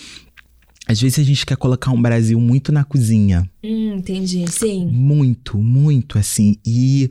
Às 0.87 1.01
vezes 1.01 1.19
a 1.19 1.23
gente 1.23 1.45
quer 1.45 1.57
colocar 1.57 1.91
um 1.91 2.01
Brasil 2.01 2.41
muito 2.41 2.73
na 2.73 2.83
cozinha. 2.83 3.49
Hum, 3.63 3.97
entendi, 3.97 4.47
sim. 4.51 4.87
Muito, 4.87 5.59
muito 5.59 6.19
assim. 6.19 6.57
E, 6.65 7.11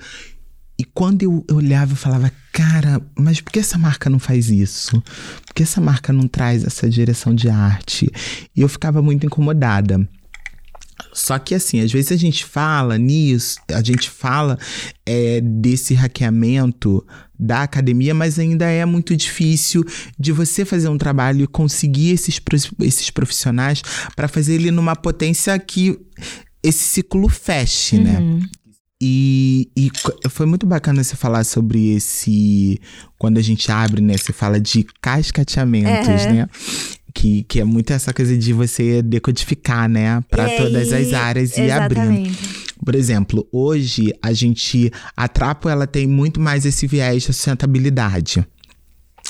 e 0.79 0.83
quando 0.83 1.21
eu, 1.21 1.45
eu 1.47 1.57
olhava, 1.57 1.91
eu 1.91 1.95
falava, 1.95 2.31
cara, 2.51 2.99
mas 3.15 3.39
por 3.39 3.51
que 3.51 3.59
essa 3.59 3.77
marca 3.77 4.09
não 4.09 4.17
faz 4.17 4.49
isso? 4.49 4.99
Por 5.45 5.53
que 5.53 5.61
essa 5.61 5.79
marca 5.79 6.11
não 6.11 6.27
traz 6.27 6.63
essa 6.63 6.89
direção 6.89 7.35
de 7.35 7.49
arte? 7.49 8.09
E 8.55 8.61
eu 8.61 8.67
ficava 8.67 8.99
muito 8.99 9.27
incomodada. 9.27 10.09
Só 11.13 11.37
que 11.39 11.55
assim, 11.55 11.79
às 11.81 11.91
vezes 11.91 12.11
a 12.11 12.15
gente 12.15 12.45
fala 12.45 12.97
nisso, 12.97 13.59
a 13.71 13.83
gente 13.83 14.09
fala 14.09 14.57
é, 15.05 15.41
desse 15.41 15.93
hackeamento 15.93 17.05
da 17.39 17.63
academia, 17.63 18.13
mas 18.13 18.39
ainda 18.39 18.65
é 18.65 18.83
muito 18.85 19.15
difícil 19.15 19.83
de 20.17 20.31
você 20.31 20.65
fazer 20.65 20.89
um 20.89 20.97
trabalho 20.97 21.43
e 21.43 21.47
conseguir 21.47 22.11
esses, 22.11 22.41
esses 22.81 23.09
profissionais 23.09 23.81
para 24.15 24.27
fazer 24.27 24.55
ele 24.55 24.71
numa 24.71 24.95
potência 24.95 25.57
que 25.59 25.97
esse 26.63 26.83
ciclo 26.83 27.29
feche, 27.29 27.99
né? 27.99 28.19
uhum. 28.19 28.39
né? 28.39 28.49
E, 28.99 29.69
e, 29.77 29.91
foi 30.27 30.47
muito 30.47 30.65
bacana 30.65 31.03
você 31.03 31.15
falar 31.15 31.43
sobre 31.43 31.95
esse. 31.95 32.79
Quando 33.19 33.37
a 33.37 33.43
gente 33.43 33.71
abre, 33.71 34.01
né? 34.01 34.17
Você 34.17 34.33
fala 34.33 34.59
de 34.59 34.83
cascateamentos, 34.99 36.25
uhum. 36.25 36.33
né? 36.33 36.49
Que, 37.17 37.43
que 37.45 37.59
é 37.59 37.63
muito 37.63 37.91
essa 37.91 38.13
coisa 38.13 38.37
de 38.37 38.53
você 38.53 39.01
decodificar, 39.01 39.89
né, 39.89 40.23
para 40.29 40.47
todas 40.55 40.93
as 40.93 41.13
áreas 41.13 41.57
e 41.57 41.71
abrindo. 41.71 42.29
Por 42.85 42.93
exemplo, 42.93 43.47
hoje 43.51 44.13
a 44.21 44.31
gente 44.31 44.91
a 45.15 45.27
Trapo 45.27 45.67
ela 45.67 45.87
tem 45.87 46.05
muito 46.05 46.39
mais 46.39 46.63
esse 46.63 46.85
viés 46.85 47.23
de 47.23 47.33
sustentabilidade. 47.33 48.45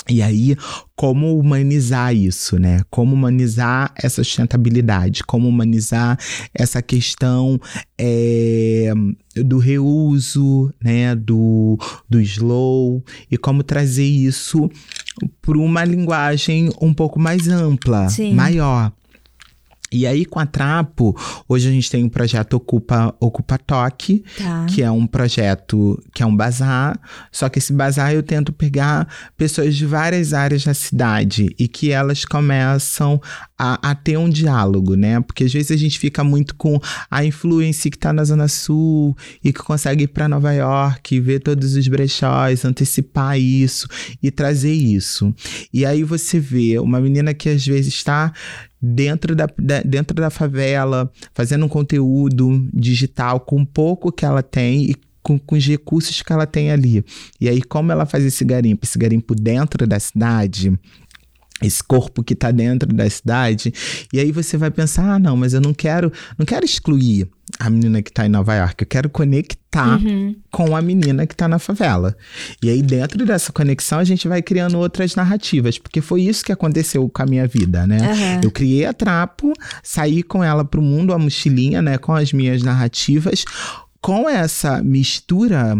E 0.06 0.22
aí, 0.22 0.56
como 0.94 1.38
humanizar 1.38 2.14
isso, 2.14 2.58
né? 2.58 2.82
Como 2.88 3.14
humanizar 3.14 3.92
essa 3.96 4.22
sustentabilidade, 4.22 5.22
como 5.24 5.48
humanizar 5.48 6.18
essa 6.54 6.80
questão 6.80 7.60
é, 7.98 8.92
do 9.34 9.58
reuso, 9.58 10.72
né? 10.82 11.14
Do, 11.14 11.78
do 12.08 12.20
slow, 12.20 13.04
e 13.30 13.36
como 13.36 13.62
trazer 13.62 14.04
isso 14.04 14.70
para 15.42 15.58
uma 15.58 15.84
linguagem 15.84 16.70
um 16.80 16.92
pouco 16.92 17.18
mais 17.18 17.48
ampla, 17.48 18.08
Sim. 18.08 18.34
maior. 18.34 18.92
E 19.90 20.06
aí, 20.06 20.24
com 20.24 20.38
a 20.38 20.46
Trapo, 20.46 21.16
hoje 21.48 21.68
a 21.68 21.72
gente 21.72 21.90
tem 21.90 22.04
um 22.04 22.08
projeto 22.08 22.54
Ocupa, 22.54 23.14
Ocupa 23.18 23.58
Toque, 23.58 24.22
tá. 24.36 24.66
que 24.68 24.82
é 24.82 24.90
um 24.90 25.06
projeto 25.06 26.02
que 26.14 26.22
é 26.22 26.26
um 26.26 26.36
bazar. 26.36 26.98
Só 27.32 27.48
que 27.48 27.58
esse 27.58 27.72
bazar 27.72 28.12
eu 28.12 28.22
tento 28.22 28.52
pegar 28.52 29.08
pessoas 29.36 29.76
de 29.76 29.86
várias 29.86 30.32
áreas 30.32 30.64
da 30.64 30.74
cidade 30.74 31.54
e 31.58 31.66
que 31.66 31.90
elas 31.90 32.24
começam 32.24 33.20
a, 33.58 33.90
a 33.90 33.94
ter 33.94 34.16
um 34.18 34.28
diálogo, 34.28 34.94
né? 34.94 35.20
Porque 35.20 35.44
às 35.44 35.52
vezes 35.52 35.70
a 35.70 35.76
gente 35.76 35.98
fica 35.98 36.22
muito 36.22 36.54
com 36.54 36.78
a 37.10 37.24
influência 37.24 37.90
que 37.90 37.96
está 37.96 38.12
na 38.12 38.24
Zona 38.24 38.46
Sul 38.46 39.16
e 39.42 39.52
que 39.52 39.60
consegue 39.60 40.04
ir 40.04 40.08
para 40.08 40.28
Nova 40.28 40.52
York, 40.52 41.18
ver 41.20 41.40
todos 41.40 41.74
os 41.74 41.88
brechós, 41.88 42.64
antecipar 42.64 43.38
isso 43.38 43.88
e 44.22 44.30
trazer 44.30 44.72
isso. 44.72 45.34
E 45.72 45.84
aí 45.84 46.04
você 46.04 46.38
vê 46.38 46.78
uma 46.78 47.00
menina 47.00 47.34
que 47.34 47.48
às 47.48 47.66
vezes 47.66 47.94
está 47.94 48.32
dentro 48.80 49.34
da, 49.34 49.48
da, 49.58 49.80
dentro 49.82 50.14
da 50.14 50.30
favela, 50.30 51.10
fazendo 51.34 51.64
um 51.64 51.68
conteúdo 51.68 52.68
digital 52.72 53.40
com 53.40 53.64
pouco 53.64 54.12
que 54.12 54.24
ela 54.24 54.42
tem 54.42 54.90
e 54.90 54.96
com, 55.22 55.38
com, 55.38 55.56
os 55.56 55.66
recursos 55.66 56.22
que 56.22 56.32
ela 56.32 56.46
tem 56.46 56.70
ali. 56.70 57.04
E 57.40 57.48
aí, 57.48 57.60
como 57.62 57.92
ela 57.92 58.06
faz 58.06 58.24
esse 58.24 58.44
garimpo? 58.44 58.86
Esse 58.86 58.98
garimpo 58.98 59.34
dentro 59.34 59.86
da 59.86 60.00
cidade, 60.00 60.72
esse 61.62 61.82
corpo 61.82 62.22
que 62.22 62.34
está 62.34 62.50
dentro 62.50 62.92
da 62.92 63.08
cidade. 63.08 63.72
E 64.12 64.18
aí 64.18 64.32
você 64.32 64.56
vai 64.56 64.70
pensar: 64.70 65.14
ah, 65.14 65.18
não, 65.18 65.36
mas 65.36 65.54
eu 65.54 65.60
não 65.60 65.74
quero, 65.74 66.12
não 66.38 66.46
quero 66.46 66.64
excluir 66.64 67.28
a 67.58 67.70
menina 67.70 68.02
que 68.02 68.10
está 68.10 68.26
em 68.26 68.28
Nova 68.28 68.54
York, 68.54 68.82
eu 68.82 68.86
quero 68.86 69.08
conectar 69.08 69.98
uhum. 70.00 70.36
com 70.50 70.76
a 70.76 70.82
menina 70.82 71.26
que 71.26 71.34
está 71.34 71.48
na 71.48 71.58
favela. 71.58 72.16
E 72.62 72.68
aí, 72.68 72.82
dentro 72.82 73.24
dessa 73.24 73.52
conexão, 73.52 73.98
a 73.98 74.04
gente 74.04 74.28
vai 74.28 74.42
criando 74.42 74.78
outras 74.78 75.14
narrativas, 75.14 75.78
porque 75.78 76.00
foi 76.00 76.22
isso 76.22 76.44
que 76.44 76.52
aconteceu 76.52 77.08
com 77.08 77.22
a 77.22 77.26
minha 77.26 77.46
vida, 77.46 77.86
né? 77.86 77.98
Uhum. 77.98 78.40
Eu 78.44 78.50
criei 78.50 78.84
a 78.84 78.92
Trapo, 78.92 79.52
saí 79.82 80.22
com 80.22 80.44
ela 80.44 80.64
para 80.64 80.80
o 80.80 80.82
mundo, 80.82 81.12
a 81.12 81.18
mochilinha, 81.18 81.80
né, 81.80 81.98
com 81.98 82.12
as 82.12 82.32
minhas 82.32 82.62
narrativas. 82.62 83.44
Com 84.00 84.28
essa 84.28 84.82
mistura 84.82 85.76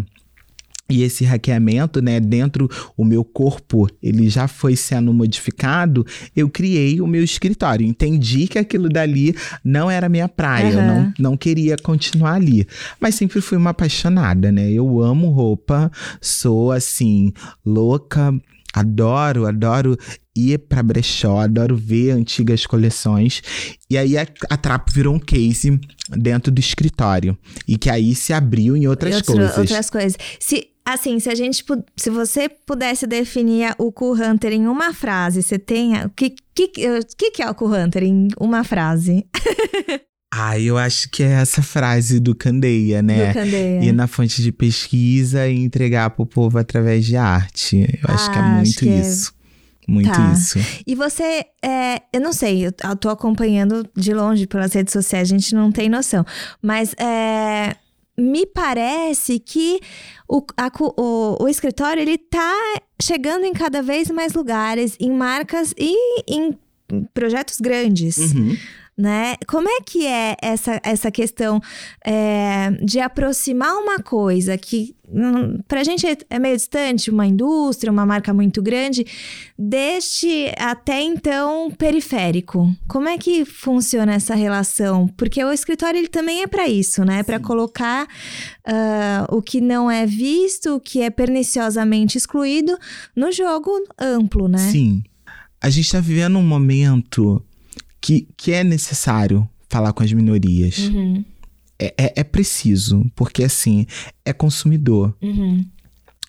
e 0.90 1.02
esse 1.02 1.24
hackeamento, 1.24 2.00
né, 2.00 2.18
dentro 2.18 2.68
o 2.96 3.04
meu 3.04 3.22
corpo, 3.22 3.86
ele 4.02 4.28
já 4.30 4.48
foi 4.48 4.74
sendo 4.74 5.12
modificado, 5.12 6.06
eu 6.34 6.48
criei 6.48 7.00
o 7.00 7.06
meu 7.06 7.22
escritório. 7.22 7.86
Entendi 7.86 8.48
que 8.48 8.58
aquilo 8.58 8.88
dali 8.88 9.34
não 9.62 9.90
era 9.90 10.08
minha 10.08 10.28
praia, 10.28 10.74
uhum. 10.76 10.80
eu 10.80 10.86
não, 10.86 11.14
não 11.18 11.36
queria 11.36 11.76
continuar 11.76 12.34
ali. 12.34 12.66
Mas 12.98 13.16
sempre 13.16 13.40
fui 13.40 13.58
uma 13.58 13.70
apaixonada, 13.70 14.50
né? 14.50 14.70
Eu 14.70 15.02
amo 15.02 15.30
roupa, 15.30 15.92
sou 16.22 16.72
assim, 16.72 17.32
louca, 17.66 18.34
adoro, 18.72 19.46
adoro 19.46 19.98
ir 20.34 20.58
para 20.58 20.82
brechó, 20.82 21.40
adoro 21.40 21.76
ver 21.76 22.12
antigas 22.12 22.64
coleções. 22.64 23.42
E 23.90 23.98
aí 23.98 24.16
a, 24.16 24.26
a 24.48 24.56
Trapo 24.56 24.92
virou 24.92 25.14
um 25.14 25.18
case 25.18 25.78
dentro 26.08 26.52
do 26.52 26.60
escritório. 26.60 27.36
E 27.66 27.76
que 27.76 27.90
aí 27.90 28.14
se 28.14 28.32
abriu 28.32 28.76
em 28.76 28.86
outras 28.86 29.16
Outro, 29.16 29.34
coisas. 29.34 29.58
Outras 29.58 29.90
coisas. 29.90 30.16
Se 30.38 30.68
Assim, 30.88 31.20
se 31.20 31.28
a 31.28 31.34
gente, 31.34 31.62
se 31.98 32.08
você 32.08 32.48
pudesse 32.48 33.06
definir 33.06 33.74
o 33.76 33.92
Cool 33.92 34.14
Hunter 34.14 34.54
em 34.54 34.66
uma 34.66 34.94
frase, 34.94 35.42
você 35.42 35.58
tem, 35.58 36.02
o 36.02 36.08
que, 36.08 36.34
que, 36.54 36.68
que, 36.68 37.30
que 37.30 37.42
é 37.42 37.50
o 37.50 37.54
Cool 37.54 37.74
Hunter 37.74 38.04
em 38.04 38.28
uma 38.40 38.64
frase? 38.64 39.26
Ah, 40.30 40.60
eu 40.60 40.76
acho 40.76 41.08
que 41.08 41.22
é 41.22 41.40
essa 41.40 41.62
frase 41.62 42.20
do 42.20 42.34
Candeia, 42.34 43.00
né? 43.00 43.28
Do 43.28 43.32
Candeia. 43.32 43.82
Ir 43.82 43.92
na 43.92 44.06
fonte 44.06 44.42
de 44.42 44.52
pesquisa 44.52 45.48
e 45.48 45.56
entregar 45.56 46.10
pro 46.10 46.26
povo 46.26 46.58
através 46.58 47.06
de 47.06 47.16
arte. 47.16 47.78
Eu 47.78 48.14
acho 48.14 48.30
que 48.30 48.38
é 48.38 48.42
muito 48.42 48.78
que 48.78 48.88
é 48.90 49.00
isso. 49.00 49.32
É... 49.88 49.90
Muito 49.90 50.10
tá. 50.12 50.32
isso. 50.34 50.58
E 50.86 50.94
você, 50.94 51.46
é, 51.64 52.02
eu 52.12 52.20
não 52.20 52.34
sei, 52.34 52.66
eu 52.66 52.72
tô 52.94 53.08
acompanhando 53.08 53.88
de 53.96 54.12
longe 54.12 54.46
pelas 54.46 54.74
redes 54.74 54.92
sociais, 54.92 55.28
a 55.28 55.34
gente 55.34 55.54
não 55.54 55.72
tem 55.72 55.88
noção. 55.88 56.26
Mas 56.60 56.94
é, 56.98 57.74
me 58.18 58.44
parece 58.44 59.38
que 59.38 59.80
o, 60.28 60.44
a, 60.56 60.70
o, 60.80 61.44
o 61.44 61.48
escritório 61.48 62.02
ele 62.02 62.18
tá 62.18 62.54
chegando 63.00 63.44
em 63.44 63.52
cada 63.52 63.80
vez 63.80 64.10
mais 64.10 64.34
lugares, 64.34 64.96
em 64.98 65.12
marcas 65.12 65.72
e 65.78 65.94
em 66.26 66.58
projetos 67.14 67.60
grandes. 67.60 68.18
Uhum 68.18 68.56
né? 68.98 69.36
Como 69.46 69.68
é 69.68 69.80
que 69.80 70.04
é 70.04 70.36
essa, 70.42 70.80
essa 70.82 71.08
questão 71.08 71.60
é, 72.04 72.72
de 72.82 72.98
aproximar 72.98 73.72
uma 73.76 74.00
coisa 74.00 74.58
que 74.58 74.96
hum, 75.08 75.60
para 75.68 75.82
a 75.82 75.84
gente 75.84 76.04
é, 76.04 76.16
é 76.28 76.38
meio 76.40 76.56
distante, 76.56 77.08
uma 77.08 77.24
indústria, 77.24 77.92
uma 77.92 78.04
marca 78.04 78.34
muito 78.34 78.60
grande, 78.60 79.06
deste 79.56 80.52
até 80.58 81.00
então 81.00 81.70
periférico? 81.70 82.74
Como 82.88 83.06
é 83.08 83.16
que 83.16 83.44
funciona 83.44 84.14
essa 84.14 84.34
relação? 84.34 85.06
Porque 85.16 85.44
o 85.44 85.52
escritório 85.52 85.98
ele 85.98 86.08
também 86.08 86.42
é 86.42 86.48
para 86.48 86.66
isso, 86.66 87.04
né? 87.04 87.22
Para 87.22 87.38
colocar 87.38 88.04
uh, 88.04 89.36
o 89.36 89.40
que 89.40 89.60
não 89.60 89.88
é 89.88 90.06
visto, 90.06 90.74
o 90.74 90.80
que 90.80 91.02
é 91.02 91.08
perniciosamente 91.08 92.18
excluído 92.18 92.76
no 93.14 93.30
jogo 93.30 93.70
amplo, 93.96 94.48
né? 94.48 94.58
Sim. 94.58 95.04
A 95.60 95.70
gente 95.70 95.86
está 95.86 96.00
vivendo 96.00 96.36
um 96.36 96.46
momento 96.46 97.44
que, 98.00 98.28
que 98.36 98.52
é 98.52 98.62
necessário 98.62 99.48
falar 99.68 99.92
com 99.92 100.02
as 100.02 100.12
minorias. 100.12 100.78
Uhum. 100.78 101.24
É, 101.78 101.94
é, 101.96 102.12
é, 102.16 102.24
preciso, 102.24 103.04
porque 103.14 103.44
assim, 103.44 103.86
é 104.24 104.32
consumidor. 104.32 105.16
Uhum. 105.22 105.64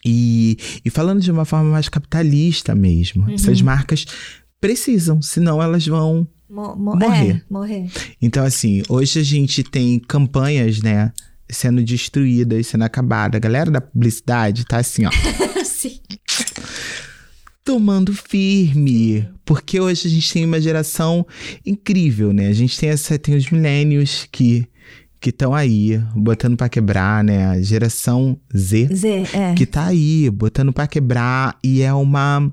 E, 0.05 0.57
e 0.85 0.89
falando 0.89 1.21
de 1.21 1.31
uma 1.31 1.45
forma 1.45 1.71
mais 1.71 1.89
capitalista 1.89 2.75
mesmo, 2.75 3.25
uhum. 3.25 3.33
essas 3.33 3.61
marcas 3.61 4.05
precisam, 4.61 5.21
senão 5.21 5.61
elas 5.61 5.85
vão 5.85 6.27
Mo 6.49 6.75
morrer. 6.75 7.31
É, 7.31 7.41
morrer. 7.49 7.89
Então, 8.21 8.43
assim, 8.43 8.81
hoje 8.89 9.19
a 9.19 9.23
gente 9.23 9.63
tem 9.63 9.99
campanhas, 9.99 10.81
né? 10.81 11.11
sendo 11.51 11.81
destruídas, 11.83 12.67
sendo 12.67 12.83
acabadas. 12.83 13.37
A 13.37 13.39
galera 13.39 13.71
da 13.71 13.81
publicidade 13.81 14.65
tá 14.65 14.77
assim, 14.77 15.05
ó. 15.05 15.09
Tomando 17.69 18.11
firme, 18.15 19.29
porque 19.45 19.79
hoje 19.79 20.07
a 20.07 20.09
gente 20.09 20.33
tem 20.33 20.43
uma 20.43 20.59
geração 20.59 21.23
incrível, 21.63 22.33
né? 22.33 22.47
A 22.47 22.51
gente 22.51 22.75
tem 22.75 22.89
essa 22.89 23.19
tem 23.19 23.35
os 23.35 23.51
milênios 23.51 24.27
que 24.31 24.67
que 25.21 25.29
estão 25.29 25.53
aí, 25.53 26.01
botando 26.15 26.57
para 26.57 26.67
quebrar, 26.67 27.23
né? 27.23 27.45
A 27.45 27.61
geração 27.61 28.39
Z, 28.57 28.89
Z, 28.91 29.23
é. 29.33 29.53
que 29.53 29.67
tá 29.67 29.85
aí, 29.85 30.31
botando 30.31 30.73
para 30.73 30.87
quebrar 30.87 31.59
e 31.63 31.83
é 31.83 31.93
uma 31.93 32.51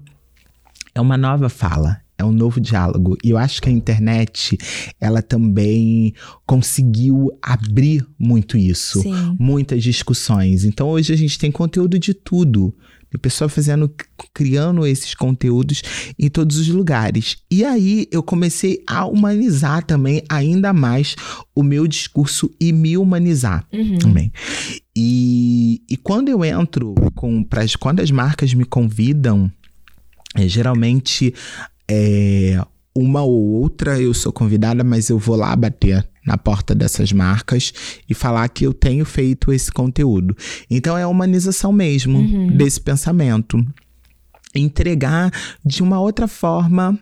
é 0.94 1.00
uma 1.00 1.16
nova 1.16 1.48
fala, 1.48 1.98
é 2.18 2.24
um 2.24 2.32
novo 2.32 2.60
diálogo. 2.60 3.16
E 3.22 3.30
eu 3.30 3.38
acho 3.38 3.60
que 3.60 3.68
a 3.68 3.72
internet, 3.72 4.56
ela 5.00 5.20
também 5.22 6.14
conseguiu 6.46 7.30
abrir 7.42 8.06
muito 8.18 8.56
isso, 8.56 9.02
Sim. 9.02 9.36
muitas 9.38 9.82
discussões. 9.82 10.64
Então 10.64 10.88
hoje 10.88 11.12
a 11.12 11.16
gente 11.16 11.38
tem 11.38 11.50
conteúdo 11.50 11.98
de 11.98 12.14
tudo. 12.14 12.74
Tem 13.08 13.20
pessoa 13.20 13.48
fazendo, 13.48 13.88
criando 14.34 14.84
esses 14.84 15.14
conteúdos 15.14 15.80
em 16.18 16.28
todos 16.28 16.56
os 16.58 16.66
lugares. 16.68 17.36
E 17.48 17.64
aí 17.64 18.08
eu 18.10 18.20
comecei 18.20 18.82
a 18.86 19.06
humanizar 19.06 19.84
também 19.84 20.22
ainda 20.28 20.72
mais 20.72 21.14
o 21.54 21.62
meu 21.62 21.86
discurso 21.86 22.50
e 22.60 22.72
me 22.72 22.96
humanizar 22.96 23.64
Uhum. 23.72 23.98
também. 23.98 24.32
E, 24.96 25.82
e 25.88 25.96
quando 25.96 26.30
eu 26.30 26.44
entro 26.44 26.94
com 27.14 27.44
pras, 27.44 27.76
quando 27.76 28.00
as 28.00 28.10
marcas 28.10 28.52
me 28.54 28.64
convidam, 28.64 29.50
é, 30.34 30.48
geralmente 30.48 31.32
é, 31.90 32.60
uma 32.94 33.22
ou 33.22 33.34
outra 33.60 34.00
eu 34.00 34.12
sou 34.14 34.32
convidada, 34.32 34.82
mas 34.82 35.08
eu 35.10 35.18
vou 35.18 35.36
lá 35.36 35.54
bater 35.54 36.06
na 36.26 36.36
porta 36.36 36.74
dessas 36.74 37.12
marcas 37.12 37.72
e 38.08 38.14
falar 38.14 38.48
que 38.48 38.64
eu 38.66 38.72
tenho 38.74 39.04
feito 39.04 39.52
esse 39.52 39.70
conteúdo. 39.70 40.36
Então 40.68 40.96
é 40.98 41.02
a 41.02 41.08
humanização 41.08 41.72
mesmo 41.72 42.18
Uhum. 42.18 42.56
desse 42.56 42.80
pensamento. 42.80 43.64
Entregar 44.54 45.30
de 45.64 45.82
uma 45.82 46.00
outra 46.00 46.26
forma 46.26 46.98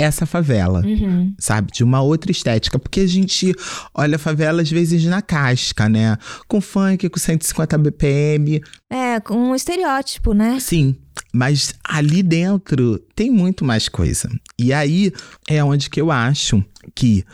essa 0.00 0.26
favela 0.26 0.82
Uhum. 0.84 1.34
sabe? 1.38 1.70
De 1.72 1.84
uma 1.84 2.00
outra 2.00 2.30
estética. 2.30 2.78
Porque 2.78 3.00
a 3.00 3.06
gente 3.06 3.54
olha 3.94 4.16
a 4.16 4.18
favela 4.18 4.62
às 4.62 4.70
vezes 4.70 5.04
na 5.04 5.20
casca, 5.22 5.88
né? 5.88 6.16
Com 6.48 6.60
funk, 6.60 7.08
com 7.08 7.18
150 7.18 7.76
BPM. 7.78 8.60
É, 8.88 9.20
com 9.20 9.34
um 9.34 9.54
estereótipo, 9.54 10.32
né? 10.32 10.58
Sim. 10.60 10.96
Mas 11.32 11.74
ali 11.84 12.22
dentro 12.22 12.98
tem 13.14 13.30
muito 13.30 13.64
mais 13.64 13.88
coisa. 13.88 14.28
E 14.58 14.72
aí 14.72 15.12
é 15.48 15.62
onde 15.62 15.88
que 15.90 16.00
eu 16.00 16.10
acho 16.10 16.64
que 16.94 17.24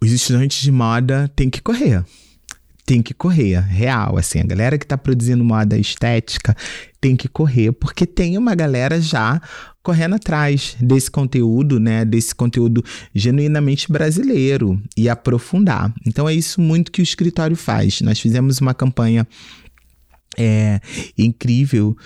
os 0.00 0.10
estudantes 0.12 0.60
de 0.62 0.70
moda 0.70 1.30
têm 1.34 1.48
que 1.50 1.60
correr. 1.60 2.04
Tem 2.84 3.00
que 3.00 3.14
correr, 3.14 3.60
real, 3.60 4.18
assim. 4.18 4.40
A 4.40 4.44
galera 4.44 4.76
que 4.76 4.86
tá 4.86 4.98
produzindo 4.98 5.44
moda 5.44 5.78
estética 5.78 6.54
tem 7.00 7.14
que 7.16 7.28
correr, 7.28 7.70
porque 7.72 8.04
tem 8.04 8.36
uma 8.36 8.54
galera 8.56 9.00
já 9.00 9.40
correndo 9.82 10.14
atrás 10.14 10.76
desse 10.80 11.10
conteúdo, 11.10 11.80
né? 11.80 12.04
Desse 12.04 12.34
conteúdo 12.34 12.84
genuinamente 13.14 13.90
brasileiro 13.90 14.80
e 14.96 15.08
aprofundar. 15.08 15.92
Então 16.06 16.28
é 16.28 16.34
isso 16.34 16.60
muito 16.60 16.92
que 16.92 17.00
o 17.00 17.02
escritório 17.02 17.56
faz. 17.56 18.00
Nós 18.00 18.20
fizemos 18.20 18.58
uma 18.60 18.74
campanha 18.74 19.26
é, 20.38 20.80
incrível 21.18 21.96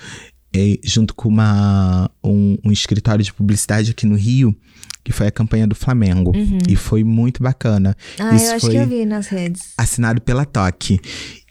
é, 0.55 0.79
junto 0.83 1.15
com 1.15 1.29
uma, 1.29 2.11
um, 2.25 2.57
um 2.65 2.73
escritório 2.73 3.25
de 3.25 3.33
publicidade 3.33 3.91
aqui 3.91 4.07
no 4.07 4.17
Rio, 4.17 4.57
que 5.05 5.13
foi 5.13 5.27
a 5.27 5.31
campanha 5.31 5.67
do 5.67 5.75
Flamengo. 5.75 6.33
E 6.69 6.75
foi 6.75 7.05
muito 7.05 7.43
bacana. 7.43 7.95
Ah, 8.19 8.35
Isso 8.35 8.47
eu 8.47 8.53
acho 8.53 8.71
que 8.71 8.77
eu 8.77 8.87
vi 8.87 9.05
nas 9.05 9.29
redes. 9.29 9.75
assinado 9.77 10.21
pela 10.21 10.45
Toque. 10.45 10.99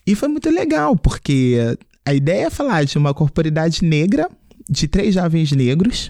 E 0.08 0.16
foi 0.16 0.28
muito 0.28 0.50
legal, 0.50 0.96
porque 0.96 1.78
a 2.06 2.14
ideia 2.14 2.48
é 2.48 2.50
falar 2.50 2.84
de 2.84 2.98
uma 2.98 3.14
corporidade 3.14 3.84
negra, 3.84 4.30
de 4.70 4.88
três 4.88 5.14
jovens 5.14 5.52
negros, 5.52 6.10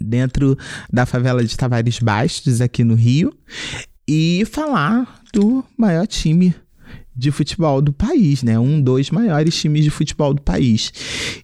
dentro 0.00 0.56
da 0.92 1.06
favela 1.06 1.44
de 1.44 1.56
Tavares 1.56 1.98
Bastos, 1.98 2.60
aqui 2.60 2.84
no 2.84 2.94
Rio, 2.94 3.32
e 4.08 4.44
falar 4.50 5.22
do 5.32 5.64
maior 5.76 6.06
time 6.06 6.54
de 7.14 7.30
futebol 7.30 7.82
do 7.82 7.92
país, 7.92 8.42
né? 8.42 8.58
Um 8.58 8.80
dos 8.80 9.10
maiores 9.10 9.54
times 9.54 9.84
de 9.84 9.90
futebol 9.90 10.32
do 10.32 10.40
país. 10.40 10.92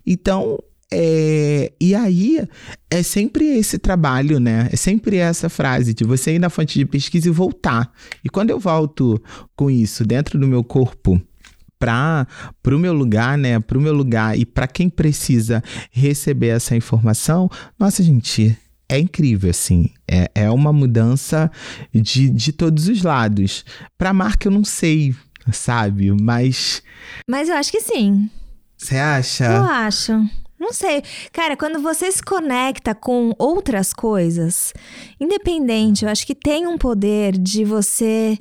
Então, 0.07 0.59
é, 0.90 1.72
e 1.81 1.94
aí 1.94 2.46
é 2.90 3.03
sempre 3.03 3.44
esse 3.59 3.79
trabalho, 3.79 4.38
né? 4.38 4.68
É 4.72 4.77
sempre 4.77 5.16
essa 5.16 5.49
frase 5.49 5.92
de 5.92 6.05
você 6.05 6.35
ir 6.35 6.38
na 6.38 6.49
fonte 6.49 6.79
de 6.79 6.87
pesquisa 6.87 7.29
e 7.29 7.33
voltar. 7.33 7.92
E 8.25 8.29
quando 8.29 8.51
eu 8.51 8.59
volto 8.59 9.20
com 9.55 9.70
isso 9.70 10.05
dentro 10.05 10.38
do 10.38 10.46
meu 10.46 10.64
corpo 10.64 11.20
para 11.78 12.26
o 12.66 12.78
meu 12.78 12.92
lugar, 12.92 13.36
né? 13.36 13.58
Para 13.60 13.78
o 13.78 13.80
meu 13.80 13.92
lugar 13.94 14.38
e 14.38 14.44
para 14.46 14.66
quem 14.66 14.88
precisa 14.88 15.62
receber 15.90 16.48
essa 16.48 16.74
informação, 16.76 17.50
nossa, 17.78 18.02
gente, 18.02 18.56
é 18.88 18.98
incrível, 18.98 19.50
assim. 19.50 19.90
É, 20.08 20.30
é 20.34 20.50
uma 20.50 20.72
mudança 20.72 21.50
de, 21.92 22.30
de 22.30 22.52
todos 22.52 22.88
os 22.88 23.02
lados. 23.02 23.64
Para 23.98 24.12
marca, 24.12 24.48
eu 24.48 24.52
não 24.52 24.64
sei, 24.64 25.14
sabe? 25.52 26.10
Mas 26.12 26.82
Mas 27.28 27.48
eu 27.48 27.56
acho 27.56 27.70
que 27.70 27.80
sim. 27.80 28.30
você 28.76 28.94
Eu 28.96 29.00
acha? 29.00 29.60
acho. 29.86 30.12
Não 30.58 30.72
sei. 30.72 31.02
Cara, 31.32 31.54
quando 31.54 31.82
você 31.82 32.10
se 32.10 32.22
conecta 32.22 32.94
com 32.94 33.34
outras 33.38 33.92
coisas, 33.92 34.72
independente, 35.20 36.04
eu 36.04 36.10
acho 36.10 36.26
que 36.26 36.34
tem 36.34 36.66
um 36.66 36.78
poder 36.78 37.36
de 37.36 37.62
você. 37.64 38.38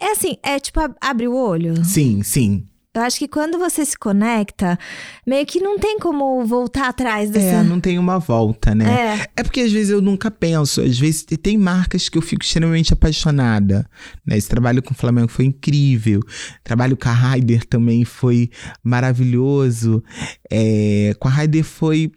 É 0.00 0.12
assim, 0.12 0.36
é 0.42 0.58
tipo, 0.58 0.80
ab- 0.80 0.96
abre 1.00 1.28
o 1.28 1.34
olho. 1.36 1.84
Sim, 1.84 2.22
sim. 2.22 2.66
Eu 2.92 3.02
acho 3.02 3.20
que 3.20 3.28
quando 3.28 3.56
você 3.56 3.84
se 3.84 3.96
conecta, 3.96 4.76
meio 5.24 5.46
que 5.46 5.60
não 5.60 5.78
tem 5.78 6.00
como 6.00 6.44
voltar 6.44 6.88
atrás 6.88 7.30
É, 7.30 7.32
dessa. 7.32 7.62
não 7.62 7.78
tem 7.78 7.96
uma 8.00 8.18
volta, 8.18 8.74
né? 8.74 8.84
É. 9.16 9.26
É 9.36 9.42
porque 9.44 9.60
às 9.60 9.70
vezes 9.70 9.90
eu 9.90 10.00
nunca 10.02 10.28
penso, 10.28 10.80
às 10.80 10.98
vezes 10.98 11.22
tem 11.40 11.56
marcas 11.56 12.08
que 12.08 12.18
eu 12.18 12.22
fico 12.22 12.42
extremamente 12.42 12.92
apaixonada. 12.92 13.88
Né? 14.26 14.36
Esse 14.36 14.48
trabalho 14.48 14.82
com 14.82 14.92
o 14.92 14.96
Flamengo 14.96 15.28
foi 15.28 15.44
incrível. 15.44 16.18
O 16.18 16.64
trabalho 16.64 16.96
com 16.96 17.08
a 17.08 17.12
Raider 17.12 17.64
também 17.64 18.04
foi 18.04 18.50
maravilhoso. 18.82 20.02
É, 20.50 21.14
com 21.20 21.28
a 21.28 21.30
Raider 21.30 21.62
foi 21.62 22.10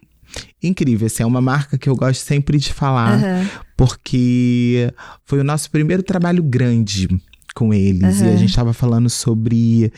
incrível. 0.64 1.06
Assim, 1.06 1.22
é 1.22 1.26
uma 1.26 1.42
marca 1.42 1.78
que 1.78 1.88
eu 1.88 1.96
gosto 1.96 2.22
sempre 2.22 2.58
de 2.58 2.74
falar, 2.74 3.14
Aham. 3.20 3.50
porque 3.78 4.92
foi 5.24 5.40
o 5.40 5.44
nosso 5.44 5.70
primeiro 5.70 6.02
trabalho 6.02 6.42
grande 6.42 7.08
com 7.54 7.74
eles. 7.74 8.22
E 8.22 8.26
a 8.26 8.36
gente 8.36 8.50
estava 8.50 8.74
falando 8.74 9.10
sobre 9.10 9.92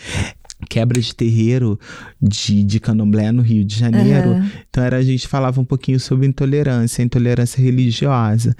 quebra 0.69 0.99
de 0.99 1.13
terreiro 1.13 1.79
de, 2.21 2.63
de 2.63 2.79
candomblé 2.79 3.31
no 3.31 3.41
Rio 3.41 3.63
de 3.63 3.77
Janeiro. 3.77 4.31
Aham. 4.31 4.51
Então 4.69 4.83
era, 4.83 4.97
a 4.97 5.03
gente 5.03 5.27
falava 5.27 5.59
um 5.59 5.65
pouquinho 5.65 5.99
sobre 5.99 6.27
intolerância, 6.27 7.03
intolerância 7.03 7.61
religiosa. 7.61 8.55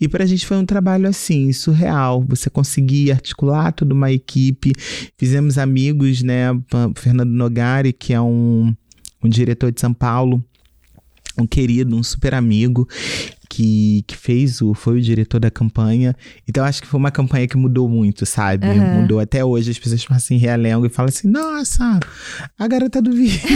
E 0.00 0.08
pra 0.08 0.26
gente 0.26 0.46
foi 0.46 0.56
um 0.56 0.66
trabalho 0.66 1.08
assim, 1.08 1.52
surreal. 1.52 2.24
Você 2.28 2.50
conseguir 2.50 3.12
articular 3.12 3.72
toda 3.72 3.94
uma 3.94 4.12
equipe. 4.12 4.72
Fizemos 5.16 5.58
amigos, 5.58 6.22
né? 6.22 6.48
Fernando 6.96 7.30
Nogari, 7.30 7.92
que 7.92 8.12
é 8.12 8.20
um, 8.20 8.74
um 9.22 9.28
diretor 9.28 9.72
de 9.72 9.80
São 9.80 9.92
Paulo, 9.92 10.42
um 11.38 11.46
querido, 11.46 11.96
um 11.96 12.02
super 12.02 12.34
amigo. 12.34 12.86
Que, 13.58 14.04
que 14.06 14.16
fez 14.16 14.62
o 14.62 14.72
foi 14.72 14.98
o 14.98 15.02
diretor 15.02 15.40
da 15.40 15.50
campanha. 15.50 16.14
Então 16.46 16.64
acho 16.64 16.80
que 16.80 16.86
foi 16.86 17.00
uma 17.00 17.10
campanha 17.10 17.48
que 17.48 17.56
mudou 17.56 17.88
muito, 17.88 18.24
sabe? 18.24 18.68
Aham. 18.68 19.00
Mudou 19.00 19.18
até 19.18 19.44
hoje. 19.44 19.72
As 19.72 19.78
pessoas 19.80 20.04
passam 20.04 20.36
em 20.36 20.38
realengo 20.38 20.86
e 20.86 20.88
falam 20.88 21.08
assim: 21.08 21.26
Nossa, 21.26 21.98
a 22.56 22.68
garota 22.68 23.02
do 23.02 23.10
vídeo. 23.10 23.40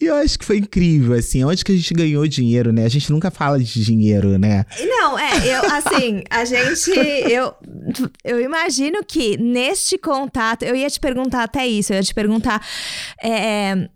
E 0.00 0.04
eu 0.04 0.14
acho 0.16 0.38
que 0.38 0.44
foi 0.44 0.58
incrível, 0.58 1.14
assim, 1.14 1.42
onde 1.44 1.64
que 1.64 1.72
a 1.72 1.74
gente 1.74 1.94
ganhou 1.94 2.26
dinheiro, 2.28 2.72
né? 2.72 2.84
A 2.84 2.88
gente 2.88 3.10
nunca 3.10 3.30
fala 3.30 3.58
de 3.58 3.82
dinheiro, 3.82 4.38
né? 4.38 4.66
Não, 4.78 5.18
é, 5.18 5.32
eu, 5.46 5.62
assim, 5.72 6.22
a 6.28 6.44
gente, 6.44 6.90
eu, 6.90 7.54
eu 8.22 8.40
imagino 8.40 9.02
que 9.02 9.38
neste 9.38 9.96
contato, 9.96 10.62
eu 10.62 10.76
ia 10.76 10.90
te 10.90 11.00
perguntar 11.00 11.42
até 11.42 11.66
isso, 11.66 11.92
eu 11.92 11.96
ia 11.96 12.02
te 12.02 12.12
perguntar, 12.14 12.64
é, 13.22 13.88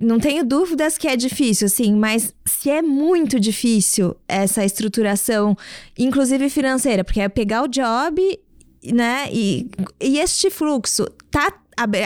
não 0.00 0.18
tenho 0.18 0.42
dúvidas 0.42 0.96
que 0.96 1.06
é 1.06 1.14
difícil, 1.14 1.66
assim, 1.66 1.94
mas 1.94 2.34
se 2.46 2.70
é 2.70 2.80
muito 2.80 3.38
difícil 3.38 4.16
essa 4.26 4.64
estruturação, 4.64 5.56
inclusive 5.98 6.48
financeira, 6.48 7.04
porque 7.04 7.20
é 7.20 7.28
pegar 7.28 7.62
o 7.62 7.68
job, 7.68 8.40
né, 8.82 9.28
e, 9.30 9.70
e 10.00 10.18
este 10.18 10.50
fluxo, 10.50 11.06
tá 11.30 11.52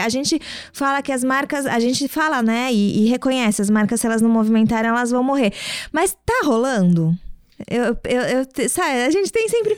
a 0.01 0.07
gente 0.07 0.39
fala 0.71 1.01
que 1.01 1.11
as 1.11 1.21
marcas, 1.21 1.65
a 1.65 1.79
gente 1.79 2.07
fala, 2.07 2.41
né, 2.41 2.71
e, 2.71 3.03
e 3.03 3.09
reconhece, 3.09 3.61
as 3.61 3.69
marcas, 3.69 3.99
se 3.99 4.07
elas 4.07 4.21
não 4.21 4.29
movimentarem, 4.29 4.89
elas 4.89 5.11
vão 5.11 5.21
morrer. 5.21 5.51
Mas 5.91 6.13
tá 6.25 6.43
rolando? 6.45 7.17
Eu, 7.69 7.97
eu, 8.03 8.21
eu 8.21 8.69
sabe, 8.69 9.05
a 9.05 9.09
gente 9.09 9.31
tem 9.31 9.47
sempre. 9.47 9.77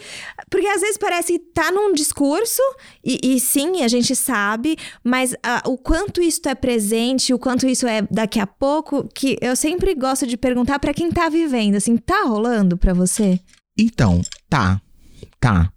Porque 0.49 0.65
às 0.65 0.81
vezes 0.81 0.97
parece 0.97 1.33
que 1.33 1.39
tá 1.39 1.71
num 1.71 1.93
discurso, 1.93 2.61
e, 3.03 3.19
e 3.23 3.39
sim, 3.39 3.83
a 3.83 3.87
gente 3.87 4.15
sabe, 4.15 4.75
mas 5.03 5.35
ah, 5.43 5.61
o 5.65 5.77
quanto 5.77 6.21
isso 6.21 6.41
é 6.47 6.55
presente, 6.55 7.33
o 7.33 7.39
quanto 7.39 7.67
isso 7.67 7.85
é 7.85 8.01
daqui 8.09 8.39
a 8.39 8.47
pouco, 8.47 9.07
que 9.13 9.37
eu 9.41 9.55
sempre 9.55 9.93
gosto 9.93 10.25
de 10.25 10.37
perguntar 10.37 10.79
pra 10.79 10.93
quem 10.93 11.11
tá 11.11 11.29
vivendo, 11.29 11.75
assim, 11.75 11.97
tá 11.97 12.23
rolando 12.23 12.77
pra 12.77 12.93
você? 12.93 13.39
Então, 13.77 14.21
tá, 14.49 14.81
tá. 15.39 15.71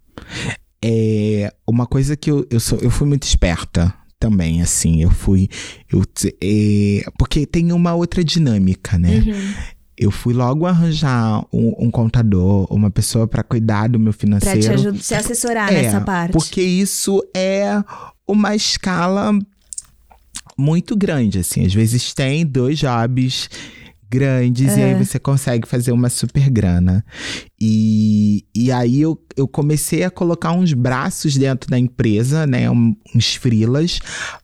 é 0.83 1.53
uma 1.67 1.85
coisa 1.85 2.17
que 2.17 2.31
eu, 2.31 2.47
eu, 2.49 2.59
sou, 2.59 2.79
eu 2.79 2.89
fui 2.89 3.07
muito 3.07 3.23
esperta 3.23 3.93
também, 4.19 4.61
assim. 4.61 5.01
Eu 5.01 5.09
fui. 5.11 5.49
Eu, 5.91 6.03
é, 6.41 7.03
porque 7.17 7.45
tem 7.45 7.71
uma 7.71 7.93
outra 7.93 8.23
dinâmica, 8.23 8.97
né? 8.97 9.17
Uhum. 9.17 9.53
Eu 10.01 10.09
fui 10.09 10.33
logo 10.33 10.65
arranjar 10.65 11.45
um, 11.53 11.75
um 11.77 11.91
contador, 11.91 12.65
uma 12.73 12.89
pessoa 12.89 13.27
para 13.27 13.43
cuidar 13.43 13.87
do 13.87 13.99
meu 13.99 14.11
Pra 14.11 14.19
financeiro. 14.19 14.59
te, 14.59 14.69
ajudar, 14.69 14.99
te 14.99 15.13
assessorar 15.13 15.71
É, 15.71 15.83
nessa 15.83 16.01
parte. 16.01 16.33
Porque 16.33 16.59
isso 16.61 17.21
é 17.35 17.83
uma 18.27 18.55
escala 18.55 19.31
muito 20.57 20.95
grande, 20.95 21.37
assim. 21.39 21.65
Às 21.65 21.73
vezes 21.73 22.13
tem 22.15 22.43
dois 22.45 22.79
jobs 22.79 23.47
grandes 24.09 24.75
e 24.75 24.81
É. 24.81 24.85
aí 24.85 25.05
você 25.05 25.17
consegue 25.19 25.67
fazer 25.67 25.91
uma 25.91 26.09
super 26.09 26.49
grana. 26.49 27.05
E, 27.61 28.43
e 28.55 28.71
aí 28.71 28.99
eu, 29.01 29.17
eu 29.37 29.47
comecei 29.47 30.03
a 30.03 30.09
colocar 30.09 30.51
uns 30.51 30.73
braços 30.73 31.37
dentro 31.37 31.69
da 31.69 31.77
empresa, 31.79 32.45
né, 32.45 32.69
um- 32.69 32.95
uns 33.15 33.35
frilas, 33.35 33.99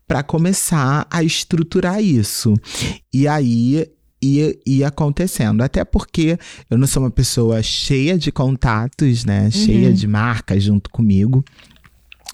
para 0.07 0.23
começar 0.23 1.05
a 1.11 1.21
estruturar 1.23 2.01
isso. 2.01 2.53
E 3.13 3.27
aí 3.27 3.85
ia, 4.21 4.55
ia 4.65 4.87
acontecendo. 4.87 5.61
Até 5.61 5.83
porque 5.85 6.37
eu 6.69 6.77
não 6.77 6.87
sou 6.87 7.03
uma 7.03 7.11
pessoa 7.11 7.61
cheia 7.63 8.17
de 8.17 8.31
contatos, 8.31 9.25
né? 9.25 9.49
Cheia 9.51 9.93
de 9.93 10.07
marcas 10.07 10.63
junto 10.63 10.89
comigo. 10.89 11.43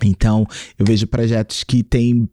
Então, 0.04 0.46
eu 0.78 0.86
vejo 0.86 1.08
projetos 1.08 1.64
que 1.64 1.84
têm 1.84 2.28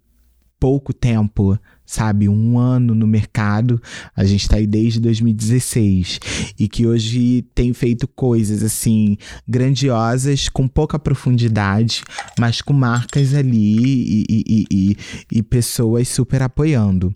pouco 0.59 0.93
tempo, 0.93 1.59
sabe? 1.87 2.29
Um 2.29 2.59
ano 2.59 2.95
no 2.95 3.07
mercado. 3.07 3.81
A 4.15 4.25
gente 4.25 4.49
tá 4.49 4.57
aí 4.57 4.67
desde 4.67 5.01
2016. 5.01 6.21
E 6.59 6.69
que 6.69 6.87
hoje 6.87 7.43
tem 7.55 7.73
feito 7.73 8.07
coisas, 8.09 8.63
assim, 8.63 9.17
grandiosas, 9.49 10.49
com 10.49 10.67
pouca 10.69 10.99
profundidade, 10.99 12.03
mas 12.39 12.61
com 12.61 12.73
marcas 12.73 13.35
ali 13.35 13.79
e, 13.79 14.25
e, 14.29 14.45
e, 14.49 14.67
e- 14.71 14.97
e 15.39 15.43
pessoas 15.43 16.09
super 16.09 16.43
apoiando. 16.43 17.15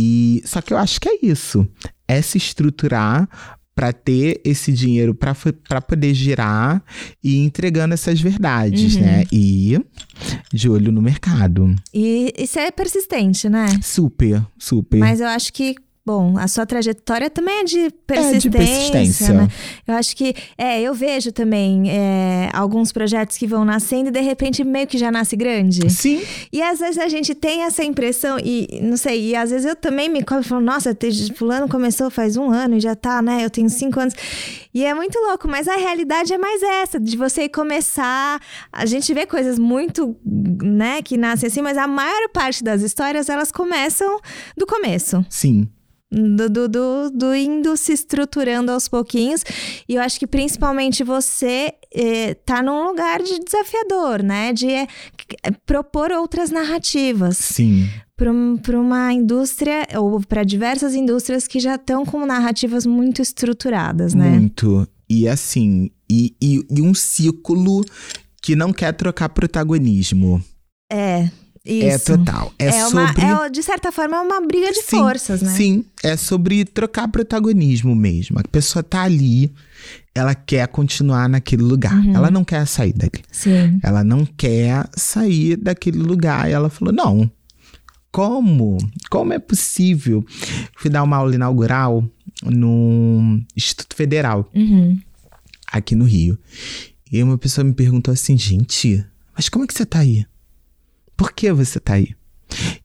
E 0.00 0.42
só 0.44 0.60
que 0.62 0.72
eu 0.72 0.78
acho 0.78 1.00
que 1.00 1.08
é 1.08 1.18
isso. 1.22 1.66
É 2.06 2.22
se 2.22 2.38
estruturar 2.38 3.28
para 3.74 3.92
ter 3.92 4.40
esse 4.44 4.72
dinheiro 4.72 5.14
para 5.14 5.80
poder 5.80 6.12
girar 6.14 6.82
e 7.22 7.34
ir 7.36 7.38
entregando 7.46 7.94
essas 7.94 8.20
verdades, 8.20 8.94
Uhum. 8.96 9.00
né? 9.02 9.24
E 9.32 9.78
de 10.52 10.68
olho 10.68 10.90
no 10.92 11.00
mercado. 11.02 11.74
E 11.94 12.32
isso 12.38 12.58
é 12.58 12.70
persistente, 12.70 13.48
né? 13.48 13.66
Super, 13.82 14.44
super. 14.58 14.98
Mas 14.98 15.20
eu 15.20 15.26
acho 15.28 15.52
que, 15.52 15.74
bom, 16.08 16.38
a 16.38 16.48
sua 16.48 16.64
trajetória 16.64 17.28
também 17.28 17.58
é 17.60 17.64
de 17.64 17.90
persistência. 18.06 18.50
persistência. 18.50 19.34
Né? 19.34 19.48
Eu 19.86 19.94
acho 19.94 20.16
que, 20.16 20.34
é, 20.56 20.80
eu 20.80 20.94
vejo 20.94 21.30
também 21.30 21.90
é, 21.90 22.48
alguns 22.54 22.92
projetos 22.92 23.36
que 23.36 23.46
vão 23.46 23.62
nascendo 23.62 24.08
e 24.08 24.10
de 24.10 24.20
repente 24.20 24.64
meio 24.64 24.86
que 24.86 24.96
já 24.96 25.10
nasce 25.10 25.36
grande. 25.36 25.90
Sim, 25.90 26.22
E 26.50 26.62
às 26.62 26.78
vezes 26.78 26.96
a 26.96 27.08
gente 27.08 27.34
tem 27.34 27.64
essa 27.64 27.84
impressão, 27.84 28.38
e 28.42 28.80
não 28.82 28.96
sei, 28.96 29.32
e 29.32 29.36
às 29.36 29.50
vezes 29.50 29.66
eu 29.66 29.76
também 29.76 30.08
me 30.08 30.22
cobro 30.22 30.42
e 30.42 30.48
falo, 30.48 30.62
nossa, 30.62 30.96
fulano 31.34 31.68
começou 31.68 32.10
faz 32.10 32.38
um 32.38 32.50
ano 32.50 32.76
e 32.76 32.80
já 32.80 32.96
tá, 32.96 33.20
né? 33.20 33.44
Eu 33.44 33.50
tenho 33.50 33.68
cinco 33.68 34.00
anos. 34.00 34.14
E 34.72 34.84
é 34.84 34.94
muito 34.94 35.18
louco, 35.18 35.46
mas 35.46 35.68
a 35.68 35.76
realidade 35.76 36.32
é 36.32 36.38
mais 36.38 36.62
essa, 36.62 36.98
de 36.98 37.18
você 37.18 37.50
começar. 37.50 38.40
A 38.72 38.86
gente 38.86 39.12
vê 39.12 39.26
coisas 39.26 39.58
muito, 39.58 40.16
né, 40.24 41.02
que 41.02 41.18
nascem 41.18 41.48
assim, 41.48 41.60
mas 41.60 41.76
a 41.76 41.86
maior 41.86 42.30
parte 42.32 42.64
das 42.64 42.80
histórias 42.80 43.28
elas 43.28 43.52
começam 43.52 44.18
do 44.56 44.66
começo. 44.66 45.22
sim. 45.28 45.68
Do, 46.10 46.48
do, 46.48 46.68
do, 46.68 47.10
do 47.10 47.34
indo 47.34 47.76
se 47.76 47.92
estruturando 47.92 48.72
aos 48.72 48.88
pouquinhos. 48.88 49.44
E 49.86 49.94
eu 49.94 50.02
acho 50.02 50.18
que 50.18 50.26
principalmente 50.26 51.04
você 51.04 51.74
eh, 51.94 52.34
tá 52.46 52.62
num 52.62 52.86
lugar 52.86 53.22
de 53.22 53.38
desafiador, 53.38 54.22
né? 54.22 54.52
De 54.54 54.70
eh, 54.70 54.86
propor 55.66 56.10
outras 56.12 56.50
narrativas 56.50 57.36
Sim. 57.36 57.88
para 58.16 58.80
uma 58.80 59.12
indústria 59.12 59.86
ou 59.96 60.18
para 60.20 60.44
diversas 60.44 60.94
indústrias 60.94 61.46
que 61.46 61.60
já 61.60 61.74
estão 61.74 62.06
com 62.06 62.24
narrativas 62.24 62.86
muito 62.86 63.20
estruturadas, 63.20 64.14
né? 64.14 64.30
Muito. 64.30 64.88
E 65.10 65.28
assim, 65.28 65.90
e, 66.10 66.34
e, 66.40 66.66
e 66.70 66.82
um 66.82 66.94
ciclo 66.94 67.84
que 68.42 68.56
não 68.56 68.72
quer 68.72 68.92
trocar 68.92 69.28
protagonismo. 69.28 70.42
É, 70.90 71.28
isso. 71.64 72.12
É 72.12 72.16
total. 72.16 72.52
É, 72.58 72.66
É 72.68 72.86
uma, 72.86 73.08
sobre. 73.08 73.24
é, 73.24 73.50
de 73.50 73.62
certa 73.62 73.90
forma, 73.92 74.16
é 74.16 74.20
uma 74.20 74.40
briga 74.46 74.70
de 74.72 74.82
Sim, 74.82 74.98
forças, 74.98 75.42
né? 75.42 75.50
Sim, 75.54 75.84
é 76.02 76.16
sobre 76.16 76.64
trocar 76.64 77.08
protagonismo 77.08 77.94
mesmo. 77.94 78.38
A 78.38 78.42
pessoa 78.48 78.82
tá 78.82 79.02
ali, 79.02 79.52
ela 80.14 80.34
quer 80.34 80.66
continuar 80.68 81.28
naquele 81.28 81.62
lugar. 81.62 81.94
Uhum. 81.94 82.14
Ela 82.14 82.30
não 82.30 82.44
quer 82.44 82.66
sair 82.66 82.92
dali. 82.92 83.22
Sim. 83.30 83.78
Ela 83.82 84.02
não 84.02 84.24
quer 84.24 84.88
sair 84.96 85.56
daquele 85.56 85.98
lugar. 85.98 86.48
E 86.48 86.52
ela 86.52 86.70
falou: 86.70 86.92
não. 86.94 87.30
Como? 88.10 88.78
Como 89.10 89.32
é 89.34 89.38
possível? 89.38 90.24
Fui 90.76 90.90
dar 90.90 91.02
uma 91.02 91.18
aula 91.18 91.34
inaugural 91.34 92.02
no 92.42 93.40
Instituto 93.56 93.94
Federal, 93.94 94.50
Uhum. 94.54 94.98
aqui 95.70 95.94
no 95.94 96.04
Rio. 96.04 96.38
E 97.12 97.22
uma 97.22 97.36
pessoa 97.36 97.64
me 97.64 97.72
perguntou 97.74 98.12
assim: 98.12 98.36
gente, 98.36 99.04
mas 99.36 99.48
como 99.50 99.64
é 99.64 99.66
que 99.68 99.74
você 99.74 99.84
tá 99.84 99.98
aí? 100.00 100.24
Por 101.18 101.32
que 101.32 101.52
você 101.52 101.78
tá 101.78 101.94
aí? 101.94 102.14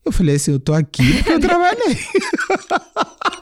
Eu 0.03 0.11
falei 0.11 0.35
assim: 0.35 0.51
eu 0.51 0.59
tô 0.59 0.73
aqui 0.73 1.13
porque 1.13 1.31
eu 1.31 1.39
trabalhei. 1.39 1.97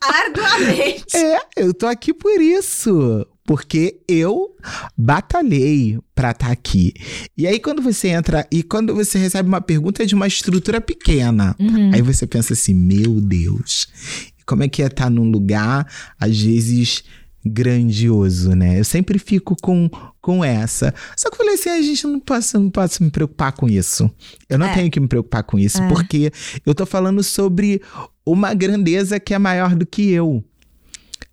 Arduamente. 0.00 1.16
É, 1.16 1.38
eu 1.56 1.74
tô 1.74 1.86
aqui 1.86 2.12
por 2.12 2.40
isso. 2.40 3.26
Porque 3.44 4.00
eu 4.08 4.56
batalhei 4.98 5.98
pra 6.16 6.32
estar 6.32 6.50
aqui. 6.50 6.92
E 7.36 7.46
aí, 7.46 7.60
quando 7.60 7.80
você 7.80 8.08
entra 8.08 8.44
e 8.50 8.62
quando 8.64 8.92
você 8.94 9.18
recebe 9.18 9.48
uma 9.48 9.60
pergunta 9.60 10.04
de 10.04 10.16
uma 10.16 10.26
estrutura 10.26 10.80
pequena, 10.80 11.54
Uhum. 11.58 11.92
aí 11.94 12.02
você 12.02 12.26
pensa 12.26 12.54
assim: 12.54 12.74
meu 12.74 13.20
Deus, 13.20 13.86
como 14.44 14.64
é 14.64 14.68
que 14.68 14.82
é 14.82 14.86
estar 14.86 15.08
num 15.08 15.30
lugar, 15.30 15.86
às 16.18 16.40
vezes, 16.42 17.04
grandioso, 17.48 18.54
né? 18.54 18.78
Eu 18.78 18.84
sempre 18.84 19.18
fico 19.18 19.56
com, 19.62 19.88
com 20.20 20.44
essa. 20.44 20.92
Só 21.16 21.28
que 21.28 21.34
eu 21.34 21.38
falei 21.38 21.54
assim: 21.54 21.70
a 21.70 21.82
gente 21.82 22.06
não 22.06 22.20
posso, 22.20 22.58
não 22.58 22.70
posso 22.70 23.02
me 23.02 23.10
preocupar 23.10 23.52
com 23.52 23.68
isso. 23.68 24.10
Eu 24.48 24.58
não 24.58 24.66
É. 24.66 24.74
tenho 24.74 24.90
que 24.90 25.00
me 25.00 25.08
preocupar 25.08 25.42
com 25.42 25.58
isso, 25.58 25.82
É. 25.82 25.88
porque 25.88 26.30
eu 26.64 26.74
tô 26.74 26.84
falando 26.86 27.22
sobre 27.22 27.80
uma 28.24 28.54
grandeza 28.54 29.18
que 29.20 29.34
é 29.34 29.38
maior 29.38 29.74
do 29.74 29.86
que 29.86 30.10
eu. 30.10 30.44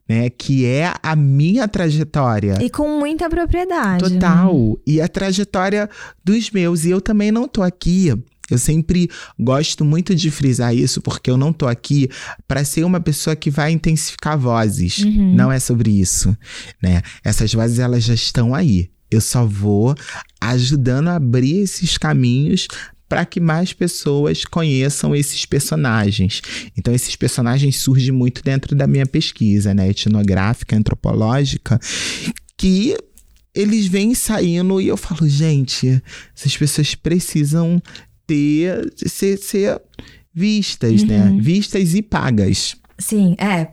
Né, 0.07 0.29
que 0.29 0.65
é 0.65 0.93
a 1.01 1.15
minha 1.15 1.65
trajetória. 1.65 2.57
E 2.61 2.69
com 2.69 2.99
muita 2.99 3.29
propriedade. 3.29 4.03
né? 4.03 4.09
Total. 4.19 4.77
E 4.85 4.99
a 4.99 5.07
trajetória 5.07 5.89
dos 6.23 6.51
meus. 6.51 6.83
E 6.83 6.89
eu 6.89 6.99
também 6.99 7.31
não 7.31 7.47
tô 7.47 7.63
aqui. 7.63 8.13
Eu 8.49 8.57
sempre 8.57 9.09
gosto 9.39 9.85
muito 9.85 10.13
de 10.13 10.29
frisar 10.29 10.75
isso, 10.75 11.01
porque 11.01 11.29
eu 11.31 11.37
não 11.37 11.53
tô 11.53 11.67
aqui 11.67 12.09
para 12.47 12.63
ser 12.65 12.83
uma 12.83 12.99
pessoa 12.99 13.35
que 13.35 13.49
vai 13.49 13.71
intensificar 13.71 14.37
vozes. 14.37 14.99
Uhum. 14.99 15.33
Não 15.33 15.51
é 15.51 15.59
sobre 15.59 15.89
isso, 15.91 16.35
né? 16.81 17.01
Essas 17.23 17.53
vozes 17.53 17.79
elas 17.79 18.03
já 18.03 18.13
estão 18.13 18.53
aí. 18.53 18.89
Eu 19.09 19.21
só 19.21 19.45
vou 19.45 19.95
ajudando 20.41 21.07
a 21.07 21.15
abrir 21.15 21.59
esses 21.59 21.97
caminhos 21.97 22.67
para 23.07 23.25
que 23.25 23.39
mais 23.39 23.71
pessoas 23.71 24.43
conheçam 24.43 25.15
esses 25.15 25.45
personagens. 25.45 26.41
Então, 26.75 26.93
esses 26.93 27.15
personagens 27.15 27.79
surgem 27.79 28.11
muito 28.11 28.41
dentro 28.41 28.75
da 28.75 28.87
minha 28.87 29.05
pesquisa, 29.05 29.71
né? 29.71 29.89
Etnográfica, 29.89 30.75
antropológica, 30.75 31.79
que 32.57 32.97
eles 33.53 33.85
vêm 33.85 34.15
saindo 34.15 34.81
e 34.81 34.87
eu 34.87 34.97
falo, 34.97 35.29
gente, 35.29 36.01
essas 36.35 36.57
pessoas 36.57 36.95
precisam 36.95 37.79
ter 38.27 38.91
ser, 38.97 39.37
ser 39.37 39.81
vistas, 40.33 41.03
né? 41.03 41.25
Uhum. 41.29 41.39
Vistas 41.41 41.93
e 41.93 42.01
pagas. 42.01 42.75
Sim, 42.97 43.35
é. 43.37 43.69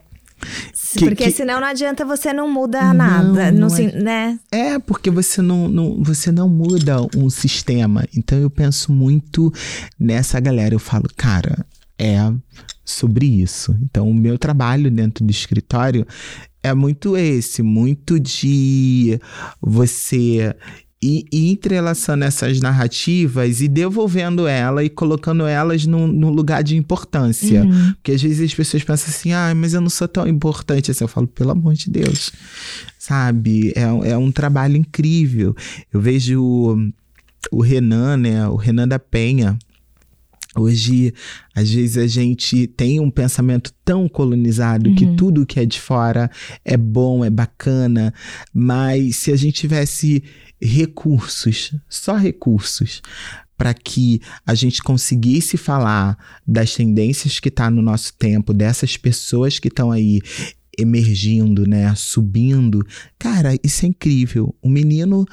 Que- 0.96 1.00
Porque 1.04 1.24
que- 1.24 1.30
senão 1.32 1.60
não 1.60 1.68
adianta 1.68 2.02
você 2.04 2.32
não 2.32 2.50
muda 2.50 2.80
Não, 2.80 2.94
nada. 2.94 3.52
não 3.52 3.60
Não, 3.60 3.66
é. 3.66 3.70
se- 3.70 3.92
né? 3.96 4.38
É, 4.50 4.78
porque 4.78 5.10
você 5.10 5.42
não, 5.42 5.68
não, 5.68 6.02
você 6.02 6.32
não 6.32 6.48
muda 6.48 6.96
um 7.16 7.28
sistema. 7.28 8.06
Então 8.16 8.38
eu 8.38 8.48
penso 8.48 8.90
muito 8.90 9.52
nessa 9.98 10.40
galera. 10.40 10.74
Eu 10.74 10.78
falo, 10.78 11.04
cara, 11.14 11.66
é 11.98 12.16
sobre 12.84 13.26
isso. 13.26 13.76
Então 13.82 14.08
o 14.08 14.14
meu 14.14 14.38
trabalho 14.38 14.90
dentro 14.90 15.22
do 15.24 15.30
escritório 15.30 16.06
é 16.62 16.72
muito 16.74 17.16
esse, 17.18 17.62
muito 17.62 18.18
de 18.18 19.20
você 19.60 20.54
ir, 21.02 21.24
ir 21.32 21.50
entrelaçando 21.50 22.24
essas 22.24 22.60
narrativas 22.60 23.60
e 23.60 23.68
devolvendo 23.68 24.46
ela 24.46 24.84
e 24.84 24.90
colocando 24.90 25.46
elas 25.46 25.86
num, 25.86 26.06
num 26.06 26.30
lugar 26.30 26.62
de 26.62 26.76
importância. 26.76 27.62
Uhum. 27.64 27.92
Porque 27.94 28.12
às 28.12 28.22
vezes 28.22 28.40
as 28.50 28.54
pessoas 28.54 28.84
pensam 28.84 29.08
assim, 29.08 29.32
ah, 29.32 29.52
mas 29.54 29.72
eu 29.74 29.80
não 29.80 29.90
sou 29.90 30.06
tão 30.06 30.26
importante 30.26 30.90
assim. 30.90 31.04
Eu 31.04 31.08
falo, 31.08 31.26
pelo 31.26 31.50
amor 31.52 31.74
de 31.74 31.90
Deus. 31.90 32.30
Sabe? 32.98 33.72
É, 33.74 33.86
um- 33.90 34.04
é 34.04 34.16
um 34.16 34.30
trabalho 34.30 34.76
incrível. 34.76 35.54
Eu 35.92 36.00
vejo 36.00 36.42
o, 36.42 36.92
o 37.50 37.62
Renan, 37.62 38.16
né? 38.18 38.46
O 38.48 38.56
Renan 38.56 38.86
da 38.86 38.98
Penha. 38.98 39.58
Hoje, 40.56 41.14
às 41.54 41.70
vezes, 41.70 41.96
a 41.96 42.08
gente 42.08 42.66
tem 42.66 42.98
um 42.98 43.08
pensamento 43.08 43.72
tão 43.84 44.08
colonizado 44.08 44.90
uhum. 44.90 44.96
que 44.96 45.06
tudo 45.14 45.46
que 45.46 45.60
é 45.60 45.64
de 45.64 45.80
fora 45.80 46.28
é 46.64 46.76
bom, 46.76 47.24
é 47.24 47.30
bacana, 47.30 48.12
mas 48.52 49.14
se 49.14 49.30
a 49.30 49.36
gente 49.36 49.54
tivesse 49.60 50.24
recursos, 50.60 51.74
só 51.88 52.16
recursos, 52.16 53.02
para 53.56 53.74
que 53.74 54.20
a 54.46 54.54
gente 54.54 54.82
conseguisse 54.82 55.56
falar 55.56 56.16
das 56.46 56.74
tendências 56.74 57.38
que 57.38 57.50
tá 57.50 57.70
no 57.70 57.82
nosso 57.82 58.14
tempo, 58.14 58.54
dessas 58.54 58.96
pessoas 58.96 59.58
que 59.58 59.68
estão 59.68 59.90
aí 59.90 60.20
emergindo, 60.78 61.66
né, 61.66 61.94
subindo. 61.94 62.86
Cara, 63.18 63.54
isso 63.62 63.84
é 63.84 63.88
incrível. 63.88 64.54
O 64.62 64.68
menino 64.68 65.26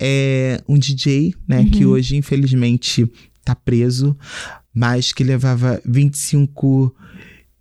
é 0.00 0.60
um 0.68 0.76
DJ, 0.76 1.34
né, 1.46 1.60
uhum. 1.60 1.70
que 1.70 1.86
hoje 1.86 2.16
infelizmente 2.16 3.08
tá 3.44 3.54
preso, 3.54 4.16
mas 4.74 5.12
que 5.12 5.22
levava 5.22 5.80
25 5.84 6.94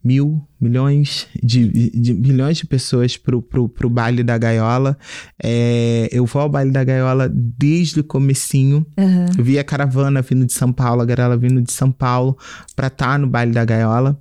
mil, 0.07 0.41
milhões 0.59 1.27
de, 1.43 1.89
de 1.89 2.13
milhões 2.13 2.57
de 2.57 2.65
pessoas 2.65 3.17
pro, 3.17 3.41
pro, 3.41 3.67
pro 3.67 3.89
baile 3.89 4.23
da 4.23 4.37
gaiola. 4.37 4.97
É, 5.43 6.07
eu 6.11 6.25
vou 6.25 6.41
ao 6.41 6.49
baile 6.49 6.71
da 6.71 6.83
gaiola 6.83 7.29
desde 7.29 7.99
o 7.99 8.03
comecinho. 8.03 8.85
Uhum. 8.97 9.25
Eu 9.37 9.43
vi 9.43 9.59
a 9.59 9.63
caravana 9.65 10.21
vindo 10.21 10.45
de 10.45 10.53
São 10.53 10.71
Paulo, 10.71 11.01
a 11.01 11.05
gaiola 11.05 11.35
vindo 11.35 11.61
de 11.61 11.73
São 11.73 11.91
Paulo 11.91 12.37
pra 12.73 12.87
estar 12.87 13.07
tá 13.07 13.17
no 13.17 13.27
baile 13.27 13.51
da 13.51 13.65
gaiola. 13.65 14.17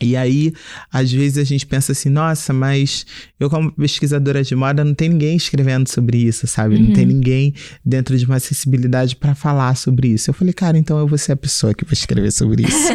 E 0.00 0.16
aí, 0.16 0.52
às 0.92 1.10
vezes 1.10 1.38
a 1.38 1.44
gente 1.44 1.66
pensa 1.66 1.92
assim, 1.92 2.08
nossa, 2.08 2.52
mas 2.52 3.04
eu 3.38 3.50
como 3.50 3.72
pesquisadora 3.72 4.42
de 4.42 4.54
moda 4.54 4.84
não 4.84 4.94
tem 4.94 5.08
ninguém 5.08 5.36
escrevendo 5.36 5.88
sobre 5.88 6.18
isso, 6.18 6.46
sabe? 6.46 6.76
Uhum. 6.76 6.86
Não 6.86 6.92
tem 6.92 7.04
uhum. 7.04 7.12
ninguém 7.12 7.54
dentro 7.84 8.16
de 8.16 8.24
uma 8.24 8.38
sensibilidade 8.38 9.16
para 9.16 9.34
falar 9.34 9.76
sobre 9.76 10.08
isso. 10.08 10.30
Eu 10.30 10.34
falei, 10.34 10.52
cara, 10.52 10.78
então 10.78 10.98
eu 10.98 11.06
vou 11.06 11.18
ser 11.18 11.32
a 11.32 11.36
pessoa 11.36 11.74
que 11.74 11.84
vai 11.84 11.94
escrever 11.94 12.30
sobre 12.30 12.64
isso. 12.64 12.92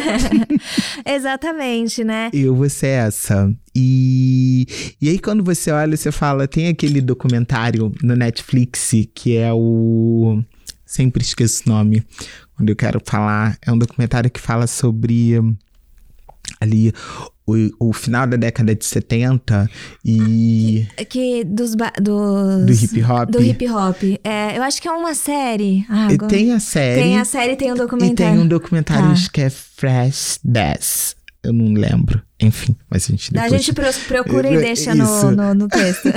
Exatamente, 1.04 2.02
né? 2.02 2.30
Eu 2.32 2.54
vou 2.54 2.68
ser 2.68 2.88
essa. 2.88 3.52
E, 3.74 4.66
e 5.00 5.08
aí 5.08 5.18
quando 5.18 5.42
você 5.42 5.70
olha, 5.70 5.96
você 5.96 6.10
fala, 6.12 6.46
tem 6.46 6.68
aquele 6.68 7.00
documentário 7.00 7.92
no 8.02 8.14
Netflix 8.14 8.92
que 9.14 9.36
é 9.36 9.52
o 9.52 10.42
sempre 10.86 11.22
esqueço 11.22 11.64
o 11.66 11.70
nome 11.70 12.04
quando 12.56 12.68
eu 12.68 12.76
quero 12.76 13.00
falar, 13.04 13.58
é 13.62 13.72
um 13.72 13.78
documentário 13.78 14.30
que 14.30 14.40
fala 14.40 14.66
sobre 14.66 15.34
ali 16.60 16.92
o, 17.46 17.88
o, 17.88 17.92
final 17.92 18.26
da 18.26 18.36
década 18.36 18.74
de 18.74 18.84
70 18.84 19.68
e. 20.04 20.86
Que 21.08 21.44
dos. 21.44 21.74
dos 22.00 22.66
do 22.66 22.72
hip 22.72 23.02
hop. 23.02 23.30
Do 23.30 23.42
hip 23.42 23.68
hop. 23.68 24.02
É, 24.24 24.56
eu 24.56 24.62
acho 24.62 24.80
que 24.80 24.88
é 24.88 24.92
uma 24.92 25.14
série. 25.14 25.84
Ah, 25.88 26.08
agora... 26.10 26.28
Tem 26.28 26.52
a 26.52 26.60
série. 26.60 27.02
Tem 27.02 27.18
a 27.18 27.24
série 27.24 27.52
e 27.52 27.56
tem 27.56 27.72
um 27.72 27.76
documentário. 27.76 28.32
E 28.32 28.36
tem 28.36 28.44
um 28.44 28.48
documentário 28.48 29.14
tá. 29.14 29.30
que 29.32 29.40
é 29.42 29.50
Fresh 29.50 30.40
Death. 30.42 31.14
Eu 31.42 31.52
não 31.52 31.74
lembro. 31.74 32.22
Enfim, 32.40 32.74
mas 32.90 33.04
a 33.04 33.12
gente 33.12 33.32
depois... 33.32 33.52
A 33.52 33.56
gente 33.56 33.72
procura 34.08 34.52
e 34.52 34.56
deixa 34.56 34.92
no, 34.94 35.30
no, 35.30 35.54
no, 35.54 35.68
texto. 35.68 36.08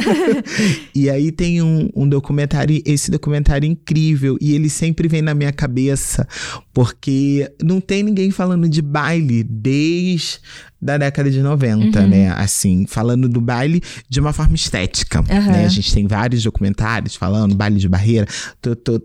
e 0.94 1.10
aí 1.12 1.32
tem 1.32 1.62
um, 1.62 1.90
um 1.96 2.10
documentário, 2.10 2.82
esse 2.86 3.12
documentário 3.12 3.68
incrível, 3.70 4.36
e 4.42 4.54
ele 4.56 4.68
sempre 4.68 5.08
vem 5.08 5.22
na 5.22 5.36
minha 5.36 5.52
cabeça, 5.52 6.28
porque 6.74 7.52
não 7.64 7.80
tem 7.80 8.02
ninguém 8.02 8.32
falando 8.32 8.68
de 8.68 8.82
baile 8.82 9.44
desde 9.44 10.40
da 10.82 10.98
década 10.98 11.30
de 11.30 11.42
90, 11.42 12.00
uhum. 12.00 12.08
né? 12.08 12.30
Assim, 12.30 12.86
falando 12.88 13.28
do 13.28 13.42
baile 13.42 13.82
de 14.08 14.20
uma 14.20 14.32
forma 14.32 14.56
estética, 14.56 15.22
uhum. 15.22 15.52
né? 15.52 15.66
A 15.66 15.70
gente 15.70 15.92
tem 15.92 16.06
vários 16.06 16.44
documentários 16.44 17.16
falando 17.16 17.56
baile 17.56 17.80
de 17.80 17.90
barreira, 17.90 18.28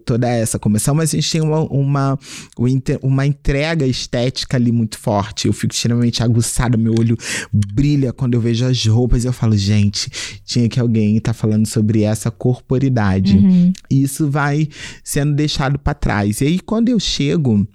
toda 0.05 0.29
essa 0.29 0.59
comissão, 0.59 0.95
mas 0.95 1.11
a 1.11 1.17
gente 1.17 1.33
tem 1.33 1.41
uma, 1.41 1.61
uma, 1.61 2.19
uma 3.03 3.27
entrega 3.27 3.87
estética 3.87 4.59
ali 4.59 4.71
muito 4.71 4.99
forte. 4.99 5.47
Eu 5.47 5.53
fico 5.53 5.73
extremamente 5.73 6.23
aguçado, 6.23 6.79
meu 6.79 6.93
olho 7.03 7.17
brilha 7.53 8.13
quando 8.13 8.35
eu 8.35 8.41
vejo 8.41 8.65
as 8.65 8.87
roupas 8.87 9.25
e 9.25 9.27
eu 9.27 9.33
falo, 9.33 9.57
gente, 9.57 10.11
tinha 10.45 10.69
que 10.69 10.81
alguém 10.81 11.17
estar 11.17 11.33
tá 11.33 11.39
falando 11.39 11.67
sobre 11.67 12.03
essa 12.03 12.31
corporidade. 12.31 13.37
Uhum. 13.37 13.73
E 13.91 14.03
isso 14.03 14.31
vai 14.31 14.69
sendo 15.03 15.35
deixado 15.35 15.79
para 15.79 15.95
trás. 15.95 16.41
E 16.41 16.47
aí, 16.47 16.61
quando 16.61 16.89
eu 16.89 16.99
chego 16.99 17.67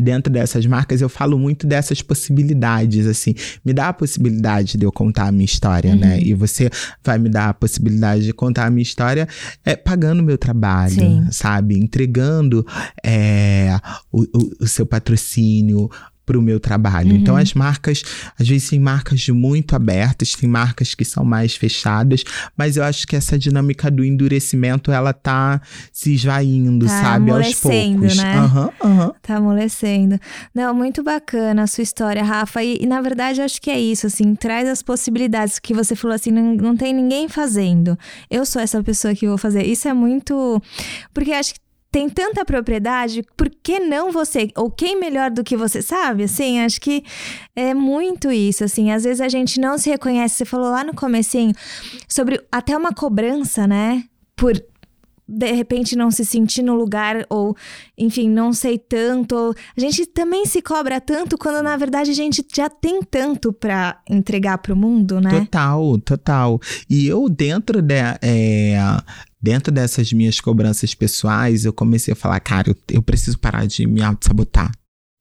dentro 0.00 0.32
dessas 0.32 0.66
marcas 0.66 1.00
eu 1.00 1.08
falo 1.08 1.38
muito 1.38 1.66
dessas 1.66 2.02
possibilidades 2.02 3.06
assim 3.06 3.34
me 3.64 3.72
dá 3.72 3.88
a 3.88 3.92
possibilidade 3.92 4.76
de 4.76 4.84
eu 4.84 4.92
contar 4.92 5.28
a 5.28 5.32
minha 5.32 5.44
história 5.44 5.94
né? 5.94 6.08
uhum. 6.08 6.12
né 6.16 6.20
e 6.20 6.34
você 6.34 6.70
vai 7.02 7.18
me 7.18 7.28
dar 7.28 7.48
a 7.48 7.54
possibilidade 7.54 8.24
de 8.24 8.32
contar 8.32 8.66
a 8.66 8.70
minha 8.70 8.82
história 8.82 9.26
é, 9.64 9.74
pagando 9.74 10.22
meu 10.22 10.36
trabalho 10.36 10.94
Sim. 10.94 11.26
sabe 11.30 11.78
entregando 11.78 12.66
é, 13.02 13.78
o, 14.12 14.22
o, 14.22 14.50
o 14.60 14.68
seu 14.68 14.84
patrocínio 14.84 15.90
para 16.26 16.36
o 16.36 16.42
meu 16.42 16.58
trabalho. 16.58 17.14
Então, 17.14 17.16
uhum. 17.16 17.26
Então, 17.26 17.36
as 17.36 17.54
marcas, 17.54 18.02
às 18.38 18.48
vezes, 18.48 18.68
tem 18.68 18.80
marcas 18.80 19.28
muito 19.28 19.74
abertas, 19.74 20.32
tem 20.32 20.48
marcas 20.48 20.94
que 20.94 21.04
são 21.04 21.24
mais 21.24 21.54
fechadas, 21.54 22.24
mas 22.56 22.76
eu 22.76 22.84
acho 22.84 23.06
que 23.06 23.14
essa 23.14 23.38
dinâmica 23.38 23.90
do 23.90 24.04
endurecimento, 24.04 24.90
ela 24.90 25.12
tá 25.12 25.60
se 25.92 26.14
esvaindo, 26.14 26.86
tá 26.86 27.02
sabe? 27.02 27.30
Aos 27.30 27.54
poucos. 27.54 28.16
Né? 28.16 28.40
Uhum, 28.40 28.90
uhum. 28.90 29.12
Tá 29.22 29.36
amolecendo. 29.36 30.18
Não, 30.54 30.74
muito 30.74 31.02
bacana 31.02 31.62
a 31.62 31.66
sua 31.66 31.82
história, 31.82 32.22
Rafa. 32.22 32.62
E, 32.62 32.78
e, 32.80 32.86
na 32.86 33.00
verdade, 33.00 33.40
acho 33.40 33.60
que 33.60 33.70
é 33.70 33.78
isso, 33.78 34.06
assim, 34.06 34.34
traz 34.34 34.68
as 34.68 34.82
possibilidades 34.82 35.58
que 35.58 35.72
você 35.72 35.94
falou 35.94 36.14
assim, 36.14 36.30
não, 36.30 36.54
não 36.54 36.76
tem 36.76 36.92
ninguém 36.92 37.28
fazendo. 37.28 37.98
Eu 38.30 38.44
sou 38.44 38.60
essa 38.60 38.82
pessoa 38.82 39.14
que 39.14 39.28
vou 39.28 39.38
fazer. 39.38 39.64
Isso 39.64 39.86
é 39.86 39.94
muito. 39.94 40.60
Porque 41.12 41.32
acho 41.32 41.54
que 41.54 41.65
tem 41.96 42.10
tanta 42.10 42.44
propriedade, 42.44 43.24
por 43.34 43.48
que 43.48 43.80
não 43.80 44.12
você? 44.12 44.50
Ou 44.54 44.70
quem 44.70 45.00
melhor 45.00 45.30
do 45.30 45.42
que 45.42 45.56
você, 45.56 45.80
sabe? 45.80 46.24
Assim, 46.24 46.60
acho 46.60 46.78
que 46.78 47.02
é 47.54 47.72
muito 47.72 48.30
isso, 48.30 48.62
assim. 48.64 48.92
Às 48.92 49.04
vezes 49.04 49.22
a 49.22 49.30
gente 49.30 49.58
não 49.58 49.78
se 49.78 49.88
reconhece. 49.88 50.34
Você 50.34 50.44
falou 50.44 50.70
lá 50.70 50.84
no 50.84 50.92
comecinho 50.94 51.54
sobre 52.06 52.38
até 52.52 52.76
uma 52.76 52.92
cobrança, 52.92 53.66
né? 53.66 54.04
Por 54.36 54.62
de 55.28 55.50
repente 55.52 55.96
não 55.96 56.10
se 56.10 56.24
sentir 56.24 56.62
no 56.62 56.74
lugar 56.74 57.24
ou, 57.30 57.56
enfim, 57.96 58.28
não 58.28 58.52
sei 58.52 58.78
tanto. 58.78 59.54
A 59.74 59.80
gente 59.80 60.04
também 60.04 60.44
se 60.44 60.60
cobra 60.60 61.00
tanto 61.00 61.38
quando 61.38 61.62
na 61.62 61.78
verdade 61.78 62.10
a 62.10 62.14
gente 62.14 62.44
já 62.54 62.68
tem 62.68 63.02
tanto 63.02 63.54
para 63.54 64.02
entregar 64.08 64.58
para 64.58 64.74
o 64.74 64.76
mundo, 64.76 65.18
né? 65.18 65.30
Total, 65.30 65.98
total. 66.00 66.60
E 66.90 67.08
eu 67.08 67.26
dentro 67.28 67.80
de, 67.80 67.94
é, 68.20 68.76
dentro 69.40 69.72
dessas 69.72 70.12
minhas 70.12 70.40
cobranças 70.40 70.94
pessoais, 70.94 71.64
eu 71.64 71.72
comecei 71.72 72.12
a 72.12 72.16
falar, 72.16 72.40
cara, 72.40 72.70
eu, 72.70 72.76
eu 72.92 73.02
preciso 73.02 73.38
parar 73.38 73.66
de 73.66 73.86
me 73.86 74.02
auto-sabotar. 74.02 74.72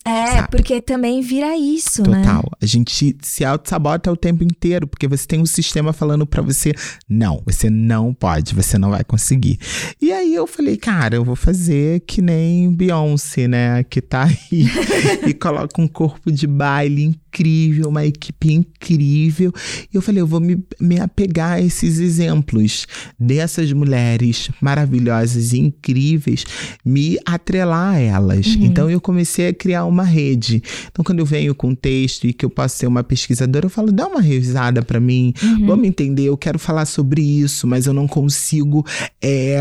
É, 0.07 0.27
sabe? 0.27 0.49
porque 0.51 0.79
também 0.79 1.19
vira 1.19 1.57
isso, 1.57 2.03
Total. 2.03 2.13
né? 2.13 2.23
Total. 2.23 2.51
A 2.61 2.65
gente 2.67 3.17
se 3.23 3.43
auto-sabota 3.43 4.11
o 4.11 4.15
tempo 4.15 4.43
inteiro, 4.43 4.85
porque 4.85 5.07
você 5.07 5.25
tem 5.25 5.41
um 5.41 5.47
sistema 5.47 5.91
falando 5.91 6.27
para 6.27 6.43
você, 6.43 6.73
não, 7.09 7.41
você 7.43 7.71
não 7.71 8.13
pode, 8.13 8.53
você 8.53 8.77
não 8.77 8.91
vai 8.91 9.03
conseguir. 9.03 9.57
E 9.99 10.11
aí 10.11 10.35
eu 10.35 10.45
falei, 10.45 10.77
cara, 10.77 11.15
eu 11.15 11.25
vou 11.25 11.35
fazer 11.35 12.01
que 12.01 12.21
nem 12.21 12.71
Beyoncé, 12.71 13.47
né? 13.47 13.83
Que 13.83 13.99
tá 13.99 14.25
aí 14.25 14.67
e 15.25 15.33
coloca 15.33 15.81
um 15.81 15.87
corpo 15.87 16.31
de 16.31 16.45
baile 16.45 17.19
incrível, 17.35 17.89
uma 17.89 18.05
equipe 18.05 18.53
incrível. 18.53 19.53
E 19.91 19.95
eu 19.95 20.01
falei, 20.01 20.21
eu 20.21 20.27
vou 20.27 20.39
me, 20.39 20.63
me 20.79 20.99
apegar 20.99 21.53
a 21.53 21.61
esses 21.61 21.99
exemplos 21.99 22.87
dessas 23.19 23.71
mulheres 23.73 24.49
maravilhosas 24.61 25.51
e 25.53 25.59
incríveis, 25.59 26.45
me 26.83 27.17
atrelar 27.25 27.95
a 27.95 27.99
elas. 27.99 28.47
Uhum. 28.47 28.65
Então 28.65 28.89
eu 28.89 29.01
comecei 29.01 29.49
a 29.49 29.53
criar 29.53 29.85
uma 29.85 30.03
rede. 30.03 30.63
Então 30.89 31.03
quando 31.03 31.19
eu 31.19 31.25
venho 31.25 31.53
com 31.53 31.75
texto 31.75 32.25
e 32.25 32.33
que 32.33 32.45
eu 32.45 32.49
posso 32.49 32.77
ser 32.77 32.87
uma 32.87 33.03
pesquisadora, 33.03 33.65
eu 33.65 33.69
falo, 33.69 33.91
dá 33.91 34.07
uma 34.07 34.21
revisada 34.21 34.81
para 34.81 34.99
mim, 34.99 35.33
uhum. 35.43 35.67
vamos 35.67 35.87
entender, 35.87 36.25
eu 36.25 36.37
quero 36.37 36.57
falar 36.57 36.85
sobre 36.85 37.21
isso, 37.21 37.67
mas 37.67 37.85
eu 37.85 37.93
não 37.93 38.07
consigo 38.07 38.85
é, 39.21 39.59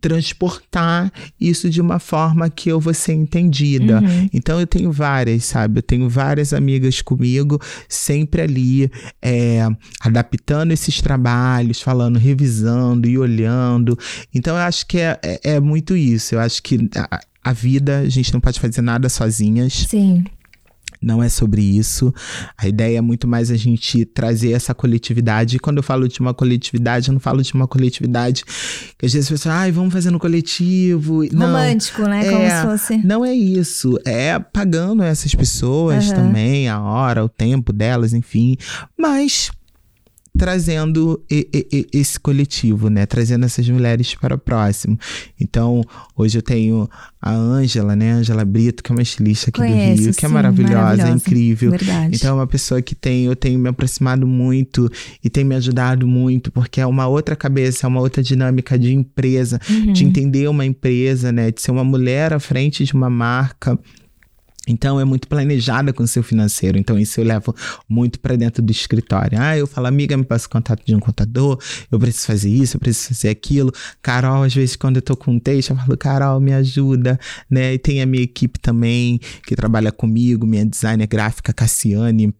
transportar 0.00 1.12
isso 1.40 1.70
de 1.70 1.80
uma 1.80 1.98
forma 1.98 2.50
que 2.50 2.70
eu 2.70 2.80
vou 2.80 2.94
ser 2.94 3.12
entendida. 3.12 4.00
Uhum. 4.00 4.28
Então 4.32 4.58
eu 4.58 4.66
tenho 4.66 4.90
várias, 4.90 5.44
sabe? 5.44 5.78
Eu 5.78 5.82
tenho 5.82 6.08
várias 6.08 6.52
amigas 6.52 6.95
comigo, 7.02 7.60
sempre 7.88 8.42
ali, 8.42 8.90
é, 9.22 9.66
adaptando 10.00 10.72
esses 10.72 11.00
trabalhos, 11.00 11.80
falando, 11.80 12.18
revisando 12.18 13.08
e 13.08 13.18
olhando. 13.18 13.98
Então, 14.34 14.56
eu 14.56 14.62
acho 14.62 14.86
que 14.86 14.98
é, 14.98 15.18
é, 15.22 15.40
é 15.54 15.60
muito 15.60 15.96
isso. 15.96 16.34
Eu 16.34 16.40
acho 16.40 16.62
que 16.62 16.88
a, 16.96 17.20
a 17.44 17.52
vida, 17.52 18.00
a 18.00 18.08
gente 18.08 18.32
não 18.32 18.40
pode 18.40 18.58
fazer 18.58 18.82
nada 18.82 19.08
sozinhas. 19.08 19.72
Sim. 19.88 20.24
Não 21.06 21.22
é 21.22 21.28
sobre 21.28 21.62
isso. 21.62 22.12
A 22.58 22.66
ideia 22.66 22.98
é 22.98 23.00
muito 23.00 23.28
mais 23.28 23.48
a 23.52 23.56
gente 23.56 24.04
trazer 24.04 24.50
essa 24.50 24.74
coletividade. 24.74 25.56
E 25.56 25.58
quando 25.60 25.76
eu 25.76 25.82
falo 25.82 26.08
de 26.08 26.18
uma 26.18 26.34
coletividade, 26.34 27.08
eu 27.08 27.12
não 27.12 27.20
falo 27.20 27.42
de 27.42 27.54
uma 27.54 27.68
coletividade 27.68 28.44
que 28.98 29.06
às 29.06 29.12
vezes 29.12 29.30
as 29.30 29.38
pessoas, 29.38 29.54
ai, 29.54 29.70
vamos 29.70 29.92
fazer 29.92 30.10
no 30.10 30.18
coletivo. 30.18 31.24
Romântico, 31.28 32.02
não, 32.02 32.08
né? 32.08 32.26
É, 32.26 32.30
Como 32.30 32.50
se 32.50 32.62
fosse. 32.62 33.06
Não 33.06 33.24
é 33.24 33.32
isso. 33.32 33.96
É 34.04 34.36
pagando 34.38 35.04
essas 35.04 35.32
pessoas 35.32 36.08
uhum. 36.08 36.14
também, 36.16 36.68
a 36.68 36.80
hora, 36.80 37.24
o 37.24 37.28
tempo 37.28 37.72
delas, 37.72 38.12
enfim. 38.12 38.56
Mas 38.98 39.50
trazendo 40.36 41.22
e, 41.30 41.48
e, 41.72 41.86
esse 41.92 42.18
coletivo, 42.18 42.88
né? 42.88 43.06
Trazendo 43.06 43.44
essas 43.46 43.68
mulheres 43.68 44.14
para 44.14 44.34
o 44.34 44.38
próximo. 44.38 44.98
Então, 45.40 45.82
hoje 46.16 46.38
eu 46.38 46.42
tenho 46.42 46.88
a 47.20 47.32
Ângela, 47.32 47.96
né? 47.96 48.12
Ângela 48.12 48.44
Brito, 48.44 48.82
que 48.82 48.92
é 48.92 48.94
uma 48.94 49.02
estilista 49.02 49.50
aqui 49.50 49.60
Conheço, 49.60 49.96
do 49.96 50.02
Rio, 50.04 50.14
que 50.14 50.20
sim, 50.20 50.26
é 50.26 50.28
maravilhosa, 50.28 50.74
maravilhosa. 50.76 51.10
é 51.10 51.14
incrível. 51.14 51.70
Verdade. 51.70 52.16
Então, 52.16 52.30
é 52.30 52.32
uma 52.34 52.46
pessoa 52.46 52.80
que 52.82 52.94
tem, 52.94 53.24
eu 53.24 53.36
tenho 53.36 53.58
me 53.58 53.68
aproximado 53.68 54.26
muito 54.26 54.90
e 55.22 55.28
tem 55.30 55.44
me 55.44 55.54
ajudado 55.54 56.06
muito, 56.06 56.50
porque 56.52 56.80
é 56.80 56.86
uma 56.86 57.06
outra 57.06 57.34
cabeça, 57.34 57.86
é 57.86 57.88
uma 57.88 58.00
outra 58.00 58.22
dinâmica 58.22 58.78
de 58.78 58.92
empresa, 58.92 59.60
Uhum. 59.68 59.92
de 59.92 60.04
entender 60.04 60.48
uma 60.48 60.64
empresa, 60.64 61.32
né? 61.32 61.50
De 61.50 61.60
ser 61.60 61.70
uma 61.70 61.84
mulher 61.84 62.32
à 62.32 62.38
frente 62.38 62.84
de 62.84 62.92
uma 62.94 63.10
marca. 63.10 63.78
Então 64.66 64.98
é 64.98 65.04
muito 65.04 65.28
planejada 65.28 65.92
com 65.92 66.02
o 66.02 66.06
seu 66.06 66.22
financeiro. 66.22 66.78
Então 66.78 66.98
isso 66.98 67.20
eu 67.20 67.24
levo 67.24 67.54
muito 67.88 68.18
para 68.18 68.36
dentro 68.36 68.62
do 68.62 68.70
escritório. 68.70 69.38
Ah, 69.40 69.56
eu 69.56 69.66
falo, 69.66 69.86
amiga, 69.86 70.16
me 70.16 70.24
passa 70.24 70.46
o 70.46 70.50
contato 70.50 70.84
de 70.84 70.94
um 70.94 71.00
contador, 71.00 71.58
eu 71.90 71.98
preciso 71.98 72.26
fazer 72.26 72.50
isso, 72.50 72.76
eu 72.76 72.80
preciso 72.80 73.08
fazer 73.08 73.28
aquilo. 73.28 73.72
Carol, 74.02 74.42
às 74.42 74.54
vezes, 74.54 74.76
quando 74.76 74.96
eu 74.96 75.02
tô 75.02 75.16
com 75.16 75.32
um 75.32 75.38
texto, 75.38 75.70
eu 75.70 75.76
falo, 75.76 75.96
Carol, 75.96 76.40
me 76.40 76.52
ajuda, 76.52 77.18
né? 77.50 77.74
E 77.74 77.78
tem 77.78 78.02
a 78.02 78.06
minha 78.06 78.22
equipe 78.22 78.58
também 78.58 79.20
que 79.46 79.54
trabalha 79.54 79.92
comigo, 79.92 80.46
minha 80.46 80.64
designer 80.64 81.06
gráfica, 81.06 81.52
Cassiane. 81.52 82.34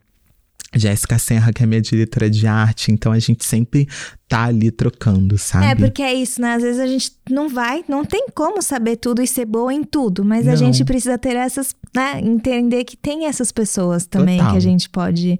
Jéssica 0.75 1.17
Serra, 1.17 1.53
que 1.53 1.63
é 1.63 1.65
minha 1.65 1.81
diretora 1.81 2.29
de 2.29 2.45
arte, 2.45 2.91
então 2.91 3.11
a 3.11 3.19
gente 3.19 3.45
sempre 3.45 3.87
tá 4.27 4.43
ali 4.43 4.69
trocando, 4.69 5.37
sabe? 5.37 5.65
É, 5.65 5.75
porque 5.75 6.01
é 6.03 6.13
isso, 6.13 6.41
né? 6.41 6.55
Às 6.55 6.61
vezes 6.61 6.79
a 6.81 6.85
gente 6.87 7.11
não 7.29 7.47
vai, 7.47 7.85
não 7.87 8.03
tem 8.03 8.27
como 8.35 8.61
saber 8.61 8.97
tudo 8.97 9.21
e 9.21 9.27
ser 9.27 9.45
boa 9.45 9.73
em 9.73 9.83
tudo, 9.83 10.25
mas 10.25 10.45
a 10.45 10.51
Não. 10.51 10.57
gente 10.57 10.83
precisa 10.83 11.17
ter 11.17 11.35
essas, 11.37 11.73
né? 11.95 12.19
Entender 12.21 12.83
que 12.83 12.97
tem 12.97 13.25
essas 13.25 13.51
pessoas 13.51 14.05
também 14.05 14.37
Total. 14.37 14.51
que 14.51 14.57
a 14.57 14.61
gente 14.61 14.89
pode. 14.89 15.39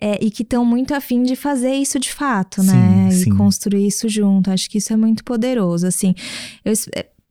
é, 0.00 0.24
e 0.24 0.30
que 0.30 0.42
estão 0.42 0.64
muito 0.64 0.94
afim 0.94 1.22
de 1.24 1.34
fazer 1.34 1.72
isso 1.74 1.98
de 1.98 2.12
fato, 2.12 2.62
Sim, 2.62 2.68
né? 2.68 3.08
E 3.10 3.12
sim. 3.24 3.36
construir 3.36 3.86
isso 3.88 4.08
junto. 4.08 4.50
Acho 4.50 4.70
que 4.70 4.78
isso 4.78 4.92
é 4.92 4.96
muito 4.96 5.24
poderoso, 5.24 5.86
assim. 5.86 6.14
Eu. 6.64 6.72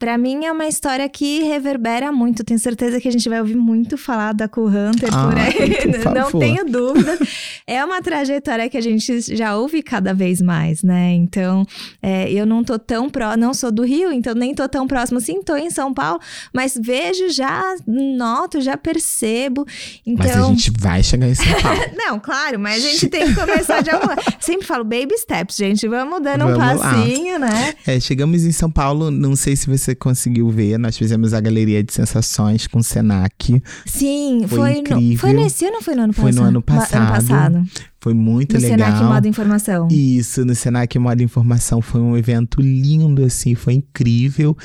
Pra 0.02 0.18
mim 0.18 0.46
é 0.46 0.52
uma 0.52 0.66
história 0.66 1.08
que 1.08 1.44
reverbera 1.44 2.12
muito. 2.12 2.44
Tenho 2.44 2.60
certeza 2.60 3.00
que 3.00 3.08
a 3.08 3.12
gente 3.12 3.30
vai 3.30 3.40
ouvir 3.40 3.56
muito 3.56 4.00
falar 4.00 4.34
da 4.34 4.48
Cool 4.48 4.66
Hunter 4.66 5.12
por 5.12 5.38
Ai, 5.38 5.56
aí. 5.60 6.02
por 6.02 6.12
Não 6.12 6.32
tenho 6.32 6.66
dúvida. 6.66 7.20
É 7.68 7.86
uma 7.86 8.02
trajetória 8.02 8.68
que 8.68 8.76
a 8.76 8.82
gente 8.82 9.22
já 9.36 9.56
ouve 9.56 9.84
cada 9.84 10.12
vez 10.12 10.42
mais, 10.42 10.82
né? 10.82 11.14
Então, 11.14 11.68
é, 12.02 12.32
eu 12.32 12.48
não 12.48 12.64
tô 12.64 12.80
tão 12.80 13.12
pró, 13.12 13.38
não 13.38 13.54
sou 13.54 13.72
do 13.72 13.84
Rio, 13.84 14.12
então 14.12 14.34
nem 14.34 14.56
tô 14.56 14.68
tão 14.68 14.88
próximo 14.88 15.20
assim, 15.20 15.44
tô 15.44 15.56
em 15.56 15.70
São 15.70 15.94
Paulo, 15.94 16.20
mas 16.52 16.74
vejo, 16.82 17.30
já 17.30 17.76
noto, 17.86 18.60
já 18.60 18.76
percebo. 18.76 19.68
Então, 20.04 20.26
Mas 20.26 20.36
a 20.36 20.48
gente 20.48 20.72
vai 20.80 21.04
chegar 21.04 21.28
em 21.28 21.36
São 21.36 21.62
Paulo. 21.62 21.80
não, 21.96 22.20
claro, 22.20 22.60
mas 22.60 22.84
a 22.84 22.88
gente 22.88 23.08
tem 23.08 23.28
que 23.28 23.36
começar 23.36 23.82
de 23.82 23.92
alguma. 23.92 24.16
Sempre 24.40 24.66
falo 24.66 24.84
baby 24.84 25.16
steps, 25.16 25.58
gente. 25.58 25.88
Vamos 25.88 26.24
dando 26.24 26.46
um 26.46 26.58
Vamos 26.58 26.82
lá. 26.82 26.92
passinho, 26.92 27.38
né? 27.38 27.76
É, 27.86 28.00
chegamos 28.00 28.44
em 28.44 28.52
São 28.52 28.72
Paulo, 28.72 29.12
não 29.12 29.36
sei 29.36 29.56
se 29.56 29.68
você 29.68 29.91
conseguiu 29.96 30.50
ver, 30.50 30.78
nós 30.78 30.98
fizemos 30.98 31.34
a 31.34 31.40
Galeria 31.42 31.84
de 31.84 31.94
Sensações 31.94 32.68
com 32.68 32.80
o 32.80 32.84
Senac. 32.84 33.62
Sim, 33.86 34.46
Foi 34.48 34.58
foi, 34.58 34.82
no, 34.82 35.18
foi 35.18 35.34
nesse 35.34 35.66
ano 35.66 35.78
ou 35.78 35.82
foi 35.82 35.96
no 35.96 36.04
ano 36.04 36.14
Foi 36.14 36.26
passado? 36.26 36.42
no 36.42 36.48
ano 36.48 36.58
Ano 36.58 36.62
passado. 36.64 37.64
Foi 38.02 38.14
muito 38.16 38.56
No 38.56 38.62
legal. 38.62 38.78
Senac 38.90 39.04
Moda 39.04 39.28
Informação. 39.28 39.88
Isso, 39.92 40.44
no 40.44 40.56
Senac 40.56 40.98
Moda 40.98 41.22
Informação 41.22 41.82
foi 41.82 42.02
um 42.02 42.18
evento 42.18 42.60
lindo, 42.60 43.24
assim, 43.24 43.54
foi 43.54 43.74
incrível. 43.76 44.58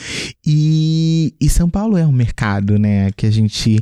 E, 0.45 1.34
e 1.41 1.49
São 1.49 1.68
Paulo 1.68 1.97
é 1.97 2.07
um 2.07 2.12
mercado, 2.12 2.78
né, 2.78 3.11
que 3.16 3.26
a 3.26 3.30
gente 3.30 3.78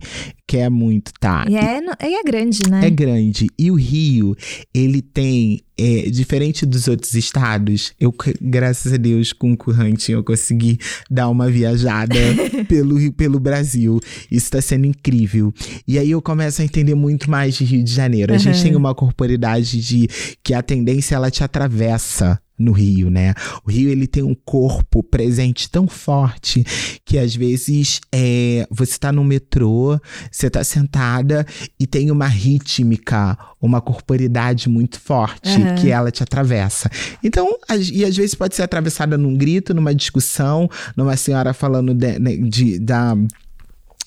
quer 0.47 0.69
muito, 0.71 1.11
tá? 1.21 1.45
E 1.49 1.57
é, 1.57 1.81
no- 1.81 1.93
e 2.03 2.15
é 2.21 2.23
grande, 2.23 2.61
né? 2.69 2.87
É 2.87 2.91
grande. 2.91 3.47
E 3.59 3.71
o 3.71 3.75
Rio, 3.77 4.37
ele 4.75 5.01
tem, 5.01 5.61
é, 5.79 6.11
diferente 6.11 6.67
dos 6.67 6.87
outros 6.87 7.15
estados, 7.15 7.93
eu, 7.99 8.15
graças 8.43 8.93
a 8.93 8.97
Deus, 8.99 9.33
com 9.33 9.53
o 9.53 9.57
Currante, 9.57 10.13
eu 10.13 10.23
consegui 10.23 10.79
dar 11.11 11.29
uma 11.31 11.51
viajada 11.51 12.15
pelo, 12.69 13.11
pelo 13.15 13.41
Brasil. 13.41 13.99
Isso 14.31 14.51
tá 14.51 14.61
sendo 14.61 14.87
incrível. 14.87 15.53
E 15.89 15.99
aí 15.99 16.11
eu 16.11 16.21
começo 16.21 16.61
a 16.61 16.65
entender 16.65 16.95
muito 16.95 17.31
mais 17.31 17.55
de 17.55 17.65
Rio 17.65 17.83
de 17.83 17.93
Janeiro. 17.93 18.35
A 18.35 18.39
gente 18.39 18.57
Aham. 18.57 18.63
tem 18.65 18.77
uma 18.77 18.95
corporidade 18.95 19.44
de 19.71 20.09
que 20.43 20.55
a 20.55 20.63
tendência 20.63 21.15
ela 21.17 21.31
te 21.31 21.43
atravessa 21.45 22.41
no 22.57 22.71
Rio, 22.71 23.11
né? 23.11 23.35
O 23.67 23.71
Rio 23.71 23.91
ele 23.91 24.07
tem 24.07 24.23
um 24.23 24.33
corpo 24.35 25.03
presente 25.03 25.69
tão 25.69 25.89
forte 25.89 26.65
que 27.05 27.19
às 27.19 27.35
vezes 27.35 28.01
é, 28.15 28.65
você 28.71 28.97
tá 28.97 29.11
no 29.11 29.25
metrô, 29.25 29.99
você 30.31 30.49
tá 30.49 30.63
sentada 30.63 31.45
e 31.81 31.85
tem 31.87 32.13
uma 32.13 32.29
rítmica, 32.29 33.37
uma 33.61 33.81
corporidade 33.81 34.69
muito 34.69 35.01
forte 35.01 35.61
Aham. 35.61 35.75
que 35.75 35.91
ela 35.91 36.13
te 36.13 36.23
atravessa. 36.23 36.89
Então, 37.25 37.59
e 37.93 38.05
às 38.05 38.17
vezes 38.17 38.37
pode 38.37 38.55
ser 38.55 38.63
atravessada 38.63 39.19
num 39.19 39.37
grito, 39.37 39.75
numa 39.75 39.93
discussão, 39.93 40.71
numa 40.97 41.17
senhora 41.17 41.53
falando 41.53 41.93
de- 41.93 42.19
né, 42.21 42.37
de- 42.37 42.79
da 42.79 43.17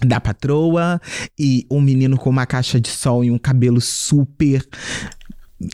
da 0.06 0.20
patroa 0.22 1.02
e 1.40 1.66
um 1.72 1.82
menino 1.82 2.18
com 2.20 2.30
uma 2.30 2.46
caixa 2.46 2.80
de 2.80 2.88
sol 2.88 3.24
e 3.24 3.32
um 3.32 3.38
cabelo 3.40 3.82
super 3.82 4.64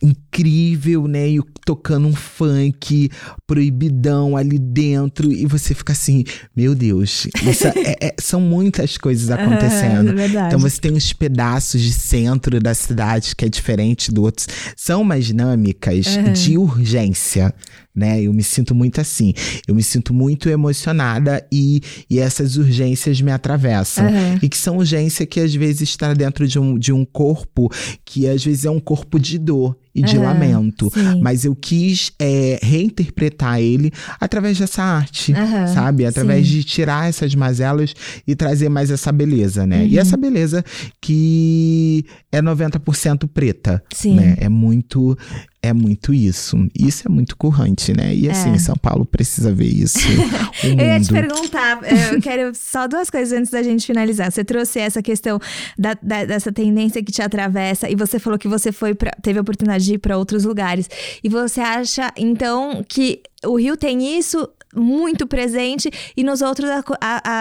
incrível, 0.01 1.07
né? 1.07 1.29
E 1.29 1.41
tocando 1.65 2.07
um 2.07 2.15
funk 2.15 3.09
proibidão 3.45 4.35
ali 4.35 4.57
dentro 4.57 5.31
e 5.31 5.45
você 5.45 5.73
fica 5.73 5.93
assim, 5.93 6.23
meu 6.55 6.73
Deus, 6.75 7.27
é- 7.75 8.07
é- 8.07 8.15
são 8.19 8.39
muitas 8.41 8.97
coisas 8.97 9.29
acontecendo. 9.29 10.17
É. 10.19 10.47
Então 10.47 10.59
você 10.59 10.79
tem 10.79 10.91
uns 10.93 11.11
pedaços 11.13 11.81
de 11.81 11.91
centro 11.91 12.59
da 12.59 12.73
cidade 12.73 13.35
que 13.35 13.45
é 13.45 13.49
diferente 13.49 14.11
do 14.11 14.23
outro. 14.23 14.45
São 14.75 15.01
umas 15.01 15.25
dinâmicas 15.25 16.05
de 16.33 16.57
urgência, 16.57 17.53
né? 17.95 18.21
Eu 18.21 18.33
me 18.33 18.43
sinto 18.43 18.73
muito 18.73 18.99
assim. 18.99 19.33
Eu 19.67 19.75
me 19.75 19.83
sinto 19.83 20.13
muito 20.13 20.49
emocionada 20.49 21.45
e, 21.51 21.81
e 22.09 22.19
essas 22.19 22.57
urgências 22.57 23.21
me 23.21 23.31
atravessam. 23.31 24.05
Uhum. 24.05 24.39
E 24.41 24.49
que 24.49 24.57
são 24.57 24.77
urgência 24.77 25.25
que 25.25 25.39
às 25.39 25.53
vezes 25.53 25.81
está 25.89 26.13
dentro 26.13 26.47
de 26.47 26.57
um, 26.59 26.77
de 26.77 26.91
um 26.91 27.05
corpo 27.05 27.69
que 28.03 28.27
às 28.27 28.43
vezes 28.43 28.65
é 28.65 28.69
um 28.71 28.79
corpo 28.79 29.19
de 29.19 29.37
dor 29.37 29.77
e 29.95 30.01
de 30.01 30.17
Uhum, 30.17 30.23
lamento. 30.23 30.89
sim. 30.91 31.21
Mas 31.21 31.45
eu 31.45 31.55
quis 31.55 32.11
é, 32.17 32.59
reinterpretar 32.63 33.59
ele 33.59 33.91
através 34.19 34.57
dessa 34.57 34.81
arte, 34.81 35.33
Aham, 35.33 35.67
sabe? 35.67 36.03
Através 36.05 36.47
sim. 36.47 36.53
de 36.53 36.63
tirar 36.63 37.07
essas 37.07 37.35
mazelas 37.35 37.93
e 38.25 38.35
trazer 38.35 38.69
mais 38.69 38.89
essa 38.89 39.11
beleza, 39.11 39.67
né? 39.67 39.81
Uhum. 39.83 39.87
E 39.87 39.99
essa 39.99 40.17
beleza 40.17 40.65
que 40.99 42.05
é 42.31 42.41
90% 42.41 43.27
preta, 43.31 43.83
Sim. 43.93 44.15
né? 44.15 44.35
É 44.39 44.49
muito 44.49 45.15
é 45.63 45.71
muito 45.73 46.13
isso. 46.13 46.57
Isso 46.77 47.07
é 47.07 47.09
muito 47.09 47.35
currante, 47.37 47.93
né? 47.93 48.13
E 48.13 48.29
assim, 48.29 48.51
É. 48.53 48.57
São 48.59 48.75
Paulo 48.75 49.05
precisa 49.05 49.51
ver 49.53 49.65
isso. 49.67 49.97
Eu 50.63 50.85
ia 50.85 50.99
te 50.99 51.09
perguntar, 51.11 51.79
eu 52.13 52.19
quero 52.21 52.51
só 52.53 52.87
duas 52.87 53.09
coisas 53.09 53.37
antes 53.37 53.49
da 53.51 53.63
gente 53.63 53.85
finalizar. 53.85 54.31
Você 54.31 54.43
trouxe 54.43 54.79
essa 54.79 55.01
questão 55.01 55.39
da- 55.77 55.97
da- 56.01 56.25
dessa 56.25 56.51
tendência 56.51 57.01
que 57.03 57.11
te 57.11 57.21
atravessa 57.21 57.89
e 57.89 57.95
você 57.95 58.19
falou 58.19 58.37
que 58.37 58.47
você 58.47 58.71
foi 58.71 58.93
pra, 58.93 59.11
teve 59.21 59.39
a 59.39 59.41
oportunidade 59.41 59.85
de 59.85 59.93
ir 59.95 59.97
para 59.97 60.17
outros 60.17 60.43
lugares. 60.43 60.89
E 61.23 61.29
você 61.29 61.61
acha, 61.61 62.11
então, 62.17 62.83
que 62.87 63.21
o 63.45 63.57
Rio 63.57 63.75
tem 63.77 64.17
isso 64.17 64.47
muito 64.75 65.27
presente 65.27 65.89
e 66.15 66.23
nos 66.23 66.41
outros, 66.41 66.69
a 66.69 66.83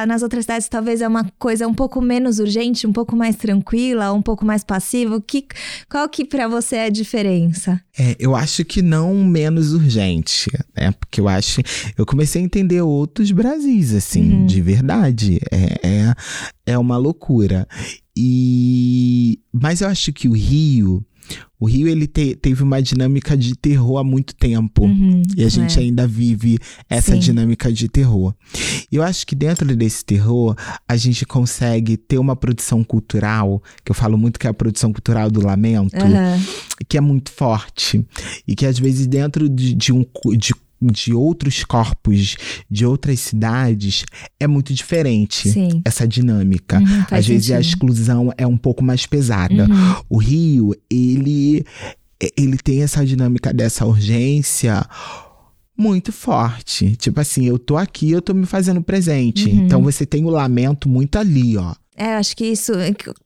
a- 0.02 0.06
nas 0.06 0.22
outras 0.22 0.44
cidades 0.44 0.68
talvez 0.68 1.00
é 1.00 1.08
uma 1.08 1.24
coisa 1.38 1.66
um 1.66 1.74
pouco 1.74 2.00
menos 2.00 2.38
urgente, 2.38 2.86
um 2.86 2.92
pouco 2.92 3.16
mais 3.16 3.36
tranquila, 3.36 4.12
um 4.12 4.22
pouco 4.22 4.44
mais 4.44 4.62
passiva. 4.64 5.20
Que, 5.20 5.46
qual 5.90 6.08
que 6.08 6.24
para 6.24 6.46
você 6.48 6.76
é 6.76 6.84
a 6.86 6.90
diferença? 6.90 7.80
É, 7.98 8.16
eu 8.18 8.34
acho 8.34 8.64
que 8.64 8.80
não 8.82 9.14
menos 9.24 9.72
urgente, 9.72 10.50
né? 10.76 10.92
Porque 10.92 11.20
eu 11.20 11.28
acho. 11.28 11.60
Eu 11.96 12.06
comecei 12.06 12.40
a 12.40 12.44
entender 12.44 12.80
outros 12.82 13.30
Brasis, 13.30 13.94
assim, 13.94 14.32
Uhum. 14.32 14.46
de 14.46 14.60
verdade. 14.60 15.40
É, 15.50 15.88
é, 15.88 16.14
é 16.66 16.78
uma 16.78 16.96
loucura. 16.96 17.66
E. 18.16 19.38
Mas 19.52 19.80
eu 19.80 19.88
acho 19.88 20.12
que 20.12 20.28
o 20.28 20.32
Rio. 20.32 21.04
O 21.60 21.66
Rio, 21.66 21.86
ele 21.86 22.06
te- 22.08 22.34
teve 22.34 22.62
uma 22.62 22.82
dinâmica 22.82 23.36
de 23.36 23.54
terror 23.56 23.98
há 23.98 24.04
muito 24.04 24.34
tempo. 24.34 24.84
Uhum, 24.84 25.22
E 25.36 25.44
a 25.44 25.48
gente 25.48 25.78
é. 25.78 25.82
ainda 25.82 26.06
vive 26.08 26.58
essa 26.90 27.12
Sim. 27.12 27.18
dinâmica 27.20 27.72
de 27.72 27.88
terror. 27.88 28.34
E 28.90 28.96
eu 28.96 29.02
acho 29.02 29.24
que 29.26 29.34
dentro 29.36 29.74
desse 29.76 30.04
terror, 30.04 30.56
a 30.88 30.96
gente 30.96 31.24
consegue 31.24 31.96
ter 31.96 32.18
uma 32.18 32.34
produção 32.34 32.82
cultural, 32.82 33.62
que 33.84 33.90
eu 33.92 33.94
falo 33.94 34.18
muito 34.18 34.40
que 34.40 34.46
é 34.46 34.50
a 34.50 34.54
produção 34.54 34.92
cultural 34.92 35.30
do 35.30 35.40
lamento, 35.44 35.96
Aham. 35.96 36.40
que 36.88 36.98
é 36.98 37.00
muito 37.00 37.30
forte. 37.30 38.04
E 38.46 38.56
que 38.56 38.66
às 38.66 38.78
vezes 38.78 39.06
dentro 39.06 39.48
de, 39.48 39.72
de 39.74 39.92
um 39.92 40.04
de, 40.36 40.52
de 40.90 41.12
outros 41.12 41.64
corpos, 41.64 42.36
de 42.70 42.86
outras 42.86 43.20
cidades, 43.20 44.04
é 44.40 44.46
muito 44.46 44.72
diferente 44.72 45.50
Sim. 45.50 45.82
essa 45.84 46.06
dinâmica. 46.06 46.78
Uhum, 46.78 47.04
às 47.10 47.26
vezes 47.26 47.50
a 47.50 47.56
sentido. 47.56 47.68
exclusão 47.68 48.32
é 48.36 48.46
um 48.46 48.56
pouco 48.56 48.82
mais 48.82 49.06
pesada. 49.06 49.68
Uhum. 49.68 49.94
O 50.08 50.18
Rio, 50.18 50.74
ele, 50.90 51.64
ele 52.36 52.56
tem 52.58 52.82
essa 52.82 53.04
dinâmica 53.04 53.52
dessa 53.52 53.84
urgência 53.86 54.84
muito 55.76 56.12
forte. 56.12 56.96
Tipo 56.96 57.20
assim, 57.20 57.46
eu 57.46 57.58
tô 57.58 57.76
aqui, 57.76 58.10
eu 58.10 58.22
tô 58.22 58.34
me 58.34 58.46
fazendo 58.46 58.82
presente. 58.82 59.48
Uhum. 59.48 59.64
Então 59.64 59.82
você 59.82 60.06
tem 60.06 60.24
o 60.24 60.30
lamento 60.30 60.88
muito 60.88 61.18
ali, 61.18 61.56
ó. 61.56 61.74
É, 61.95 62.14
acho 62.14 62.34
que 62.34 62.47
isso, 62.47 62.72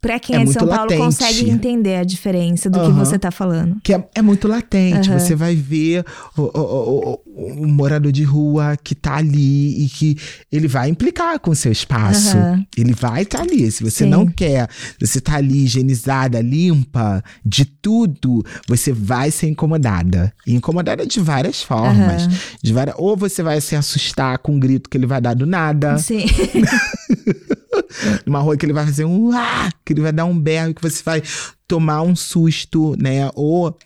pra 0.00 0.18
quem 0.18 0.36
É 0.36 0.40
é, 0.42 0.44
de 0.44 0.52
São 0.52 0.66
Paulo, 0.66 0.82
latente. 0.82 1.00
consegue 1.00 1.48
entender 1.50 1.96
a 1.96 2.04
diferença 2.04 2.68
do 2.68 2.80
que 2.80 2.86
Aham. 2.86 2.94
você 3.04 3.16
tá 3.18 3.30
falando. 3.30 3.76
Que 3.82 3.94
é, 3.94 4.04
é 4.14 4.20
muito 4.20 4.48
latente. 4.48 5.08
Aham. 5.08 5.18
Você 5.20 5.34
vai 5.36 5.54
ver 5.54 6.04
o, 6.36 6.42
o- 6.42 6.50
o- 6.58 7.62
o- 7.62 7.66
morador 7.68 8.10
de 8.10 8.24
rua 8.24 8.76
que 8.82 8.94
tá 8.94 9.16
ali 9.16 9.84
e 9.84 9.88
que 9.88 10.16
ele 10.50 10.66
vai 10.66 10.88
implicar 10.88 11.38
com 11.38 11.52
o 11.52 11.54
seu 11.54 11.70
espaço. 11.70 12.36
Aham. 12.36 12.64
Ele 12.76 12.92
vai 12.92 13.22
estar 13.22 13.42
ali. 13.42 13.70
Se 13.70 13.84
você 13.84 14.02
Sim. 14.04 14.10
não 14.10 14.26
quer, 14.26 14.68
você 15.00 15.20
tá 15.20 15.36
ali 15.36 15.64
higienizada, 15.64 16.40
limpa, 16.40 17.22
de 17.44 17.64
tudo, 17.64 18.44
você 18.66 18.92
vai 18.92 19.30
ser 19.30 19.46
incomodada. 19.48 20.32
E 20.44 20.54
incomodada 20.54 21.06
de 21.06 21.20
várias 21.20 21.62
formas. 21.62 22.28
De 22.62 22.72
várias, 22.72 22.96
ou 22.98 23.16
você 23.16 23.42
vai 23.44 23.60
se 23.60 23.76
assustar 23.76 24.38
com 24.38 24.52
um 24.56 24.58
grito 24.58 24.90
que 24.90 24.96
ele 24.98 25.06
vai 25.06 25.20
dar 25.20 25.34
do 25.34 25.46
nada. 25.46 25.98
Sim. 25.98 26.24
numa 28.26 28.40
rua 28.40 28.56
que 28.56 28.66
ele 28.66 28.72
vai 28.72 28.84
fazer 28.84 29.04
um 29.04 29.30
ah, 29.32 29.70
que 29.84 29.92
ele 29.92 30.00
vai 30.00 30.12
dar 30.12 30.24
um 30.24 30.38
berro 30.38 30.74
que 30.74 30.82
você 30.82 31.02
vai 31.02 31.22
tomar 31.66 32.02
um 32.02 32.14
susto, 32.14 32.94
né? 32.98 33.30
Ou 33.34 33.76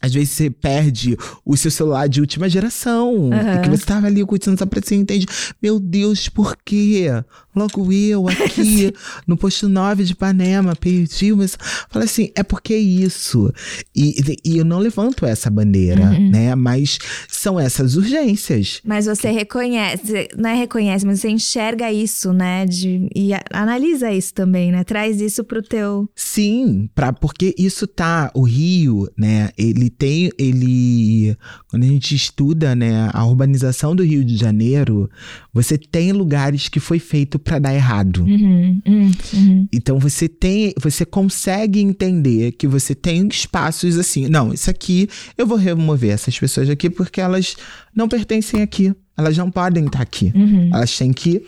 às 0.00 0.12
vezes 0.12 0.30
você 0.30 0.50
perde 0.50 1.16
o 1.44 1.56
seu 1.56 1.70
celular 1.70 2.08
de 2.08 2.20
última 2.20 2.48
geração. 2.48 3.30
E 3.32 3.62
que 3.62 3.68
você 3.70 3.84
tava 3.84 4.06
ali 4.06 4.24
curtindo 4.24 4.54
essa 4.54 4.66
você 4.66 4.94
entende. 4.94 5.26
Meu 5.62 5.80
Deus, 5.80 6.28
por 6.28 6.56
quê? 6.64 7.06
Logo 7.54 7.90
eu 7.92 8.28
aqui 8.28 8.92
no 9.26 9.36
posto 9.36 9.68
9 9.68 10.04
de 10.04 10.12
Ipanema, 10.12 10.76
perdi, 10.76 11.32
mas 11.32 11.56
fala 11.88 12.04
assim, 12.04 12.30
é 12.34 12.42
porque 12.42 12.74
é 12.74 12.78
isso. 12.78 13.50
E, 13.94 14.38
e 14.44 14.58
eu 14.58 14.64
não 14.64 14.78
levanto 14.78 15.24
essa 15.24 15.48
bandeira, 15.50 16.10
Uhum. 16.10 16.30
né? 16.30 16.54
Mas 16.54 16.98
são 17.28 17.58
essas 17.58 17.96
urgências. 17.96 18.80
Mas 18.84 19.06
você 19.06 19.30
reconhece, 19.30 20.28
não 20.36 20.50
é 20.50 20.54
reconhece, 20.54 21.06
mas 21.06 21.20
você 21.20 21.28
enxerga 21.30 21.90
isso, 21.90 22.32
né? 22.32 22.66
De, 22.66 23.08
e 23.14 23.30
analisa 23.52 24.12
isso 24.12 24.34
também, 24.34 24.70
né? 24.70 24.84
Traz 24.84 25.20
isso 25.20 25.42
pro 25.42 25.62
teu. 25.62 26.08
Sim, 26.14 26.88
pra, 26.94 27.12
porque 27.12 27.54
isso 27.58 27.86
tá. 27.86 28.30
O 28.34 28.42
Rio, 28.42 29.08
né? 29.16 29.50
Ele 29.56 29.85
tem. 29.90 30.30
Ele. 30.38 31.36
Quando 31.68 31.82
a 31.82 31.86
gente 31.86 32.14
estuda, 32.14 32.74
né, 32.74 33.10
a 33.12 33.24
urbanização 33.24 33.94
do 33.94 34.02
Rio 34.02 34.24
de 34.24 34.36
Janeiro, 34.36 35.10
você 35.52 35.78
tem 35.78 36.12
lugares 36.12 36.68
que 36.68 36.80
foi 36.80 36.98
feito 36.98 37.38
pra 37.38 37.58
dar 37.58 37.74
errado. 37.74 38.22
Uhum, 38.24 38.80
uhum, 38.86 39.10
uhum. 39.34 39.68
Então 39.72 39.98
você 39.98 40.28
tem, 40.28 40.72
você 40.80 41.04
consegue 41.04 41.80
entender 41.80 42.52
que 42.52 42.66
você 42.66 42.94
tem 42.94 43.26
espaços 43.28 43.98
assim. 43.98 44.28
Não, 44.28 44.52
isso 44.52 44.70
aqui 44.70 45.08
eu 45.36 45.46
vou 45.46 45.58
remover 45.58 46.10
essas 46.10 46.38
pessoas 46.38 46.68
aqui 46.68 46.90
porque 46.90 47.20
elas 47.20 47.56
não 47.94 48.08
pertencem 48.08 48.62
aqui. 48.62 48.94
Elas 49.16 49.36
não 49.36 49.50
podem 49.50 49.86
estar 49.86 50.02
aqui. 50.02 50.30
Uhum. 50.34 50.70
Elas 50.74 50.96
têm 50.96 51.12
que 51.12 51.42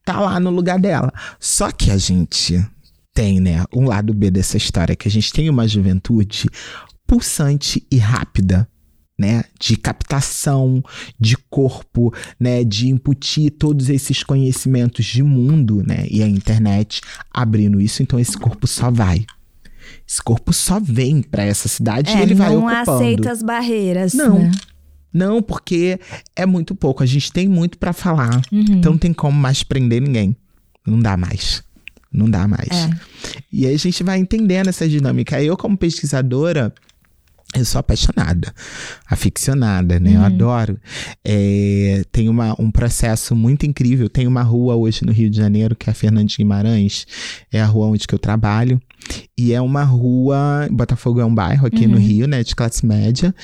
estar 0.00 0.20
lá 0.20 0.40
no 0.40 0.50
lugar 0.50 0.78
dela. 0.80 1.12
Só 1.38 1.70
que 1.70 1.90
a 1.90 1.96
gente 1.96 2.60
tem, 3.14 3.40
né, 3.40 3.64
um 3.74 3.84
lado 3.84 4.14
B 4.14 4.30
dessa 4.30 4.56
história, 4.56 4.96
que 4.96 5.08
a 5.08 5.10
gente 5.10 5.32
tem 5.32 5.50
uma 5.50 5.66
juventude 5.66 6.48
pulsante 7.08 7.84
e 7.90 7.96
rápida. 7.96 8.68
Né, 9.20 9.42
de 9.58 9.76
captação 9.76 10.80
de 11.18 11.36
corpo, 11.50 12.14
né, 12.38 12.62
de 12.62 12.88
incutir 12.88 13.50
todos 13.50 13.88
esses 13.88 14.22
conhecimentos 14.22 15.04
de 15.04 15.24
mundo, 15.24 15.82
né, 15.84 16.06
e 16.08 16.22
a 16.22 16.28
internet 16.28 17.00
abrindo 17.34 17.80
isso, 17.80 18.00
então 18.00 18.16
esse 18.20 18.38
corpo 18.38 18.64
só 18.68 18.92
vai. 18.92 19.26
Esse 20.08 20.22
corpo 20.22 20.52
só 20.52 20.78
vem 20.78 21.20
para 21.20 21.42
essa 21.42 21.66
cidade 21.66 22.12
e 22.12 22.14
É, 22.14 22.22
ele 22.22 22.34
vai 22.36 22.50
não 22.50 22.64
ocupando. 22.64 22.92
aceita 22.92 23.32
as 23.32 23.42
barreiras. 23.42 24.14
Não. 24.14 24.38
né? 24.38 24.52
Não, 25.12 25.42
porque 25.42 25.98
é 26.36 26.46
muito 26.46 26.76
pouco. 26.76 27.02
A 27.02 27.06
gente 27.06 27.32
tem 27.32 27.48
muito 27.48 27.76
para 27.76 27.92
falar. 27.92 28.40
Uhum. 28.52 28.64
Então 28.70 28.92
não 28.92 28.98
tem 28.98 29.12
como 29.12 29.36
mais 29.36 29.64
prender 29.64 30.00
ninguém. 30.00 30.36
Não 30.86 31.00
dá 31.00 31.16
mais. 31.16 31.64
Não 32.12 32.30
dá 32.30 32.46
mais. 32.46 32.68
É. 32.70 32.90
E 33.52 33.66
aí 33.66 33.74
a 33.74 33.78
gente 33.78 34.04
vai 34.04 34.18
entendendo 34.20 34.68
essa 34.68 34.88
dinâmica. 34.88 35.42
Eu, 35.42 35.56
como 35.56 35.76
pesquisadora, 35.76 36.72
eu 37.54 37.64
sou 37.64 37.78
apaixonada, 37.78 38.52
aficionada, 39.06 39.98
né? 39.98 40.16
Eu 40.16 40.22
adoro. 40.22 40.78
É, 41.24 42.02
tem 42.12 42.28
uma, 42.28 42.54
um 42.60 42.70
processo 42.70 43.34
muito 43.34 43.64
incrível. 43.64 44.08
Tem 44.08 44.26
uma 44.26 44.42
rua 44.42 44.76
hoje 44.76 45.04
no 45.04 45.12
Rio 45.12 45.30
de 45.30 45.38
Janeiro, 45.38 45.74
que 45.74 45.88
é 45.88 45.92
a 45.92 45.94
Fernandes 45.94 46.36
Guimarães. 46.36 47.06
É 47.50 47.60
a 47.60 47.66
rua 47.66 47.86
onde 47.86 48.06
que 48.06 48.14
eu 48.14 48.18
trabalho. 48.18 48.80
E 49.36 49.54
é 49.54 49.60
uma 49.60 49.82
rua. 49.82 50.68
Botafogo 50.70 51.20
é 51.20 51.24
um 51.24 51.34
bairro 51.34 51.66
aqui 51.66 51.86
no 51.86 51.96
Rio, 51.96 52.28
né? 52.28 52.44
De 52.44 52.54
classe 52.54 52.84
média. 52.84 53.34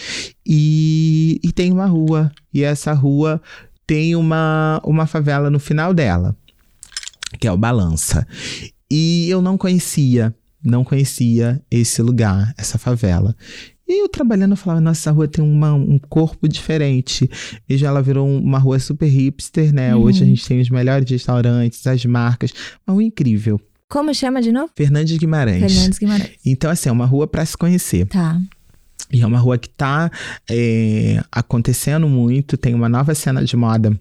E, 0.47 1.41
e 1.43 1.51
tem 1.51 1.73
uma 1.73 1.87
rua. 1.87 2.31
E 2.53 2.63
essa 2.63 2.93
rua 2.93 3.41
tem 3.87 4.15
uma, 4.15 4.81
uma 4.85 5.07
favela 5.07 5.51
no 5.51 5.59
final 5.59 5.95
dela, 5.95 6.37
que 7.39 7.47
é 7.47 7.53
o 7.53 7.57
Balança. 7.57 8.27
E 8.91 9.29
eu 9.29 9.43
não 9.43 9.57
conhecia, 9.57 10.35
não 10.63 10.85
conhecia 10.85 11.61
esse 11.71 12.01
lugar, 12.03 12.55
essa 12.57 12.79
favela. 12.79 13.35
E 13.87 14.03
eu 14.03 14.09
trabalhando, 14.09 14.53
eu 14.53 14.57
falava, 14.57 14.81
nossa, 14.81 15.01
essa 15.01 15.11
rua 15.11 15.29
tem 15.29 15.45
uma, 15.45 15.75
um 15.75 15.99
corpo 15.99 16.49
diferente. 16.49 17.29
E 17.69 17.77
já 17.77 17.89
ela 17.89 18.01
virou 18.03 18.27
um- 18.27 18.39
uma 18.41 18.59
rua 18.59 18.79
super 18.79 19.07
hipster, 19.07 19.73
né? 19.75 19.95
Uhum. 19.95 20.03
Hoje 20.03 20.23
a 20.23 20.27
gente 20.27 20.47
tem 20.47 20.61
os 20.61 20.71
melhores 20.71 21.09
restaurantes, 21.11 21.87
as 21.87 22.05
marcas. 22.07 22.53
Mas 22.87 22.97
o 22.97 23.01
incrível. 23.01 23.61
Como 23.89 24.13
chama 24.15 24.41
de 24.41 24.51
novo? 24.51 24.71
Fernandes 24.75 25.17
Guimarães. 25.19 25.61
Fernandes 25.73 25.99
Guimarães. 25.99 26.31
Então, 26.45 26.71
assim, 26.71 26.89
é 26.89 26.93
uma 26.93 27.05
rua 27.07 27.27
para 27.27 27.45
se 27.45 27.57
conhecer. 27.57 28.07
Tá. 28.07 28.41
E 29.13 29.21
é 29.21 29.27
uma 29.27 29.39
rua 29.39 29.59
que 29.59 29.69
tá 29.69 30.11
é, 30.51 31.23
acontecendo 31.31 32.09
muito, 32.09 32.57
tem 32.57 32.75
uma 32.75 32.89
nova 32.89 33.15
cena 33.15 33.45
de 33.45 33.57
moda 33.57 33.97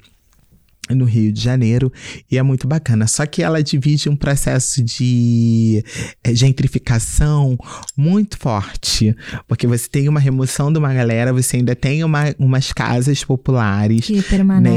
no 0.96 1.06
Rio 1.06 1.32
de 1.32 1.42
Janeiro 1.42 1.92
e 2.32 2.38
é 2.38 2.44
muito 2.44 2.68
bacana. 2.68 3.08
Só 3.08 3.26
que 3.26 3.42
ela 3.44 3.62
divide 3.64 4.10
um 4.10 4.16
processo 4.16 4.84
de 4.84 5.84
é, 6.24 6.34
gentrificação 6.34 7.58
muito 7.96 8.38
forte, 8.38 9.16
porque 9.48 9.68
você 9.68 9.88
tem 9.90 10.08
uma 10.10 10.20
remoção 10.20 10.72
de 10.72 10.80
uma 10.80 10.94
galera, 10.94 11.32
você 11.34 11.58
ainda 11.58 11.76
tem 11.76 12.04
uma, 12.04 12.34
umas 12.40 12.72
casas 12.74 13.24
populares. 13.24 14.06
Que 14.06 14.22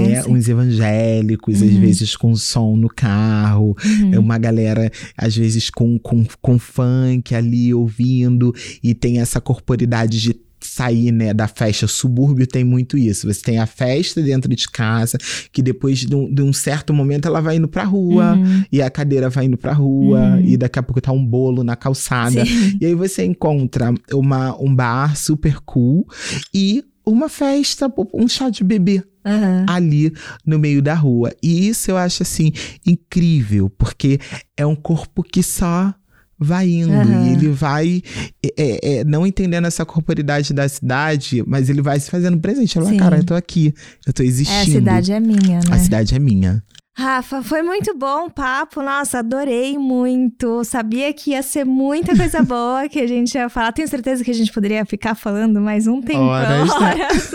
Né, 0.09 0.25
uns 0.29 0.49
evangélicos, 0.49 1.63
às 1.63 1.73
vezes 1.75 2.17
com 2.17 2.35
som 2.35 2.77
no 2.77 2.89
carro, 2.89 3.77
Uhum. 3.85 4.15
é 4.15 4.19
uma 4.19 4.39
galera, 4.39 4.91
às 5.17 5.37
vezes, 5.37 5.71
com, 5.71 5.99
com, 5.99 6.25
com 6.41 6.59
funk 6.59 7.35
ali 7.35 7.73
ouvindo, 7.73 8.55
e 8.83 8.95
tem 8.95 9.21
essa 9.21 9.41
corporidade 9.41 10.21
de 10.21 10.35
sair 10.61 11.13
né, 11.13 11.33
da 11.35 11.47
festa. 11.49 11.87
Subúrbio 11.87 12.47
tem 12.47 12.65
muito 12.65 12.97
isso. 12.99 13.33
Você 13.33 13.43
tem 13.43 13.59
a 13.59 13.67
festa 13.67 14.23
dentro 14.23 14.55
de 14.55 14.69
casa, 14.69 15.19
que 15.53 15.63
depois 15.63 15.99
de 16.01 16.15
um, 16.15 16.33
de 16.33 16.43
um 16.43 16.53
certo 16.53 16.93
momento 16.95 17.27
ela 17.29 17.41
vai 17.41 17.57
indo 17.57 17.69
pra 17.69 17.85
rua, 17.85 18.35
Uhum. 18.35 18.65
e 18.73 18.81
a 18.83 18.91
cadeira 18.91 19.29
vai 19.29 19.45
indo 19.47 19.57
pra 19.57 19.73
rua, 19.73 20.41
e 20.43 20.57
daqui 20.57 20.79
a 20.79 20.83
pouco 20.83 21.01
tá 21.01 21.13
um 21.13 21.25
bolo 21.25 21.63
na 21.63 21.77
calçada. 21.77 22.45
Sim. 22.45 22.79
E 22.81 22.87
aí 22.87 22.95
você 22.95 23.25
encontra 23.25 23.93
uma, 24.13 24.57
um 24.61 24.75
bar 24.75 25.17
super 25.17 25.59
cool 25.61 26.07
e 26.55 26.85
uma 27.05 27.29
festa, 27.29 27.93
um 28.13 28.27
chá 28.27 28.51
de 28.51 28.65
bebê 28.65 29.03
Aham. 29.25 29.67
ali 29.69 30.13
no 30.45 30.59
meio 30.59 30.83
da 30.83 30.95
rua. 30.95 31.33
E 31.43 31.69
isso 31.69 31.91
eu 31.91 31.97
acho 31.97 32.23
assim 32.23 32.51
incrível, 32.85 33.69
porque 33.71 34.19
é 34.57 34.65
um 34.67 34.75
corpo 34.77 35.23
que 35.23 35.43
só 35.43 35.95
vai 36.39 36.69
indo 36.69 36.93
Aham. 36.93 37.27
e 37.27 37.33
ele 37.33 37.49
vai 37.49 38.03
é, 38.45 38.49
é, 38.57 38.99
é, 38.99 39.05
não 39.05 39.27
entendendo 39.27 39.67
essa 39.67 39.85
corporidade 39.85 40.53
da 40.53 40.69
cidade, 40.69 41.43
mas 41.47 41.69
ele 41.71 41.81
vai 41.83 41.99
se 42.01 42.11
fazendo 42.11 42.39
presente. 42.39 42.77
Ele 42.79 42.85
fala, 42.87 42.99
cara, 42.99 43.17
eu 43.19 43.25
tô 43.25 43.35
aqui, 43.35 43.73
eu 44.07 44.13
tô 44.13 44.23
É, 44.23 44.27
existindo. 44.27 44.61
a 44.61 44.65
cidade 44.65 45.13
é 45.13 45.21
minha, 45.21 45.59
né? 45.61 45.71
A 45.71 45.79
cidade 45.79 46.15
é 46.15 46.19
minha. 46.19 46.63
Rafa, 46.99 47.43
foi 47.43 47.61
muito 47.63 47.95
bom 47.95 48.25
o 48.25 48.31
papo. 48.31 48.83
Nossa, 48.83 49.19
adorei 49.19 49.77
muito. 49.77 50.65
Sabia 50.65 51.13
que 51.13 51.33
ia 51.33 51.43
ser 51.43 51.65
muita 51.67 52.17
coisa 52.17 52.41
boa 52.45 52.89
que 52.89 52.99
a 52.99 53.07
gente 53.07 53.35
ia 53.35 53.51
falar. 53.51 53.71
Tenho 53.73 53.87
certeza 53.87 54.25
que 54.25 54.31
a 54.31 54.35
gente 54.35 54.51
poderia 54.51 54.83
ficar 54.87 55.15
falando 55.15 55.61
mais 55.61 55.87
um 55.87 56.01
tempão. 56.01 56.25
Horas, 56.29 56.71
horas. 56.71 57.31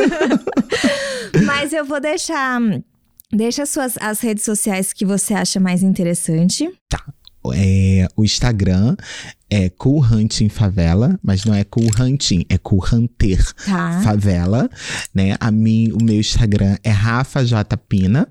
Mas 1.46 1.74
eu 1.74 1.86
vou 1.86 2.00
deixar. 2.00 2.60
Deixa 3.32 3.66
suas 3.66 3.96
as 4.02 4.20
redes 4.20 4.44
sociais 4.44 4.92
que 4.92 5.06
você 5.06 5.34
acha 5.36 5.60
mais 5.60 5.84
interessante. 5.84 6.68
É, 7.54 8.08
o 8.16 8.24
Instagram 8.24 8.96
é 9.50 9.70
Cool 9.70 10.06
Hunting 10.06 10.48
Favela, 10.48 11.20
mas 11.22 11.44
não 11.44 11.54
é 11.54 11.64
Cool 11.64 11.90
Hunting, 12.00 12.46
é 12.48 12.58
Cool 12.58 12.84
Hunter 12.94 13.44
Tá. 13.66 14.02
Favela, 14.04 14.70
né? 15.14 15.36
A 15.40 15.52
mim, 15.52 15.92
o 15.92 16.04
meu 16.04 16.20
Instagram 16.20 16.78
é 16.84 16.90
Rafa 16.90 17.44
J 17.44 17.76
Pina. 17.78 18.28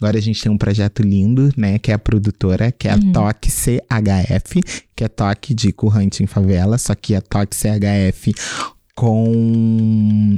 Agora 0.00 0.16
a 0.16 0.20
gente 0.20 0.42
tem 0.42 0.50
um 0.50 0.56
projeto 0.56 1.02
lindo, 1.02 1.50
né? 1.56 1.78
Que 1.78 1.90
é 1.90 1.94
a 1.94 1.98
produtora, 1.98 2.70
que 2.72 2.88
é 2.88 2.92
a 2.92 2.98
Toque 3.12 3.50
CHF, 3.50 4.60
que 4.94 5.04
é 5.04 5.08
Toque 5.08 5.54
de 5.54 5.72
Cool 5.72 5.92
Hunting 5.96 6.26
Favela, 6.26 6.78
só 6.78 6.94
que 6.94 7.14
a 7.14 7.20
Toque 7.20 7.54
CHF 7.56 8.32
com 8.94 9.24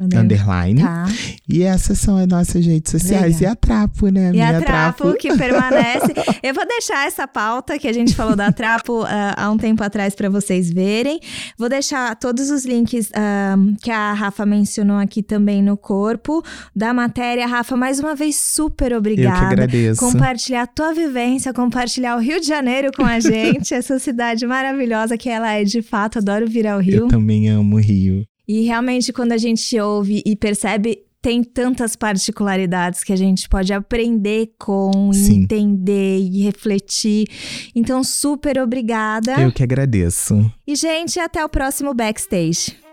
Under- 0.00 0.20
underline. 0.20 0.80
Tá. 0.80 1.07
E 1.48 1.62
essas 1.62 1.98
são 1.98 2.16
as 2.16 2.26
nossas 2.26 2.64
redes 2.64 2.90
sociais. 2.92 3.36
Legal. 3.40 3.42
E 3.42 3.46
a 3.52 3.57
Trapo, 3.57 4.09
né? 4.09 4.30
E 4.32 4.40
a 4.40 4.61
Trapo, 4.61 5.12
que 5.14 5.36
permanece. 5.36 6.12
Eu 6.42 6.55
vou 6.55 6.66
deixar 6.66 7.07
essa 7.07 7.26
pauta 7.26 7.78
que 7.78 7.88
a 7.88 7.92
gente 7.92 8.14
falou 8.14 8.36
da 8.36 8.52
Trapo 8.52 9.02
ah, 9.09 9.34
há 9.36 9.50
um 9.50 9.57
tempo 9.57 9.82
atrás 9.82 10.14
para 10.14 10.28
vocês 10.28 10.70
verem. 10.70 11.18
Vou 11.59 11.68
deixar 11.68 12.14
todos 12.16 12.50
os 12.50 12.64
links 12.64 13.11
ah, 13.14 13.57
que 13.82 13.90
a 13.90 14.12
Rafa 14.12 14.46
mencionou 14.46 14.98
aqui 14.98 15.22
também 15.22 15.62
no 15.62 15.76
corpo 15.76 16.42
da 16.74 16.94
matéria. 16.94 17.46
Rafa, 17.46 17.76
mais 17.76 17.98
uma 17.98 18.14
vez, 18.14 18.36
super 18.36 18.86
Eu 18.86 18.90
que 18.90 18.96
obrigada. 18.96 19.46
agradeço. 19.46 20.00
Compartilhar 20.00 20.62
a 20.62 20.66
tua 20.66 20.94
vivência, 20.94 21.52
compartilhar 21.52 22.16
o 22.16 22.20
Rio 22.20 22.40
de 22.40 22.46
Janeiro 22.46 22.90
com 22.96 23.05
a 23.05 23.18
gente, 23.20 23.74
essa 23.74 23.98
cidade 23.98 24.46
maravilhosa 24.46 25.18
que 25.18 25.28
ela 25.28 25.52
é 25.52 25.64
de 25.64 25.82
fato. 25.82 26.18
Adoro 26.18 26.46
vir 26.48 26.66
ao 26.66 26.78
Rio. 26.78 27.02
Eu 27.02 27.09
também 27.09 27.48
amo 27.48 27.76
o 27.76 27.80
Rio. 27.80 28.24
E 28.47 28.62
realmente, 28.62 29.12
quando 29.12 29.32
a 29.32 29.38
gente 29.38 29.78
ouve 29.80 30.22
e 30.24 30.36
percebe, 30.36 30.99
tem 31.24 31.42
tantas 31.42 31.97
particularidades 31.97 33.03
que 33.03 33.11
a 33.11 33.16
gente 33.16 33.49
pode 33.49 33.72
aprender 33.72 34.53
com, 34.59 35.11
Sim. 35.11 35.45
entender 35.45 36.18
e 36.18 36.42
refletir. 36.42 37.26
Então, 37.74 38.05
super 38.05 38.59
obrigada. 38.59 39.40
Eu 39.40 39.51
que 39.51 39.62
agradeço. 39.62 40.53
E, 40.66 40.76
gente, 40.76 41.18
até 41.18 41.42
o 41.42 41.49
próximo 41.49 41.95
backstage. 41.95 42.84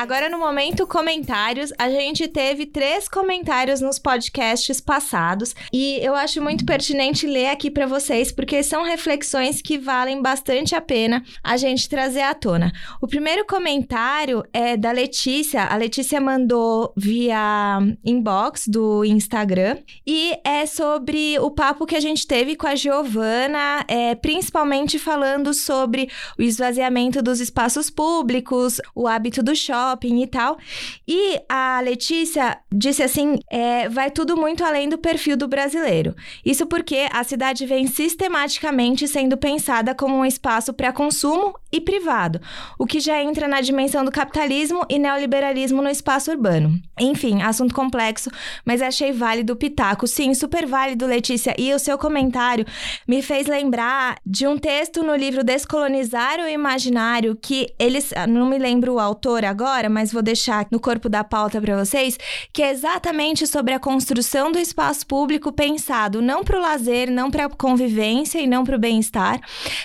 Agora 0.00 0.30
no 0.30 0.38
momento 0.38 0.86
comentários, 0.86 1.74
a 1.76 1.90
gente 1.90 2.26
teve 2.26 2.64
três 2.64 3.06
comentários 3.06 3.82
nos 3.82 3.98
podcasts 3.98 4.80
passados 4.80 5.54
e 5.70 5.98
eu 6.00 6.14
acho 6.14 6.40
muito 6.40 6.64
pertinente 6.64 7.26
ler 7.26 7.48
aqui 7.48 7.70
para 7.70 7.84
vocês 7.86 8.32
porque 8.32 8.62
são 8.62 8.82
reflexões 8.82 9.60
que 9.60 9.76
valem 9.76 10.22
bastante 10.22 10.74
a 10.74 10.80
pena 10.80 11.22
a 11.44 11.58
gente 11.58 11.86
trazer 11.86 12.22
à 12.22 12.32
tona. 12.32 12.72
O 12.98 13.06
primeiro 13.06 13.44
comentário 13.44 14.42
é 14.54 14.74
da 14.74 14.90
Letícia. 14.90 15.64
A 15.64 15.76
Letícia 15.76 16.18
mandou 16.18 16.94
via 16.96 17.78
inbox 18.02 18.68
do 18.68 19.04
Instagram 19.04 19.76
e 20.06 20.32
é 20.42 20.64
sobre 20.64 21.38
o 21.40 21.50
papo 21.50 21.84
que 21.84 21.94
a 21.94 22.00
gente 22.00 22.26
teve 22.26 22.56
com 22.56 22.66
a 22.66 22.74
Giovana, 22.74 23.84
é, 23.86 24.14
principalmente 24.14 24.98
falando 24.98 25.52
sobre 25.52 26.08
o 26.38 26.42
esvaziamento 26.42 27.20
dos 27.20 27.38
espaços 27.38 27.90
públicos, 27.90 28.80
o 28.94 29.06
hábito 29.06 29.42
do 29.42 29.54
shopping 29.54 29.89
e 30.22 30.26
tal. 30.26 30.58
E 31.06 31.40
a 31.48 31.80
Letícia 31.80 32.58
disse 32.72 33.02
assim: 33.02 33.38
é, 33.50 33.88
vai 33.88 34.10
tudo 34.10 34.36
muito 34.36 34.64
além 34.64 34.88
do 34.88 34.98
perfil 34.98 35.36
do 35.36 35.48
brasileiro. 35.48 36.14
Isso 36.44 36.66
porque 36.66 37.08
a 37.12 37.24
cidade 37.24 37.66
vem 37.66 37.86
sistematicamente 37.86 39.06
sendo 39.08 39.36
pensada 39.36 39.94
como 39.94 40.16
um 40.16 40.24
espaço 40.24 40.72
para 40.72 40.92
consumo 40.92 41.54
e 41.72 41.80
privado, 41.80 42.40
o 42.78 42.86
que 42.86 43.00
já 43.00 43.22
entra 43.22 43.46
na 43.46 43.60
dimensão 43.60 44.04
do 44.04 44.10
capitalismo 44.10 44.84
e 44.88 44.98
neoliberalismo 44.98 45.80
no 45.80 45.88
espaço 45.88 46.30
urbano. 46.30 46.80
Enfim, 46.98 47.42
assunto 47.42 47.74
complexo, 47.74 48.30
mas 48.64 48.82
achei 48.82 49.12
válido 49.12 49.52
o 49.52 49.56
pitaco. 49.56 50.06
Sim, 50.06 50.34
super 50.34 50.66
válido, 50.66 51.06
Letícia. 51.06 51.54
E 51.58 51.72
o 51.72 51.78
seu 51.78 51.96
comentário 51.96 52.66
me 53.06 53.22
fez 53.22 53.46
lembrar 53.46 54.18
de 54.26 54.46
um 54.46 54.58
texto 54.58 55.02
no 55.02 55.14
livro 55.14 55.44
Descolonizar 55.44 56.40
o 56.40 56.48
Imaginário, 56.48 57.36
que 57.40 57.72
eles. 57.78 58.10
Não 58.28 58.46
me 58.46 58.58
lembro 58.58 58.94
o 58.94 59.00
autor 59.00 59.44
agora, 59.44 59.79
mas 59.88 60.12
vou 60.12 60.22
deixar 60.22 60.66
no 60.70 60.80
corpo 60.80 61.08
da 61.08 61.24
pauta 61.24 61.60
para 61.60 61.78
vocês, 61.78 62.18
que 62.52 62.62
é 62.62 62.70
exatamente 62.70 63.46
sobre 63.46 63.72
a 63.72 63.78
construção 63.78 64.50
do 64.50 64.58
espaço 64.58 65.06
público 65.06 65.52
pensado 65.52 66.20
não 66.20 66.42
para 66.42 66.58
o 66.58 66.60
lazer, 66.60 67.10
não 67.10 67.30
para 67.30 67.46
a 67.46 67.48
convivência 67.48 68.40
e 68.40 68.46
não 68.46 68.64
para 68.64 68.76
o 68.76 68.78
bem-estar, 68.78 69.40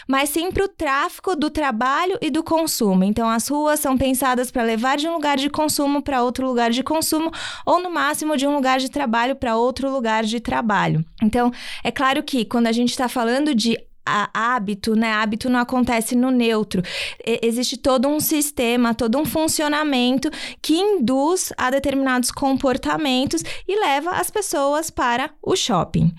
mas 0.08 0.30
sim 0.30 0.52
para 0.52 0.66
o 0.66 0.68
tráfico 0.68 1.36
do 1.36 1.50
trabalho 1.50 2.18
e 2.22 2.30
do 2.30 2.44
consumo. 2.44 3.04
Então, 3.04 3.30
as 3.30 3.48
ruas 3.48 3.80
são 3.80 3.98
pensadas 3.98 4.52
para 4.52 4.64
levar 4.64 4.98
de 4.98 5.08
um 5.08 5.14
lugar 5.14 5.38
de 5.38 5.50
consumo 5.50 6.02
para 6.02 6.24
outro 6.24 6.48
lugar 6.48 6.72
de 6.72 6.84
consumo, 6.84 7.32
ou 7.66 7.82
no 7.82 7.90
máximo 7.90 8.36
de 8.36 8.48
um 8.48 8.56
lugar 8.56 8.80
de 8.80 8.90
trabalho 8.90 9.36
para 9.36 9.56
outro 9.56 9.90
lugar 9.90 10.24
de 10.24 10.40
trabalho. 10.40 11.06
Então, 11.22 11.52
é 11.84 11.92
claro 11.92 12.24
que 12.24 12.46
quando 12.46 12.68
a 12.68 12.72
gente 12.72 12.90
está 12.90 13.08
falando 13.08 13.54
de 13.54 13.78
hábito, 14.06 14.96
né? 14.96 15.12
Hábito 15.12 15.50
não 15.50 15.60
acontece 15.60 16.16
no 16.16 16.32
neutro. 16.32 16.82
E- 17.26 17.40
existe 17.44 17.78
todo 17.78 18.08
um 18.08 18.20
sistema, 18.20 18.94
todo 18.94 19.18
um 19.18 19.26
funcionamento 19.26 20.30
que 20.62 20.76
induz 20.76 21.52
a 21.58 21.70
determinados 21.70 22.32
comportamentos 22.32 23.44
e 23.68 23.80
leva 23.80 24.12
as 24.12 24.30
pessoas 24.30 24.90
para 24.90 25.32
o 25.42 25.56
shopping. 25.56 26.14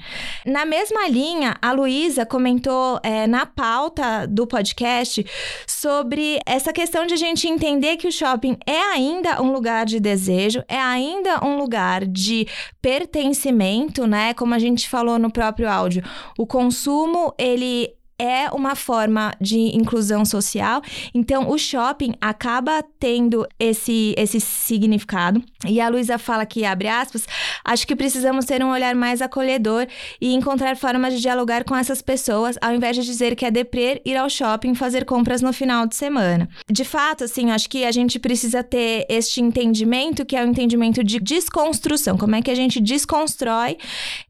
Na 0.45 0.65
mesma 0.65 1.09
linha, 1.09 1.57
a 1.61 1.73
Luísa 1.73 2.27
comentou 2.27 2.99
é, 3.03 3.27
na 3.27 3.47
pauta 3.47 4.27
do 4.27 4.47
podcast 4.47 5.25
sobre 5.67 6.39
essa 6.47 6.73
questão 6.73 7.07
de 7.07 7.15
a 7.15 7.17
gente 7.17 7.47
entender 7.47 7.97
que 7.97 8.09
o 8.09 8.13
shopping 8.13 8.57
é 8.67 8.81
ainda 8.93 9.43
um 9.43 9.53
lugar 9.53 9.87
de 9.87 10.01
desejo, 10.01 10.63
é 10.69 10.81
ainda 10.81 11.45
um 11.45 11.57
lugar 11.57 12.05
de 12.07 12.47
pertencimento, 12.81 14.07
né? 14.07 14.35
Como 14.35 14.55
a 14.55 14.59
gente 14.59 14.89
falou 14.89 15.19
no 15.19 15.31
próprio 15.31 15.69
áudio, 15.69 16.03
o 16.39 16.47
consumo 16.47 17.35
ele 17.39 17.76
é 18.19 18.51
uma 18.51 18.75
forma 18.75 19.33
de 19.41 19.59
inclusão 19.77 20.25
social. 20.25 20.81
Então, 21.15 21.51
o 21.51 21.59
shopping 21.59 22.15
acaba 22.21 22.83
tendo 22.99 23.47
esse, 23.59 24.15
esse 24.17 24.41
significado. 24.41 25.43
E 25.67 25.81
a 25.81 25.89
Luísa 25.89 26.19
fala 26.19 26.47
que, 26.47 26.65
abre 26.65 26.89
aspas, 26.89 27.27
acho 27.65 27.87
que 27.87 27.95
precisamos 27.97 28.45
ter 28.45 28.63
um 28.65 28.71
olhar 28.71 28.95
mais 28.95 29.21
acolhedor 29.21 29.87
e 30.21 30.33
encontrar 30.35 30.77
formas 30.77 31.15
de 31.15 31.21
dialogar 31.21 31.65
com 31.65 31.77
essas 31.77 32.01
pessoas, 32.01 32.57
ao 32.61 32.75
invés 32.75 32.97
de 32.97 33.03
dizer 33.03 33.37
que 33.37 33.45
é 33.45 33.51
deprê 33.51 34.01
ir 34.05 34.17
ao 34.17 34.31
shopping 34.31 34.75
fazer 34.75 35.05
compras 35.05 35.43
no 35.43 35.53
final 35.53 35.87
de 35.87 35.95
semana. 35.95 36.49
De 36.71 36.85
fato, 36.85 37.25
assim, 37.25 37.51
acho 37.51 37.69
que 37.69 37.85
a 37.85 37.93
gente 37.93 38.19
precisa 38.19 38.63
ter 38.63 39.05
este 39.09 39.41
entendimento, 39.41 40.25
que 40.25 40.37
é 40.37 40.45
o 40.45 40.49
entendimento 40.49 41.05
de 41.05 41.19
desconstrução. 41.19 42.17
Como 42.17 42.35
é 42.35 42.43
que 42.43 42.51
a 42.51 42.55
gente 42.55 42.81
desconstrói 42.81 43.77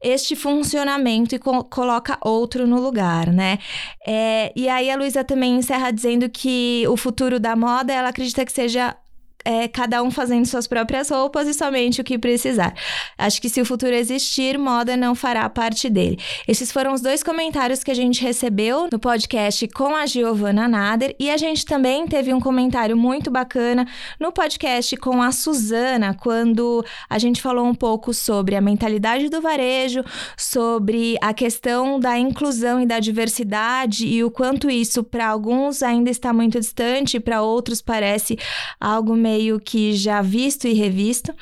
este 0.03 0.35
funcionamento 0.35 1.35
e 1.35 1.39
co- 1.39 1.63
coloca 1.63 2.17
outro 2.21 2.67
no 2.67 2.79
lugar, 2.79 3.31
né? 3.31 3.59
É, 4.05 4.51
e 4.55 4.69
aí 4.69 4.89
a 4.89 4.95
Luísa 4.95 5.23
também 5.23 5.55
encerra 5.57 5.91
dizendo 5.91 6.29
que 6.29 6.85
o 6.87 6.97
futuro 6.97 7.39
da 7.39 7.55
moda, 7.55 7.93
ela 7.93 8.09
acredita 8.09 8.45
que 8.45 8.51
seja 8.51 8.95
é, 9.47 9.65
cada 9.65 10.03
um 10.03 10.11
fazendo 10.11 10.45
suas 10.45 10.67
próprias 10.67 11.09
roupas 11.09 11.47
e 11.47 11.53
somente 11.53 12.01
o 12.01 12.03
que 12.03 12.17
precisar. 12.17 12.73
Acho 13.17 13.41
que 13.41 13.47
se 13.47 13.61
o 13.61 13.65
futuro 13.65 13.93
existir, 13.93 14.57
moda 14.57 14.97
não 14.97 15.15
fará 15.15 15.49
parte 15.49 15.89
dele. 15.89 16.19
Esses 16.45 16.69
foram 16.69 16.93
os 16.93 16.99
dois 16.99 17.23
comentários 17.23 17.81
que 17.81 17.89
a 17.89 17.93
gente 17.93 18.21
recebeu 18.21 18.89
no 18.91 18.99
podcast 18.99 19.65
com 19.69 19.95
a 19.95 20.05
Giovana 20.05 20.67
Nader 20.67 21.15
e 21.17 21.31
a 21.31 21.37
gente 21.37 21.65
também 21.65 22.05
teve 22.05 22.33
um 22.33 22.41
comentário 22.41 22.97
muito 22.97 23.31
bacana 23.31 23.87
no 24.19 24.33
podcast 24.33 24.97
com 24.97 25.21
a 25.21 25.31
Suzana, 25.31 26.13
quando 26.13 26.83
a 27.09 27.17
gente 27.17 27.41
falou 27.41 27.65
um 27.65 27.75
pouco 27.75 28.13
sobre 28.13 28.53
a 28.53 28.59
mentalidade 28.59 29.29
do 29.29 29.39
varejo, 29.39 30.03
sobre 30.35 31.15
a 31.21 31.33
questão 31.33 32.01
da 32.01 32.19
inclusão 32.19 32.81
e 32.81 32.85
da 32.85 32.99
diversidade 32.99 34.05
e 34.05 34.21
o 34.25 34.29
quanto 34.29 34.69
isso 34.69 35.05
para 35.05 35.29
alguns 35.29 35.81
ainda 35.81 36.09
está 36.09 36.33
muito 36.33 36.59
distante, 36.59 37.17
para 37.17 37.41
outros 37.41 37.81
parece 37.81 38.37
algo 38.77 39.15
meio 39.15 39.36
que 39.63 39.93
já 39.93 40.21
visto 40.21 40.67
e 40.67 40.73
revisto. 40.73 41.33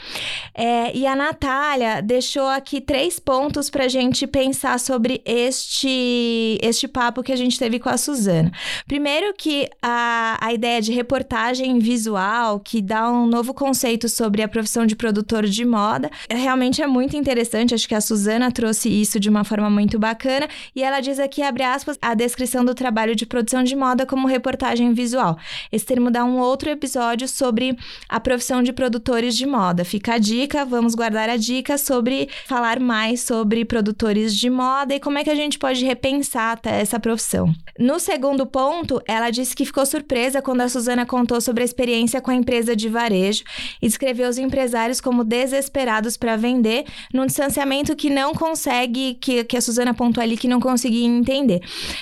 É, 0.53 0.95
e 0.95 1.05
a 1.05 1.15
Natália 1.15 2.01
deixou 2.01 2.47
aqui 2.47 2.79
três 2.81 3.19
pontos 3.19 3.69
para 3.69 3.85
a 3.85 3.87
gente 3.87 4.25
pensar 4.27 4.79
sobre 4.79 5.21
este, 5.25 6.57
este 6.61 6.87
papo 6.87 7.23
que 7.23 7.31
a 7.31 7.35
gente 7.35 7.57
teve 7.59 7.79
com 7.79 7.89
a 7.89 7.97
Suzana. 7.97 8.51
Primeiro 8.87 9.33
que 9.37 9.67
a, 9.81 10.37
a 10.41 10.53
ideia 10.53 10.81
de 10.81 10.91
reportagem 10.91 11.79
visual, 11.79 12.59
que 12.59 12.81
dá 12.81 13.09
um 13.09 13.25
novo 13.25 13.53
conceito 13.53 14.07
sobre 14.09 14.41
a 14.41 14.47
profissão 14.47 14.85
de 14.85 14.95
produtor 14.95 15.45
de 15.45 15.65
moda, 15.65 16.09
realmente 16.29 16.81
é 16.81 16.87
muito 16.87 17.15
interessante. 17.15 17.73
Acho 17.73 17.87
que 17.87 17.95
a 17.95 18.01
Suzana 18.01 18.51
trouxe 18.51 18.89
isso 18.89 19.19
de 19.19 19.29
uma 19.29 19.43
forma 19.43 19.69
muito 19.69 19.99
bacana. 19.99 20.47
E 20.75 20.83
ela 20.83 20.99
diz 20.99 21.19
aqui, 21.19 21.41
abre 21.41 21.63
aspas, 21.63 21.97
a 22.01 22.13
descrição 22.13 22.63
do 22.63 22.73
trabalho 22.73 23.15
de 23.15 23.25
produção 23.25 23.63
de 23.63 23.75
moda 23.75 24.05
como 24.05 24.27
reportagem 24.27 24.93
visual. 24.93 25.37
Esse 25.71 25.85
termo 25.85 26.09
dá 26.09 26.23
um 26.23 26.37
outro 26.39 26.69
episódio 26.69 27.27
sobre 27.27 27.77
a 28.07 28.19
profissão 28.19 28.61
de 28.61 28.73
produtores 28.73 29.35
de 29.35 29.45
moda. 29.45 29.83
Fica 29.85 30.15
a 30.15 30.17
dica, 30.17 30.65
vamos 30.65 30.95
guardar 30.95 31.29
a 31.29 31.37
dica 31.37 31.77
sobre 31.77 32.29
falar 32.45 32.79
mais 32.79 33.21
sobre 33.21 33.65
produtores 33.65 34.35
de 34.35 34.49
moda 34.49 34.95
e 34.95 34.99
como 34.99 35.17
é 35.17 35.23
que 35.23 35.29
a 35.29 35.35
gente 35.35 35.59
pode 35.59 35.85
repensar 35.85 36.59
essa 36.63 36.99
profissão. 36.99 37.53
No 37.77 37.99
segundo 37.99 38.45
ponto, 38.45 39.01
ela 39.07 39.29
disse 39.29 39.55
que 39.55 39.65
ficou 39.65 39.85
surpresa 39.85 40.41
quando 40.41 40.61
a 40.61 40.69
Suzana 40.69 41.05
contou 41.05 41.41
sobre 41.41 41.61
a 41.61 41.65
experiência 41.65 42.21
com 42.21 42.31
a 42.31 42.35
empresa 42.35 42.75
de 42.75 42.89
varejo 42.89 43.43
e 43.81 43.87
descreveu 43.87 44.29
os 44.29 44.37
empresários 44.37 45.01
como 45.01 45.23
desesperados 45.23 46.17
para 46.17 46.35
vender 46.35 46.85
num 47.13 47.25
distanciamento 47.25 47.95
que 47.95 48.09
não 48.09 48.33
consegue, 48.33 49.15
que, 49.15 49.43
que 49.43 49.57
a 49.57 49.61
Suzana 49.61 49.91
apontou 49.91 50.23
ali 50.23 50.37
que 50.37 50.47
não 50.47 50.59
conseguia 50.59 51.05
entender. 51.05 51.61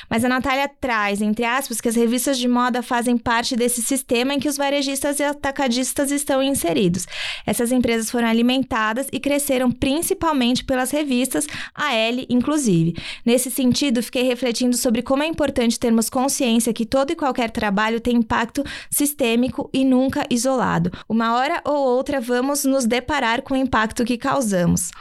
Mas 0.10 0.24
a 0.24 0.30
Natália 0.30 0.70
traz, 0.80 1.22
entre 1.22 1.44
aspas, 1.46 1.82
que 1.82 1.90
as 1.90 1.96
revistas 1.96 2.38
de 2.38 2.48
moda 2.48 2.82
fazem 2.82 3.18
parte 3.18 3.56
desse 3.56 3.82
sistema 3.82 4.34
em 4.34 4.40
que 4.40 4.48
os 4.48 4.58
varejistas 4.58 5.20
e 5.20 5.24
atacadistas 5.24 5.73
estão 6.12 6.42
inseridos. 6.42 7.06
Essas 7.46 7.72
empresas 7.72 8.10
foram 8.10 8.28
alimentadas 8.28 9.08
e 9.12 9.20
cresceram 9.20 9.72
principalmente 9.72 10.64
pelas 10.64 10.92
revistas, 10.92 11.48
a 11.74 11.94
L 11.94 12.26
inclusive. 12.30 12.96
Nesse 13.26 13.50
sentido, 13.50 14.04
fiquei 14.04 14.24
refletindo 14.24 14.76
sobre 14.78 15.02
como 15.02 15.24
é 15.24 15.28
importante 15.28 15.80
termos 15.80 16.10
consciência 16.10 16.74
que 16.74 16.86
todo 16.86 17.12
e 17.12 17.16
qualquer 17.16 17.52
trabalho 17.52 18.00
tem 18.00 18.18
impacto 18.18 18.64
sistêmico 18.90 19.70
e 19.74 19.84
nunca 19.84 20.26
isolado. 20.30 20.92
Uma 21.08 21.36
hora 21.36 21.62
ou 21.66 21.76
outra 21.76 22.20
vamos 22.20 22.64
nos 22.66 22.86
deparar 22.86 23.42
com 23.42 23.54
o 23.54 23.58
impacto 23.58 24.06
que 24.06 24.18
causamos. 24.18 24.92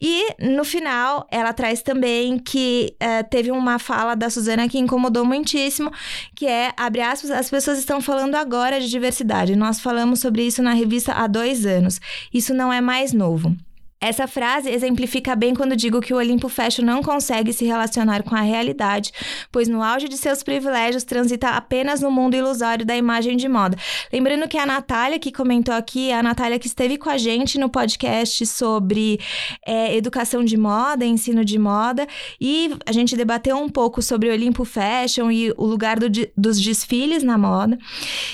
E 0.00 0.34
no 0.40 0.64
final, 0.64 1.26
ela 1.30 1.52
traz 1.52 1.82
também 1.82 2.38
que 2.38 2.94
uh, 2.94 3.28
teve 3.28 3.50
uma 3.50 3.78
fala 3.78 4.14
da 4.14 4.30
Suzana 4.30 4.68
que 4.68 4.78
incomodou 4.78 5.24
muitíssimo, 5.24 5.90
que 6.34 6.46
é, 6.46 6.72
abre 6.76 7.02
aspas, 7.02 7.30
as 7.30 7.50
pessoas 7.50 7.78
estão 7.78 8.00
falando 8.00 8.34
agora 8.34 8.80
de 8.80 8.88
diversidade. 8.88 9.54
Nós 9.54 9.80
falamos 9.80 10.20
sobre 10.20 10.46
isso 10.46 10.62
na 10.62 10.72
revista 10.72 11.12
há 11.12 11.26
dois 11.26 11.66
anos. 11.66 12.00
Isso 12.32 12.54
não 12.54 12.72
é 12.72 12.80
mais 12.80 13.12
novo. 13.12 13.54
Essa 14.02 14.26
frase 14.26 14.70
exemplifica 14.70 15.36
bem 15.36 15.54
quando 15.54 15.76
digo 15.76 16.00
que 16.00 16.14
o 16.14 16.16
Olimpo 16.16 16.48
Fashion 16.48 16.82
não 16.82 17.02
consegue 17.02 17.52
se 17.52 17.66
relacionar 17.66 18.22
com 18.22 18.34
a 18.34 18.40
realidade, 18.40 19.12
pois 19.52 19.68
no 19.68 19.82
auge 19.82 20.08
de 20.08 20.16
seus 20.16 20.42
privilégios 20.42 21.04
transita 21.04 21.50
apenas 21.50 22.00
no 22.00 22.10
mundo 22.10 22.34
ilusório 22.34 22.86
da 22.86 22.96
imagem 22.96 23.36
de 23.36 23.46
moda. 23.46 23.76
Lembrando 24.10 24.48
que 24.48 24.56
a 24.56 24.64
Natália, 24.64 25.18
que 25.18 25.30
comentou 25.30 25.74
aqui, 25.74 26.10
a 26.12 26.22
Natália 26.22 26.58
que 26.58 26.66
esteve 26.66 26.96
com 26.96 27.10
a 27.10 27.18
gente 27.18 27.58
no 27.58 27.68
podcast 27.68 28.46
sobre 28.46 29.20
é, 29.66 29.94
educação 29.94 30.42
de 30.42 30.56
moda, 30.56 31.04
ensino 31.04 31.44
de 31.44 31.58
moda, 31.58 32.06
e 32.40 32.74
a 32.86 32.92
gente 32.92 33.14
debateu 33.14 33.58
um 33.58 33.68
pouco 33.68 34.00
sobre 34.00 34.30
o 34.30 34.32
Olimpo 34.32 34.64
Fashion 34.64 35.30
e 35.30 35.50
o 35.58 35.66
lugar 35.66 35.98
do, 35.98 36.08
dos 36.34 36.58
desfiles 36.58 37.22
na 37.22 37.36
moda. 37.36 37.78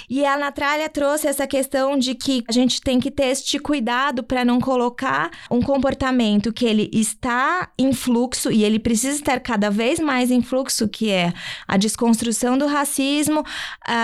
E 0.09 0.25
a 0.25 0.37
Natália 0.37 0.89
trouxe 0.89 1.27
essa 1.27 1.45
questão 1.45 1.99
de 1.99 2.15
que 2.15 2.45
a 2.49 2.53
gente 2.53 2.81
tem 2.81 3.01
que 3.01 3.11
ter 3.11 3.27
este 3.27 3.59
cuidado 3.59 4.23
para 4.23 4.45
não 4.45 4.61
colocar 4.61 5.29
um 5.57 5.63
comportamento 5.63 6.53
que 6.53 6.67
ele 6.67 6.91
está 6.93 7.71
em 7.79 7.93
fluxo 7.93 8.53
e 8.53 8.63
ele 8.63 8.79
precisa 8.79 9.17
estar 9.17 9.41
cada 9.41 9.71
vez 9.71 9.99
mais 9.99 10.31
em 10.31 10.43
fluxo, 10.43 10.87
que 10.87 11.11
é 11.11 11.33
a 11.67 11.77
desconstrução 11.77 12.59
do 12.59 12.67
racismo, 12.67 13.43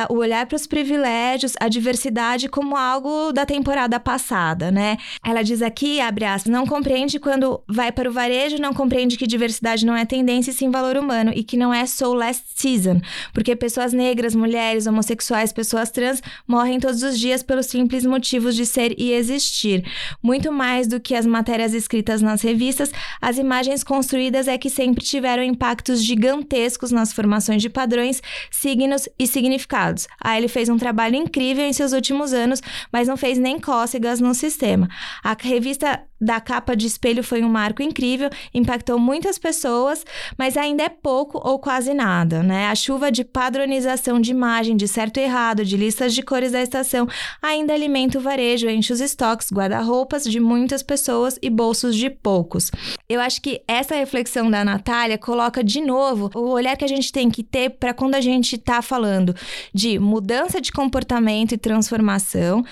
o 0.09 0.15
olhar 0.15 0.47
para 0.47 0.57
os 0.57 0.67
privilégios, 0.67 1.55
a 1.61 1.69
diversidade 1.69 2.49
como 2.49 2.77
algo 2.77 3.33
da 3.33 3.45
temporada 3.45 4.01
passada, 4.01 4.71
né? 4.71 4.97
Ela 5.25 5.43
diz 5.43 5.63
aqui, 5.63 6.01
abre 6.01 6.25
aspas, 6.25 6.51
não 6.51 6.67
compreende 6.67 7.19
quando 7.19 7.63
vai 7.69 7.93
para 7.93 8.09
o 8.09 8.13
varejo, 8.13 8.57
não 8.59 8.73
compreende 8.73 9.17
que 9.17 9.27
diversidade 9.27 9.85
não 9.85 9.95
é 9.95 10.05
tendência 10.05 10.51
e 10.51 10.55
sim 10.55 10.71
valor 10.71 10.97
humano 10.97 11.33
e 11.35 11.45
que 11.45 11.57
não 11.57 11.73
é 11.73 11.85
so 11.87 12.15
last 12.15 12.45
season, 12.55 13.01
porque 13.35 13.55
pessoas 13.55 13.93
negras, 13.93 14.35
mulheres, 14.35 14.87
homossexuais, 14.87 15.53
pessoas 15.53 15.91
trans 15.91 16.23
morrem 16.47 16.81
todos 16.81 17.03
os 17.03 17.19
dias 17.19 17.43
pelos 17.43 17.67
simples 17.67 18.07
motivos 18.07 18.57
de 18.57 18.65
ser 18.65 18.95
e 18.99 19.13
existir. 19.13 19.85
Muito 20.23 20.51
mais 20.51 20.87
do 20.87 20.99
que 20.99 21.15
as 21.15 21.27
matérias 21.43 21.75
escritas 21.75 22.23
nas 22.23 22.41
revistas, 22.41 22.93
as 23.21 23.37
imagens 23.37 23.83
construídas 23.83 24.47
é 24.47 24.57
que 24.57 24.71
sempre 24.71 25.05
tiveram 25.05 25.43
impactos 25.43 26.01
gigantescos 26.01 26.93
nas 26.93 27.13
formações 27.13 27.61
de 27.61 27.69
padrões, 27.69 28.23
signos 28.49 29.09
e 29.19 29.27
significados. 29.27 30.07
A 30.23 30.39
ele 30.39 30.47
fez 30.47 30.69
um 30.69 30.79
trabalho 30.79 31.17
incrível 31.17 31.65
em 31.65 31.73
seus 31.73 31.93
últimos 31.93 32.33
anos, 32.33 32.63
mas 32.93 33.09
não 33.09 33.17
fez 33.17 33.39
nem 33.39 33.59
cócegas 33.59 34.21
no 34.21 34.33
sistema. 34.35 34.89
A 35.25 35.37
revista 35.37 36.01
da 36.23 36.41
capa 36.41 36.77
de 36.77 36.87
espelho 36.87 37.25
foi 37.25 37.43
um 37.43 37.49
marco 37.49 37.83
incrível, 37.83 38.31
impactou 38.55 38.97
muitas 38.97 39.39
pessoas, 39.39 40.05
mas 40.39 40.57
ainda 40.57 40.85
é 40.85 40.89
pouco 40.89 41.41
ou 41.43 41.59
quase 41.59 41.93
nada, 41.93 42.45
né? 42.45 42.69
A 42.69 42.75
chuva 42.77 43.11
de 43.11 43.25
padronização 43.25 44.21
de 44.21 44.31
imagem, 44.31 44.77
de 44.77 44.87
certo 44.87 45.19
e 45.19 45.25
errado, 45.25 45.65
de 45.65 45.77
listas 45.77 46.15
de 46.15 46.23
cores 46.23 46.53
da 46.53 46.63
estação, 46.63 47.09
ainda 47.43 47.75
alimenta 47.75 48.19
o 48.19 48.21
varejo, 48.21 48.71
enche 48.71 48.93
os 48.93 49.01
estoques, 49.01 49.51
guarda-roupas 49.53 50.23
de 50.23 50.39
muitas 50.39 50.83
pessoas 50.83 51.39
e 51.43 51.51
bolsos 51.51 51.97
de 51.97 52.09
poucos. 52.09 52.71
Eu 53.09 53.21
acho 53.21 53.43
que 53.43 53.61
essa 53.67 53.97
reflexão 53.97 54.49
da 54.49 54.65
Natália 54.65 55.19
coloca 55.19 55.65
de 55.65 55.81
novo 55.81 56.31
o 56.35 56.51
olhar 56.51 56.77
que 56.77 56.85
a 56.85 56.89
gente 56.89 57.11
tem 57.11 57.29
que 57.29 57.43
ter 57.43 57.71
para 57.71 57.93
quando 57.93 58.15
a 58.15 58.21
gente 58.21 58.55
está 58.55 58.81
falando 58.81 59.35
de 59.75 59.99
mudança 59.99 60.61
de 60.61 60.71
comportamento 60.71 61.53
e 61.53 61.59
transformação, 61.59 62.65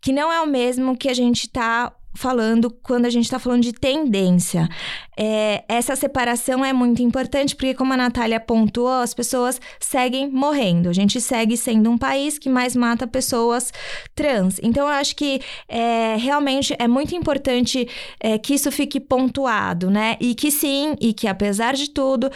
que 0.00 0.12
não 0.12 0.30
é 0.30 0.42
o 0.42 0.46
mesmo 0.46 0.96
que 0.96 1.08
a 1.08 1.14
gente 1.14 1.46
está 1.46 1.92
falando 2.18 2.68
quando 2.82 3.06
a 3.06 3.10
gente 3.10 3.26
está 3.26 3.38
falando 3.38 3.62
de 3.62 3.72
tendência. 3.72 4.68
É, 5.16 5.62
essa 5.68 5.94
separação 5.94 6.64
é 6.64 6.72
muito 6.72 7.00
importante 7.00 7.54
porque, 7.54 7.74
como 7.74 7.92
a 7.92 7.96
Natália 7.96 8.40
pontuou, 8.40 9.02
as 9.02 9.14
pessoas 9.14 9.60
seguem 9.78 10.28
morrendo. 10.28 10.88
A 10.88 10.92
gente 10.92 11.20
segue 11.20 11.56
sendo 11.56 11.88
um 11.88 11.96
país 11.96 12.36
que 12.36 12.48
mais 12.48 12.74
mata 12.74 13.06
pessoas 13.06 13.72
trans. 14.16 14.58
Então, 14.64 14.88
eu 14.88 14.94
acho 14.94 15.14
que 15.14 15.40
é, 15.68 16.16
realmente 16.16 16.74
é 16.76 16.88
muito 16.88 17.14
importante 17.14 17.88
é, 18.18 18.36
que 18.36 18.54
isso 18.54 18.72
fique 18.72 18.98
pontuado, 18.98 19.88
né? 19.88 20.16
E 20.18 20.34
que 20.34 20.50
sim, 20.50 20.96
e 21.00 21.12
que 21.12 21.28
apesar 21.28 21.74
de 21.74 21.88
tudo, 21.88 22.30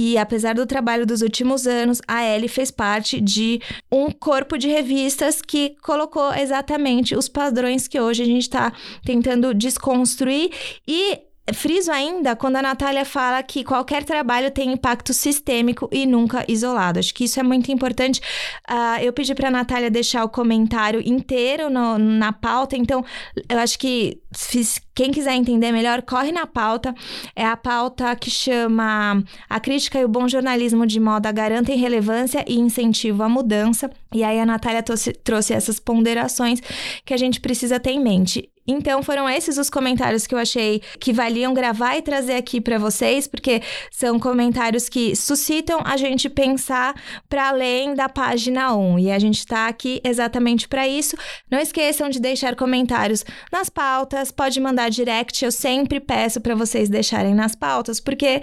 e 0.00 0.16
apesar 0.16 0.54
do 0.54 0.64
trabalho 0.64 1.04
dos 1.04 1.22
últimos 1.22 1.66
anos, 1.66 2.00
a 2.06 2.24
Ellie 2.24 2.46
fez 2.46 2.70
parte 2.70 3.20
de 3.20 3.60
um 3.90 4.12
corpo 4.12 4.56
de 4.56 4.68
revistas 4.68 5.42
que 5.42 5.74
colocou 5.82 6.32
exatamente 6.34 7.16
os 7.16 7.28
padrões 7.28 7.88
que 7.88 8.00
hoje 8.00 8.22
a 8.22 8.26
gente 8.26 8.42
está 8.42 8.72
tentando 9.04 9.52
desconstruir. 9.52 10.52
E 10.86 11.18
Friso 11.54 11.90
ainda 11.90 12.36
quando 12.36 12.56
a 12.56 12.62
Natália 12.62 13.04
fala 13.04 13.42
que 13.42 13.64
qualquer 13.64 14.04
trabalho 14.04 14.50
tem 14.50 14.72
impacto 14.72 15.12
sistêmico 15.12 15.88
e 15.92 16.06
nunca 16.06 16.44
isolado. 16.48 16.98
Acho 16.98 17.14
que 17.14 17.24
isso 17.24 17.40
é 17.40 17.42
muito 17.42 17.70
importante. 17.70 18.20
Uh, 18.68 19.02
eu 19.02 19.12
pedi 19.12 19.34
para 19.34 19.48
a 19.48 19.50
Natália 19.50 19.90
deixar 19.90 20.24
o 20.24 20.28
comentário 20.28 21.00
inteiro 21.04 21.70
no, 21.70 21.98
na 21.98 22.32
pauta, 22.32 22.76
então 22.76 23.04
eu 23.48 23.58
acho 23.58 23.78
que 23.78 24.20
fiz, 24.34 24.80
quem 24.94 25.10
quiser 25.10 25.34
entender 25.34 25.72
melhor, 25.72 26.02
corre 26.02 26.32
na 26.32 26.46
pauta. 26.46 26.94
É 27.34 27.44
a 27.44 27.56
pauta 27.56 28.14
que 28.16 28.30
chama 28.30 29.22
A 29.48 29.60
Crítica 29.60 29.98
e 29.98 30.04
o 30.04 30.08
Bom 30.08 30.28
Jornalismo 30.28 30.86
de 30.86 31.00
Moda 31.00 31.30
Garantem 31.32 31.76
Relevância 31.76 32.44
e 32.46 32.58
Incentivo 32.58 33.22
à 33.22 33.28
Mudança. 33.28 33.90
E 34.14 34.22
aí 34.24 34.38
a 34.38 34.46
Natália 34.46 34.82
trouxe, 34.82 35.12
trouxe 35.12 35.52
essas 35.52 35.78
ponderações 35.78 36.60
que 37.04 37.14
a 37.14 37.16
gente 37.16 37.40
precisa 37.40 37.78
ter 37.80 37.90
em 37.90 38.00
mente. 38.00 38.50
Então 38.68 39.02
foram 39.02 39.26
esses 39.26 39.56
os 39.56 39.70
comentários 39.70 40.26
que 40.26 40.34
eu 40.34 40.38
achei 40.38 40.82
que 41.00 41.10
valiam 41.10 41.54
gravar 41.54 41.96
e 41.96 42.02
trazer 42.02 42.34
aqui 42.34 42.60
para 42.60 42.78
vocês, 42.78 43.26
porque 43.26 43.62
são 43.90 44.20
comentários 44.20 44.90
que 44.90 45.16
suscitam 45.16 45.80
a 45.82 45.96
gente 45.96 46.28
pensar 46.28 46.94
para 47.30 47.48
além 47.48 47.94
da 47.94 48.10
página 48.10 48.76
1. 48.76 48.98
E 48.98 49.10
a 49.10 49.18
gente 49.18 49.38
está 49.38 49.68
aqui 49.68 50.02
exatamente 50.04 50.68
para 50.68 50.86
isso. 50.86 51.16
Não 51.50 51.58
esqueçam 51.58 52.10
de 52.10 52.20
deixar 52.20 52.54
comentários 52.54 53.24
nas 53.50 53.70
pautas, 53.70 54.30
pode 54.30 54.60
mandar 54.60 54.90
direct, 54.90 55.42
eu 55.42 55.50
sempre 55.50 55.98
peço 55.98 56.38
para 56.38 56.54
vocês 56.54 56.90
deixarem 56.90 57.34
nas 57.34 57.54
pautas, 57.54 57.98
porque 57.98 58.42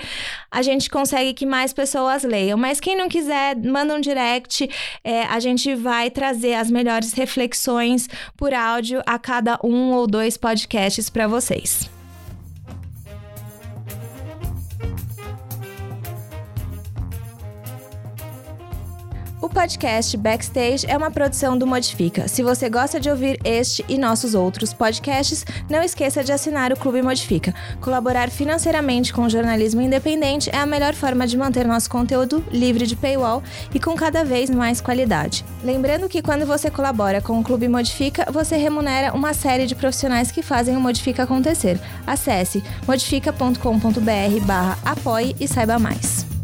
a 0.49 0.63
gente 0.63 0.89
consegue 0.89 1.35
que 1.35 1.45
mais 1.45 1.71
pessoas 1.71 2.23
leiam. 2.23 2.57
Mas 2.57 2.79
quem 2.79 2.97
não 2.97 3.07
quiser, 3.07 3.55
manda 3.55 3.93
um 3.93 3.99
direct, 3.99 4.67
é, 5.03 5.23
a 5.25 5.39
gente 5.39 5.75
vai 5.75 6.09
trazer 6.09 6.55
as 6.55 6.71
melhores 6.71 7.13
reflexões 7.13 8.09
por 8.35 8.55
áudio 8.55 9.03
a 9.05 9.19
cada 9.19 9.59
um 9.63 9.91
ou 9.91 10.07
dois 10.15 10.37
podcasts 10.37 11.09
para 11.09 11.27
vocês. 11.27 11.94
O 19.45 19.49
podcast 19.49 20.17
Backstage 20.17 20.87
é 20.87 20.97
uma 20.97 21.11
produção 21.11 21.55
do 21.55 21.67
Modifica. 21.67 22.27
Se 22.27 22.41
você 22.41 22.67
gosta 22.67 22.99
de 22.99 23.11
ouvir 23.11 23.39
este 23.43 23.85
e 23.87 23.95
nossos 23.95 24.33
outros 24.33 24.73
podcasts, 24.73 25.45
não 25.69 25.83
esqueça 25.83 26.23
de 26.23 26.31
assinar 26.31 26.73
o 26.73 26.75
Clube 26.75 27.03
Modifica. 27.03 27.53
Colaborar 27.79 28.31
financeiramente 28.31 29.13
com 29.13 29.21
o 29.21 29.29
jornalismo 29.29 29.81
independente 29.81 30.49
é 30.49 30.57
a 30.57 30.65
melhor 30.65 30.95
forma 30.95 31.27
de 31.27 31.37
manter 31.37 31.67
nosso 31.67 31.91
conteúdo 31.91 32.43
livre 32.51 32.87
de 32.87 32.95
paywall 32.95 33.43
e 33.71 33.79
com 33.79 33.93
cada 33.93 34.25
vez 34.25 34.49
mais 34.49 34.81
qualidade. 34.81 35.45
Lembrando 35.63 36.09
que 36.09 36.23
quando 36.23 36.43
você 36.43 36.71
colabora 36.71 37.21
com 37.21 37.39
o 37.39 37.43
Clube 37.43 37.67
Modifica, 37.67 38.25
você 38.31 38.57
remunera 38.57 39.13
uma 39.13 39.35
série 39.35 39.67
de 39.67 39.75
profissionais 39.75 40.31
que 40.31 40.41
fazem 40.41 40.75
o 40.75 40.81
Modifica 40.81 41.21
acontecer. 41.21 41.79
Acesse 42.07 42.63
modifica.com.br/apoie 42.87 45.35
e 45.39 45.47
saiba 45.47 45.77
mais. 45.77 46.34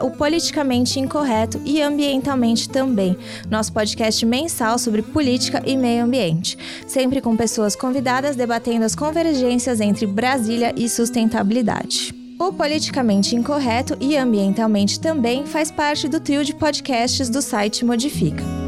O 0.00 0.10
Politicamente 0.10 1.00
Incorreto 1.00 1.60
e 1.64 1.82
Ambientalmente 1.82 2.68
também, 2.68 3.16
nosso 3.50 3.72
podcast 3.72 4.24
mensal 4.24 4.78
sobre 4.78 5.02
política 5.02 5.60
e 5.66 5.76
meio 5.76 6.04
ambiente, 6.04 6.56
sempre 6.86 7.20
com 7.20 7.36
pessoas 7.36 7.74
convidadas 7.74 8.36
debatendo 8.36 8.84
as 8.84 8.94
convergências 8.94 9.80
entre 9.80 10.06
Brasília 10.06 10.72
e 10.76 10.88
sustentabilidade. 10.88 12.14
O 12.38 12.52
Politicamente 12.52 13.36
Incorreto 13.36 13.96
e 14.00 14.16
Ambientalmente 14.16 14.98
também 14.98 15.46
faz 15.46 15.70
parte 15.70 16.08
do 16.08 16.20
trio 16.20 16.44
de 16.44 16.54
podcasts 16.54 17.28
do 17.28 17.42
site 17.42 17.84
Modifica. 17.84 18.61